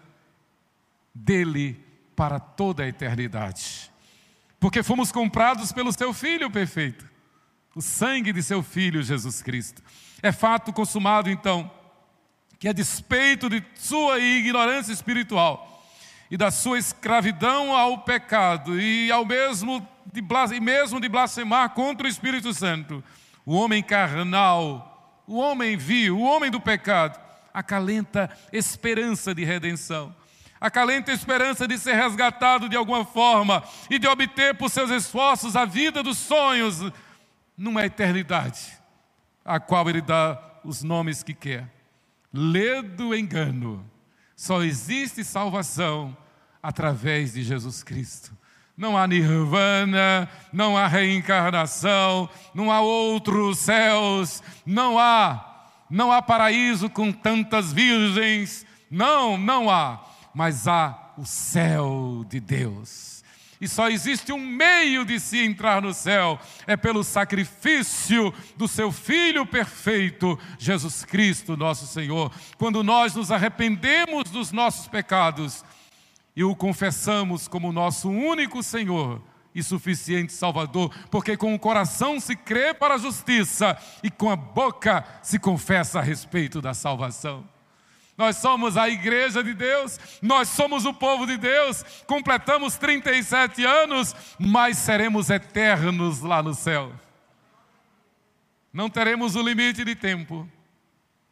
dele 1.15 1.83
para 2.17 2.41
toda 2.41 2.83
a 2.83 2.89
eternidade. 2.89 3.91
Porque 4.59 4.83
fomos 4.83 5.13
comprados 5.13 5.71
pelo 5.71 5.93
seu 5.93 6.13
filho 6.13 6.51
perfeito, 6.51 7.09
o 7.75 7.83
sangue 7.83 8.33
de 8.33 8.43
seu 8.43 8.63
filho 8.63 9.03
Jesus 9.03 9.43
Cristo. 9.43 9.83
É 10.23 10.33
fato 10.33 10.73
consumado 10.73 11.31
então 11.31 11.71
que 12.59 12.69
a 12.69 12.73
despeito 12.73 13.49
de 13.49 13.63
sua 13.75 14.19
ignorância 14.19 14.93
espiritual, 14.93 15.75
e 16.31 16.37
da 16.37 16.51
sua 16.51 16.79
escravidão 16.79 17.77
ao 17.77 17.99
pecado 17.99 18.81
e 18.81 19.11
ao 19.13 19.25
mesmo 19.25 19.87
de, 20.13 20.21
e 20.57 20.61
mesmo 20.61 21.01
de 21.01 21.09
blasfemar 21.09 21.71
contra 21.71 22.07
o 22.07 22.11
Espírito 22.11 22.53
Santo, 22.53 23.05
o 23.45 23.55
homem 23.55 23.83
carnal, 23.83 25.23
o 25.27 25.37
homem 25.37 25.77
vil, 25.77 26.19
o 26.19 26.23
homem 26.23 26.51
do 26.51 26.61
pecado, 26.61 27.21
acalenta 27.53 28.31
esperança 28.53 29.35
de 29.35 29.45
redenção. 29.45 30.15
Acalenta 30.61 31.13
esperança 31.13 31.69
de 31.69 31.79
ser 31.79 31.95
resgatado 31.95 32.69
de 32.69 32.77
alguma 32.77 33.05
forma 33.05 33.63
e 33.91 33.99
de 33.99 34.09
obter 34.09 34.55
por 34.55 34.71
seus 34.71 34.91
esforços 34.91 35.57
a 35.57 35.65
vida 35.65 36.03
dos 36.03 36.17
sonhos 36.17 36.81
numa 37.57 37.85
eternidade, 37.85 38.79
a 39.45 39.61
qual 39.61 39.89
ele 39.89 40.01
dá 40.01 40.41
os 40.65 40.83
nomes 40.83 41.23
que 41.23 41.35
quer. 41.35 41.69
Ledo 42.37 43.15
engano 43.15 43.89
só 44.35 44.65
existe 44.65 45.23
salvação 45.23 46.17
através 46.61 47.35
de 47.35 47.45
Jesus 47.45 47.85
Cristo. 47.85 48.37
Não 48.77 48.99
há 48.99 49.07
nirvana, 49.07 50.29
não 50.53 50.77
há 50.77 50.89
reencarnação, 50.89 52.29
não 52.53 52.73
há 52.73 52.81
outros 52.81 53.59
céus, 53.61 54.43
não 54.67 54.99
há, 54.99 55.71
não 55.89 56.11
há 56.11 56.21
paraíso 56.21 56.91
com 56.91 57.13
tantas 57.13 57.73
virgens, 57.73 58.67
não, 58.91 59.39
não 59.39 59.71
há, 59.71 60.05
mas 60.35 60.67
há 60.67 61.13
o 61.17 61.25
céu 61.25 62.27
de 62.29 62.41
Deus. 62.41 63.14
E 63.65 63.69
só 63.69 63.89
existe 63.89 64.31
um 64.31 64.39
meio 64.39 65.07
de 65.07 65.19
se 65.19 65.43
entrar 65.43 65.81
no 65.81 65.95
céu, 65.95 66.39
é 66.67 66.77
pelo 66.77 67.03
sacrifício 67.03 68.31
do 68.59 68.69
seu 68.69 68.93
Filho 68.93 69.47
perfeito, 69.47 70.39
Jesus 70.59 71.03
Cristo, 71.03 71.57
nosso 71.57 71.87
Senhor. 71.87 72.31
Quando 72.59 72.83
nós 72.85 73.15
nos 73.15 73.33
arrependemos 73.33 74.25
dos 74.31 74.53
nossos 74.53 74.87
pecados 74.87 75.65
e 76.37 76.45
o 76.45 76.55
confessamos 76.55 77.49
como 77.49 77.73
nosso 77.73 78.11
único 78.11 78.63
Senhor 78.63 79.23
e 79.55 79.63
suficiente 79.63 80.35
Salvador, 80.35 80.95
porque 81.11 81.35
com 81.35 81.55
o 81.55 81.59
coração 81.59 82.21
se 82.21 82.37
crê 82.37 82.75
para 82.75 82.97
a 82.97 82.99
justiça 82.99 83.79
e 84.03 84.11
com 84.11 84.29
a 84.29 84.37
boca 84.37 85.07
se 85.23 85.39
confessa 85.39 86.01
a 86.01 86.03
respeito 86.03 86.61
da 86.61 86.75
salvação. 86.75 87.54
Nós 88.17 88.37
somos 88.37 88.77
a 88.77 88.89
igreja 88.89 89.43
de 89.43 89.53
Deus, 89.55 89.99
nós 90.23 90.49
somos 90.49 90.85
o 90.85 90.95
povo 90.95 91.27
de 91.27 91.37
Deus, 91.37 91.85
completamos 92.07 92.77
37 92.77 93.65
anos, 93.65 94.15
mas 94.39 94.79
seremos 94.79 95.31
eternos 95.31 96.21
lá 96.21 96.43
no 96.43 96.55
céu. 96.55 96.93
Não 98.73 98.89
teremos 98.89 99.35
o 99.35 99.43
limite 99.43 99.85
de 99.85 99.97
tempo, 99.97 100.49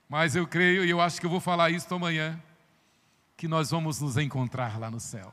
mas 0.09 0.35
eu 0.35 0.47
creio, 0.47 0.85
e 0.85 0.91
eu 0.91 1.01
acho 1.01 1.21
que 1.21 1.27
eu 1.27 1.31
vou 1.31 1.41
falar 1.41 1.71
isso 1.71 1.93
amanhã, 1.95 2.41
que 3.37 3.47
nós 3.47 3.71
vamos 3.71 4.01
nos 4.01 4.17
encontrar 4.17 4.79
lá 4.79 4.91
no 4.91 5.01
céu. 5.01 5.33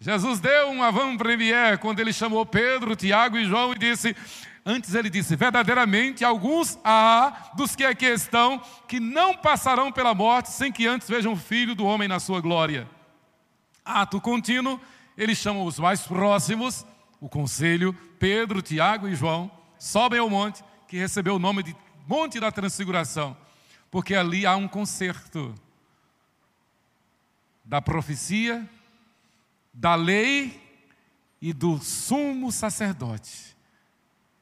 Jesus 0.00 0.38
deu 0.38 0.68
um 0.68 0.82
avant-première 0.82 1.78
quando 1.78 1.98
ele 1.98 2.12
chamou 2.12 2.46
Pedro, 2.46 2.94
Tiago 2.94 3.36
e 3.36 3.44
João 3.44 3.72
e 3.72 3.78
disse: 3.78 4.14
Antes 4.70 4.94
ele 4.94 5.08
disse: 5.08 5.34
Verdadeiramente, 5.34 6.22
alguns 6.22 6.78
há 6.84 7.52
dos 7.56 7.74
que 7.74 7.86
aqui 7.86 8.04
estão 8.04 8.60
que 8.86 9.00
não 9.00 9.34
passarão 9.34 9.90
pela 9.90 10.14
morte 10.14 10.50
sem 10.50 10.70
que 10.70 10.86
antes 10.86 11.08
vejam 11.08 11.32
o 11.32 11.36
filho 11.36 11.74
do 11.74 11.86
homem 11.86 12.06
na 12.06 12.20
sua 12.20 12.38
glória. 12.42 12.86
Ato 13.82 14.20
contínuo, 14.20 14.78
ele 15.16 15.34
chama 15.34 15.62
os 15.62 15.78
mais 15.78 16.02
próximos, 16.02 16.84
o 17.18 17.30
conselho, 17.30 17.94
Pedro, 18.18 18.60
Tiago 18.60 19.08
e 19.08 19.14
João, 19.14 19.50
sobem 19.78 20.20
ao 20.20 20.28
monte, 20.28 20.62
que 20.86 20.98
recebeu 20.98 21.36
o 21.36 21.38
nome 21.38 21.62
de 21.62 21.74
Monte 22.06 22.38
da 22.38 22.52
Transfiguração, 22.52 23.34
porque 23.90 24.14
ali 24.14 24.44
há 24.44 24.54
um 24.54 24.68
concerto 24.68 25.54
da 27.64 27.80
profecia, 27.80 28.68
da 29.72 29.94
lei 29.94 30.60
e 31.40 31.54
do 31.54 31.78
sumo 31.78 32.52
sacerdote. 32.52 33.47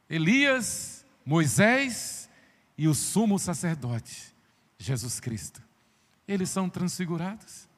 Elias, 0.08 1.04
Moisés 1.24 2.28
e 2.78 2.86
o 2.86 2.94
sumo 2.94 3.38
sacerdote, 3.38 4.34
Jesus 4.78 5.18
Cristo. 5.18 5.62
Eles 6.28 6.50
são 6.50 6.68
transfigurados. 6.68 7.68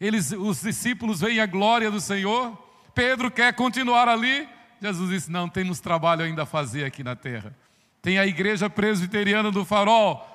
Eles, 0.00 0.32
os 0.32 0.60
discípulos 0.60 1.20
veem 1.20 1.40
a 1.40 1.46
glória 1.46 1.90
do 1.90 2.00
Senhor. 2.00 2.56
Pedro 2.94 3.30
quer 3.30 3.54
continuar 3.54 4.08
ali. 4.08 4.48
Jesus 4.80 5.10
disse: 5.10 5.30
Não, 5.30 5.48
temos 5.48 5.80
trabalho 5.80 6.22
ainda 6.22 6.42
a 6.42 6.46
fazer 6.46 6.84
aqui 6.84 7.02
na 7.02 7.16
terra. 7.16 7.54
Tem 8.02 8.18
a 8.18 8.26
igreja 8.26 8.68
presbiteriana 8.68 9.50
do 9.50 9.64
farol 9.64 10.30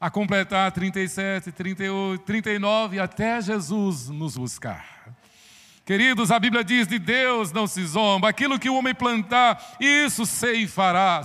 a 0.00 0.10
completar 0.10 0.70
37, 0.72 1.50
38, 1.52 2.22
39 2.22 2.98
até 2.98 3.40
Jesus 3.40 4.08
nos 4.08 4.36
buscar. 4.36 5.15
Queridos, 5.86 6.32
a 6.32 6.40
Bíblia 6.40 6.64
diz: 6.64 6.88
de 6.88 6.98
Deus 6.98 7.52
não 7.52 7.68
se 7.68 7.86
zomba, 7.86 8.28
aquilo 8.28 8.58
que 8.58 8.68
o 8.68 8.74
homem 8.74 8.92
plantar, 8.92 9.76
isso 9.78 10.26
ceifará, 10.26 11.24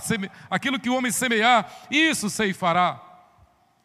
aquilo 0.51 0.79
que 0.79 0.87
o 0.87 0.95
homem 0.95 1.11
semear, 1.11 1.67
isso 1.89 2.29
ceifará. 2.29 3.01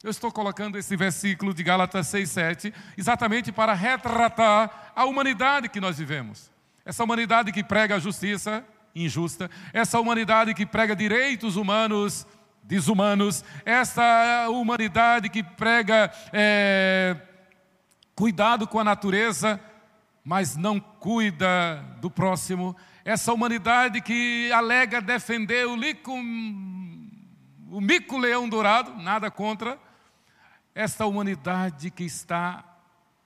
Eu 0.04 0.10
estou 0.10 0.30
colocando 0.30 0.76
esse 0.76 0.94
versículo 0.94 1.54
de 1.54 1.62
Gálatas 1.62 2.08
6,7 2.08 2.74
exatamente 2.96 3.50
para 3.50 3.72
retratar 3.72 4.92
a 4.94 5.06
humanidade 5.06 5.70
que 5.70 5.80
nós 5.80 5.96
vivemos. 5.96 6.50
Essa 6.84 7.02
humanidade 7.02 7.52
que 7.52 7.64
prega 7.64 7.96
a 7.96 7.98
justiça 7.98 8.62
injusta, 8.94 9.50
essa 9.72 9.98
humanidade 9.98 10.52
que 10.52 10.66
prega 10.66 10.94
direitos 10.94 11.56
humanos 11.56 12.26
desumanos, 12.62 13.42
essa 13.64 14.48
humanidade 14.50 15.30
que 15.30 15.42
prega 15.42 16.12
é, 16.32 17.16
cuidado 18.14 18.66
com 18.66 18.78
a 18.78 18.84
natureza, 18.84 19.58
mas 20.26 20.56
não 20.56 20.80
cuida 20.80 21.80
do 22.00 22.10
próximo, 22.10 22.76
essa 23.04 23.32
humanidade 23.32 24.00
que 24.00 24.50
alega 24.50 25.00
defender 25.00 25.64
o, 25.68 25.76
lico, 25.76 26.12
o 26.12 27.80
mico-leão 27.80 28.48
dourado, 28.48 28.92
nada 28.96 29.30
contra, 29.30 29.78
esta 30.74 31.06
humanidade 31.06 31.92
que 31.92 32.02
está 32.02 32.64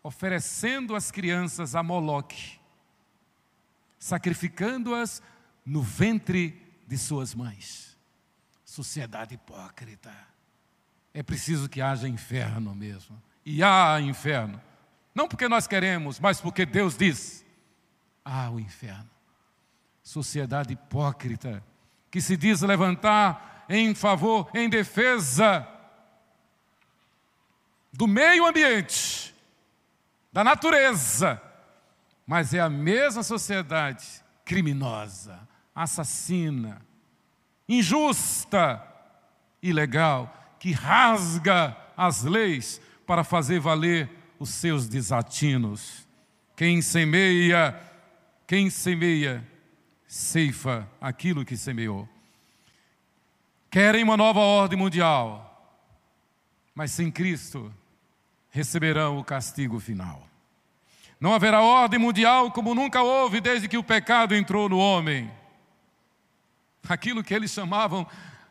oferecendo 0.02 0.94
as 0.94 1.10
crianças 1.10 1.74
a 1.74 1.82
Moloque, 1.82 2.60
sacrificando-as 3.98 5.22
no 5.64 5.80
ventre 5.80 6.62
de 6.86 6.98
suas 6.98 7.34
mães. 7.34 7.96
Sociedade 8.62 9.36
hipócrita. 9.36 10.12
É 11.14 11.22
preciso 11.22 11.66
que 11.66 11.80
haja 11.80 12.06
inferno 12.06 12.74
mesmo. 12.74 13.20
E 13.42 13.62
há 13.62 13.98
inferno. 14.02 14.60
Não 15.14 15.28
porque 15.28 15.48
nós 15.48 15.66
queremos, 15.66 16.20
mas 16.20 16.40
porque 16.40 16.64
Deus 16.64 16.96
diz: 16.96 17.44
há 18.24 18.50
o 18.50 18.60
inferno. 18.60 19.08
Sociedade 20.02 20.72
hipócrita, 20.72 21.62
que 22.10 22.20
se 22.20 22.36
diz 22.36 22.60
levantar 22.62 23.64
em 23.68 23.94
favor, 23.94 24.50
em 24.54 24.68
defesa 24.68 25.66
do 27.92 28.06
meio 28.06 28.46
ambiente, 28.46 29.34
da 30.32 30.42
natureza, 30.42 31.40
mas 32.26 32.54
é 32.54 32.60
a 32.60 32.70
mesma 32.70 33.22
sociedade 33.22 34.06
criminosa, 34.44 35.38
assassina, 35.74 36.82
injusta, 37.68 38.82
ilegal, 39.62 40.56
que 40.58 40.72
rasga 40.72 41.76
as 41.96 42.22
leis 42.22 42.80
para 43.06 43.24
fazer 43.24 43.60
valer 43.60 44.19
os 44.40 44.48
seus 44.48 44.88
desatinos. 44.88 46.08
Quem 46.56 46.80
semeia, 46.80 47.78
quem 48.46 48.70
semeia, 48.70 49.46
ceifa 50.08 50.88
aquilo 51.00 51.44
que 51.44 51.56
semeou. 51.56 52.08
Querem 53.70 54.02
uma 54.02 54.16
nova 54.16 54.40
ordem 54.40 54.78
mundial, 54.78 55.46
mas 56.74 56.90
sem 56.90 57.10
Cristo 57.10 57.72
receberão 58.50 59.18
o 59.18 59.24
castigo 59.24 59.78
final. 59.78 60.26
Não 61.20 61.34
haverá 61.34 61.60
ordem 61.60 62.00
mundial 62.00 62.50
como 62.50 62.74
nunca 62.74 63.02
houve 63.02 63.42
desde 63.42 63.68
que 63.68 63.76
o 63.76 63.84
pecado 63.84 64.34
entrou 64.34 64.70
no 64.70 64.78
homem. 64.78 65.30
Aquilo 66.88 67.22
que 67.22 67.34
eles 67.34 67.50
chamavam, 67.50 68.06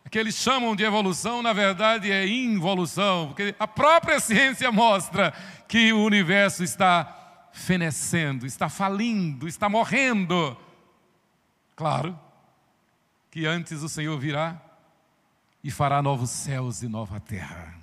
que 0.09 0.17
eles 0.17 0.35
chamam 0.35 0.75
de 0.75 0.83
evolução, 0.83 1.41
na 1.41 1.53
verdade 1.53 2.11
é 2.11 2.27
involução, 2.27 3.27
porque 3.27 3.53
a 3.59 3.67
própria 3.67 4.19
ciência 4.21 4.71
mostra 4.71 5.33
que 5.67 5.93
o 5.93 6.03
universo 6.03 6.63
está 6.63 7.49
fenecendo, 7.51 8.45
está 8.45 8.69
falindo, 8.69 9.47
está 9.47 9.69
morrendo. 9.69 10.57
Claro 11.75 12.19
que 13.29 13.45
antes 13.45 13.83
o 13.83 13.89
Senhor 13.89 14.17
virá 14.17 14.59
e 15.63 15.69
fará 15.69 16.01
novos 16.01 16.31
céus 16.31 16.81
e 16.81 16.87
nova 16.87 17.19
terra. 17.19 17.77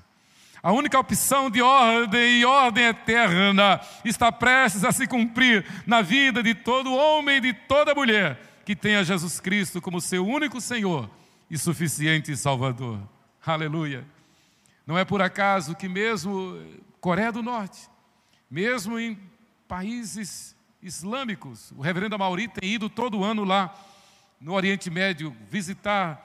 A 0.62 0.72
única 0.72 0.98
opção 0.98 1.48
de 1.48 1.62
ordem 1.62 2.40
e 2.40 2.44
ordem 2.44 2.86
eterna 2.86 3.80
está 4.04 4.32
prestes 4.32 4.82
a 4.82 4.90
se 4.90 5.06
cumprir 5.06 5.64
na 5.86 6.02
vida 6.02 6.42
de 6.42 6.54
todo 6.54 6.92
homem 6.92 7.36
e 7.36 7.40
de 7.40 7.52
toda 7.52 7.94
mulher 7.94 8.40
que 8.64 8.74
tenha 8.74 9.04
Jesus 9.04 9.38
Cristo 9.38 9.80
como 9.80 10.00
seu 10.00 10.26
único 10.26 10.60
Senhor 10.60 11.08
e 11.50 11.58
suficiente 11.58 12.36
Salvador. 12.36 13.00
Aleluia. 13.44 14.06
Não 14.86 14.98
é 14.98 15.04
por 15.04 15.20
acaso 15.20 15.74
que 15.74 15.88
mesmo 15.88 16.60
Coreia 17.00 17.32
do 17.32 17.42
Norte, 17.42 17.88
mesmo 18.50 18.98
em 18.98 19.18
países 19.66 20.56
islâmicos, 20.82 21.72
o 21.72 21.80
reverendo 21.80 22.14
Amauri 22.14 22.48
tem 22.48 22.70
ido 22.70 22.88
todo 22.88 23.24
ano 23.24 23.44
lá 23.44 23.74
no 24.40 24.52
Oriente 24.52 24.90
Médio 24.90 25.36
visitar 25.50 26.22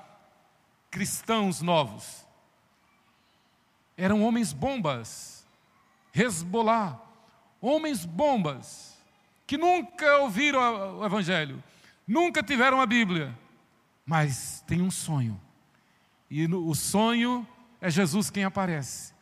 cristãos 0.89 1.61
novos 1.61 2.25
eram 4.01 4.23
homens 4.23 4.51
bombas, 4.51 5.45
Hezbollah, 6.11 6.99
homens 7.61 8.03
bombas, 8.03 8.97
que 9.45 9.59
nunca 9.59 10.17
ouviram 10.17 10.99
o 10.99 11.05
Evangelho, 11.05 11.63
nunca 12.07 12.41
tiveram 12.41 12.81
a 12.81 12.85
Bíblia, 12.87 13.37
mas 14.05 14.63
têm 14.67 14.81
um 14.81 14.91
sonho. 14.91 15.39
E 16.29 16.47
no, 16.47 16.67
o 16.67 16.75
sonho 16.75 17.47
é 17.79 17.89
Jesus 17.89 18.29
quem 18.29 18.43
aparece 18.43 19.13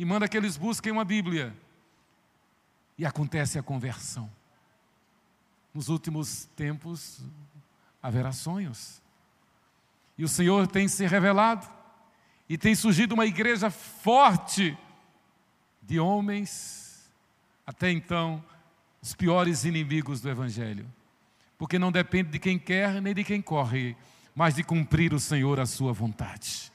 e 0.00 0.04
manda 0.04 0.26
que 0.26 0.36
eles 0.36 0.56
busquem 0.56 0.90
uma 0.90 1.04
Bíblia. 1.04 1.54
E 2.96 3.04
acontece 3.04 3.58
a 3.58 3.62
conversão. 3.62 4.30
Nos 5.74 5.88
últimos 5.88 6.46
tempos 6.56 7.20
haverá 8.02 8.32
sonhos. 8.32 9.02
E 10.16 10.24
o 10.24 10.28
Senhor 10.28 10.66
tem 10.66 10.88
se 10.88 11.06
revelado 11.06 11.68
e 12.48 12.56
tem 12.56 12.74
surgido 12.74 13.14
uma 13.14 13.26
igreja 13.26 13.70
forte 13.70 14.76
de 15.82 16.00
homens, 16.00 17.10
até 17.66 17.90
então, 17.90 18.42
os 19.02 19.14
piores 19.14 19.64
inimigos 19.64 20.20
do 20.20 20.28
Evangelho. 20.28 20.90
Porque 21.58 21.78
não 21.78 21.92
depende 21.92 22.30
de 22.30 22.38
quem 22.38 22.58
quer 22.58 23.02
nem 23.02 23.14
de 23.14 23.22
quem 23.22 23.42
corre, 23.42 23.96
mas 24.40 24.54
de 24.54 24.64
cumprir 24.64 25.12
o 25.12 25.20
Senhor 25.20 25.60
a 25.60 25.66
sua 25.66 25.92
vontade. 25.92 26.72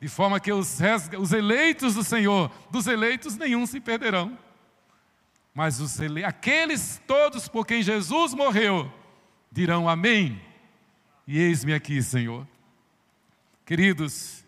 De 0.00 0.06
forma 0.06 0.38
que 0.38 0.52
os, 0.52 0.78
os 1.18 1.32
eleitos 1.32 1.96
do 1.96 2.04
Senhor, 2.04 2.48
dos 2.70 2.86
eleitos 2.86 3.36
nenhum 3.36 3.66
se 3.66 3.80
perderão. 3.80 4.38
Mas 5.52 5.80
os 5.80 5.98
ele, 5.98 6.24
aqueles 6.24 7.02
todos 7.08 7.48
por 7.48 7.66
quem 7.66 7.82
Jesus 7.82 8.34
morreu, 8.34 8.88
dirão 9.50 9.88
amém. 9.88 10.40
E 11.26 11.40
eis-me 11.40 11.74
aqui, 11.74 12.00
Senhor. 12.00 12.46
Queridos, 13.66 14.44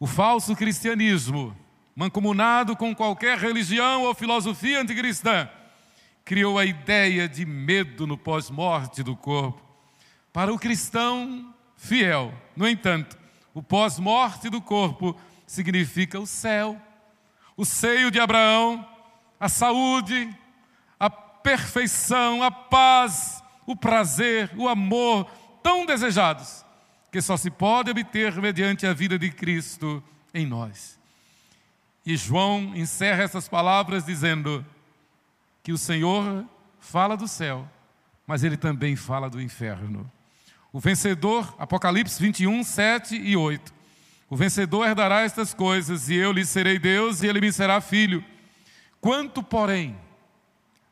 o 0.00 0.06
falso 0.06 0.56
cristianismo, 0.56 1.54
mancomunado 1.94 2.74
com 2.74 2.94
qualquer 2.94 3.36
religião 3.36 4.04
ou 4.04 4.14
filosofia 4.14 4.80
anticristã, 4.80 5.46
criou 6.24 6.58
a 6.58 6.64
ideia 6.64 7.28
de 7.28 7.44
medo 7.44 8.06
no 8.06 8.16
pós-morte 8.16 9.02
do 9.02 9.14
corpo. 9.14 9.67
Para 10.32 10.52
o 10.52 10.58
cristão 10.58 11.54
fiel, 11.76 12.34
no 12.56 12.68
entanto, 12.68 13.16
o 13.54 13.62
pós-morte 13.62 14.48
do 14.48 14.60
corpo 14.60 15.16
significa 15.46 16.20
o 16.20 16.26
céu, 16.26 16.80
o 17.56 17.64
seio 17.64 18.10
de 18.10 18.20
Abraão, 18.20 18.86
a 19.40 19.48
saúde, 19.48 20.32
a 20.98 21.08
perfeição, 21.08 22.42
a 22.42 22.50
paz, 22.50 23.42
o 23.66 23.74
prazer, 23.74 24.50
o 24.56 24.68
amor 24.68 25.24
tão 25.62 25.86
desejados 25.86 26.64
que 27.10 27.20
só 27.20 27.36
se 27.36 27.50
pode 27.50 27.90
obter 27.90 28.34
mediante 28.40 28.86
a 28.86 28.92
vida 28.92 29.18
de 29.18 29.30
Cristo 29.30 30.02
em 30.32 30.46
nós. 30.46 30.98
E 32.04 32.16
João 32.16 32.74
encerra 32.74 33.22
essas 33.22 33.48
palavras 33.48 34.04
dizendo 34.04 34.64
que 35.62 35.72
o 35.72 35.78
Senhor 35.78 36.44
fala 36.78 37.16
do 37.16 37.26
céu, 37.26 37.68
mas 38.26 38.44
ele 38.44 38.56
também 38.56 38.96
fala 38.96 39.28
do 39.28 39.40
inferno. 39.40 40.10
O 40.72 40.80
vencedor, 40.80 41.54
Apocalipse 41.58 42.20
21, 42.20 42.62
7 42.62 43.16
e 43.16 43.36
8. 43.36 43.72
O 44.28 44.36
vencedor 44.36 44.86
herdará 44.86 45.22
estas 45.22 45.54
coisas, 45.54 46.10
e 46.10 46.14
eu 46.14 46.32
lhe 46.32 46.44
serei 46.44 46.78
Deus, 46.78 47.22
e 47.22 47.26
ele 47.26 47.40
me 47.40 47.50
será 47.50 47.80
filho. 47.80 48.22
Quanto, 49.00 49.42
porém, 49.42 49.96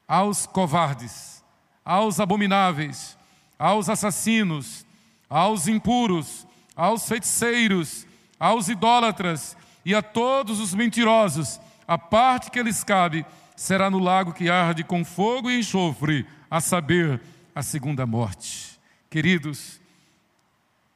aos 0.09 0.47
covardes, 0.47 1.45
aos 1.85 2.19
abomináveis, 2.21 3.19
aos 3.59 3.89
assassinos, 3.89 4.87
aos 5.29 5.69
impuros, 5.69 6.47
aos 6.75 7.07
feiticeiros, 7.07 8.07
aos 8.39 8.69
idólatras 8.69 9.57
e 9.85 9.95
a 9.95 10.01
todos 10.01 10.61
os 10.61 10.75
mentirosos, 10.75 11.61
a 11.87 11.99
parte 11.99 12.51
que 12.51 12.63
lhes 12.63 12.83
cabe 12.83 13.27
será 13.55 13.91
no 13.91 13.99
lago 13.99 14.33
que 14.33 14.51
arde 14.51 14.85
com 14.85 15.05
fogo 15.05 15.51
e 15.51 15.59
enxofre, 15.59 16.27
a 16.51 16.61
saber, 16.61 17.21
a 17.55 17.63
segunda 17.63 18.07
morte. 18.07 18.76
Queridos, 19.17 19.81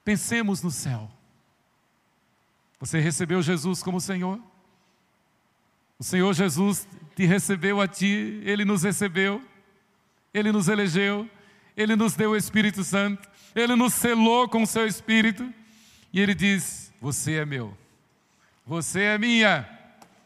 Pensemos 0.05 0.63
no 0.63 0.71
céu. 0.71 1.11
Você 2.79 3.01
recebeu 3.01 3.41
Jesus 3.41 3.83
como 3.83 3.99
Senhor? 3.99 4.39
O 5.99 6.05
Senhor 6.05 6.35
Jesus 6.35 6.87
te 7.17 7.25
recebeu 7.25 7.81
a 7.81 7.89
ti, 7.89 8.43
Ele 8.45 8.63
nos 8.63 8.83
recebeu, 8.83 9.43
Ele 10.35 10.53
nos 10.53 10.69
elegeu, 10.69 11.31
Ele 11.75 11.97
nos 11.97 12.15
deu 12.15 12.33
o 12.33 12.37
Espírito 12.37 12.85
Santo, 12.85 13.27
Ele 13.55 13.75
nos 13.75 13.95
selou 13.95 14.47
com 14.47 14.65
o 14.65 14.67
seu 14.67 14.87
Espírito, 14.87 15.51
e 16.13 16.21
Ele 16.21 16.35
diz: 16.35 16.93
Você 17.01 17.37
é 17.37 17.47
meu, 17.47 17.75
você 18.67 19.01
é 19.01 19.17
minha, 19.17 19.67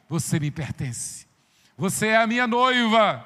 você 0.09 0.41
me 0.41 0.51
pertence, 0.51 1.29
você 1.79 2.09
é 2.09 2.17
a 2.17 2.27
minha 2.27 2.49
noiva, 2.49 3.25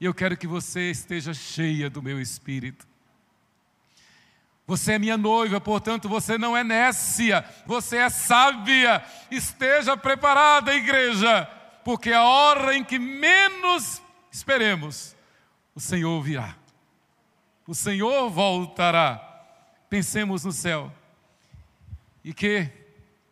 e 0.00 0.04
eu 0.04 0.14
quero 0.14 0.36
que 0.36 0.46
você 0.46 0.92
esteja 0.92 1.34
cheia 1.34 1.90
do 1.90 2.00
meu 2.00 2.20
Espírito. 2.20 2.89
Você 4.70 4.92
é 4.92 4.98
minha 5.00 5.16
noiva, 5.16 5.60
portanto 5.60 6.08
você 6.08 6.38
não 6.38 6.56
é 6.56 6.62
nécia, 6.62 7.44
você 7.66 7.96
é 7.96 8.08
sábia. 8.08 9.04
Esteja 9.28 9.96
preparada, 9.96 10.72
igreja, 10.72 11.44
porque 11.84 12.12
a 12.12 12.22
hora 12.22 12.76
em 12.76 12.84
que 12.84 12.96
menos 12.96 14.00
esperemos, 14.30 15.16
o 15.74 15.80
Senhor 15.80 16.22
virá. 16.22 16.54
O 17.66 17.74
Senhor 17.74 18.30
voltará. 18.30 19.16
Pensemos 19.88 20.44
no 20.44 20.52
céu. 20.52 20.92
E 22.22 22.32
que, 22.32 22.70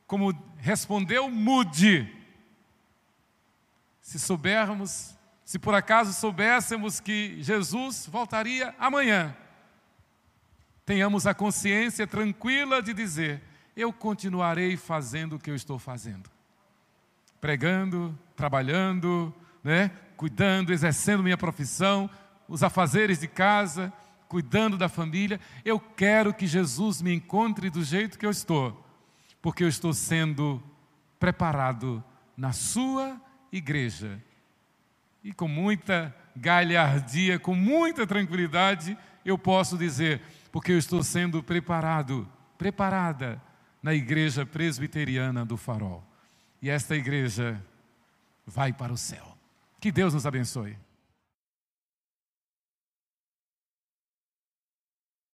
como 0.09 0.37
respondeu 0.57 1.31
Mude, 1.31 2.13
se 4.01 4.19
soubermos, 4.19 5.17
se 5.45 5.57
por 5.57 5.73
acaso 5.73 6.13
soubéssemos 6.13 6.99
que 6.99 7.41
Jesus 7.41 8.09
voltaria 8.11 8.75
amanhã, 8.77 9.37
tenhamos 10.89 11.27
a 11.27 11.35
consciência 11.35 12.07
tranquila 12.07 12.81
de 12.81 12.95
dizer: 12.95 13.43
eu 13.77 13.93
continuarei 13.93 14.75
fazendo 14.75 15.37
o 15.37 15.39
que 15.39 15.51
eu 15.51 15.55
estou 15.55 15.79
fazendo. 15.79 16.31
Pregando, 17.39 18.19
trabalhando, 18.35 19.35
né? 19.63 19.91
cuidando, 20.17 20.73
exercendo 20.73 21.23
minha 21.23 21.37
profissão, 21.37 22.09
os 22.49 22.63
afazeres 22.63 23.21
de 23.21 23.29
casa, 23.29 23.93
cuidando 24.29 24.79
da 24.79 24.89
família. 24.89 25.39
Eu 25.63 25.79
quero 25.79 26.33
que 26.33 26.47
Jesus 26.47 27.03
me 27.03 27.13
encontre 27.13 27.69
do 27.69 27.85
jeito 27.85 28.19
que 28.19 28.25
eu 28.25 28.31
estou, 28.31 28.83
porque 29.43 29.63
eu 29.63 29.69
estou 29.69 29.93
sendo 29.93 30.63
preparado 31.21 32.03
na 32.35 32.53
sua 32.53 33.21
igreja. 33.53 34.19
E 35.23 35.35
com 35.35 35.49
muita 35.49 36.17
galhardia, 36.35 37.39
com 37.39 37.55
muita 37.55 38.07
tranquilidade, 38.07 38.97
eu 39.23 39.37
posso 39.37 39.77
dizer: 39.77 40.23
porque 40.51 40.73
eu 40.73 40.79
estou 40.79 41.03
sendo 41.03 41.43
preparado, 41.43 42.29
preparada 42.57 43.41
na 43.83 43.95
igreja 43.95 44.45
presbiteriana 44.45 45.45
do 45.45 45.57
Farol. 45.57 46.03
E 46.61 46.69
esta 46.69 46.97
igreja 46.97 47.63
vai 48.47 48.73
para 48.73 48.93
o 48.93 48.97
céu. 48.97 49.37
Que 49.81 49.93
Deus 49.93 50.15
nos 50.15 50.27
abençoe. 50.27 50.77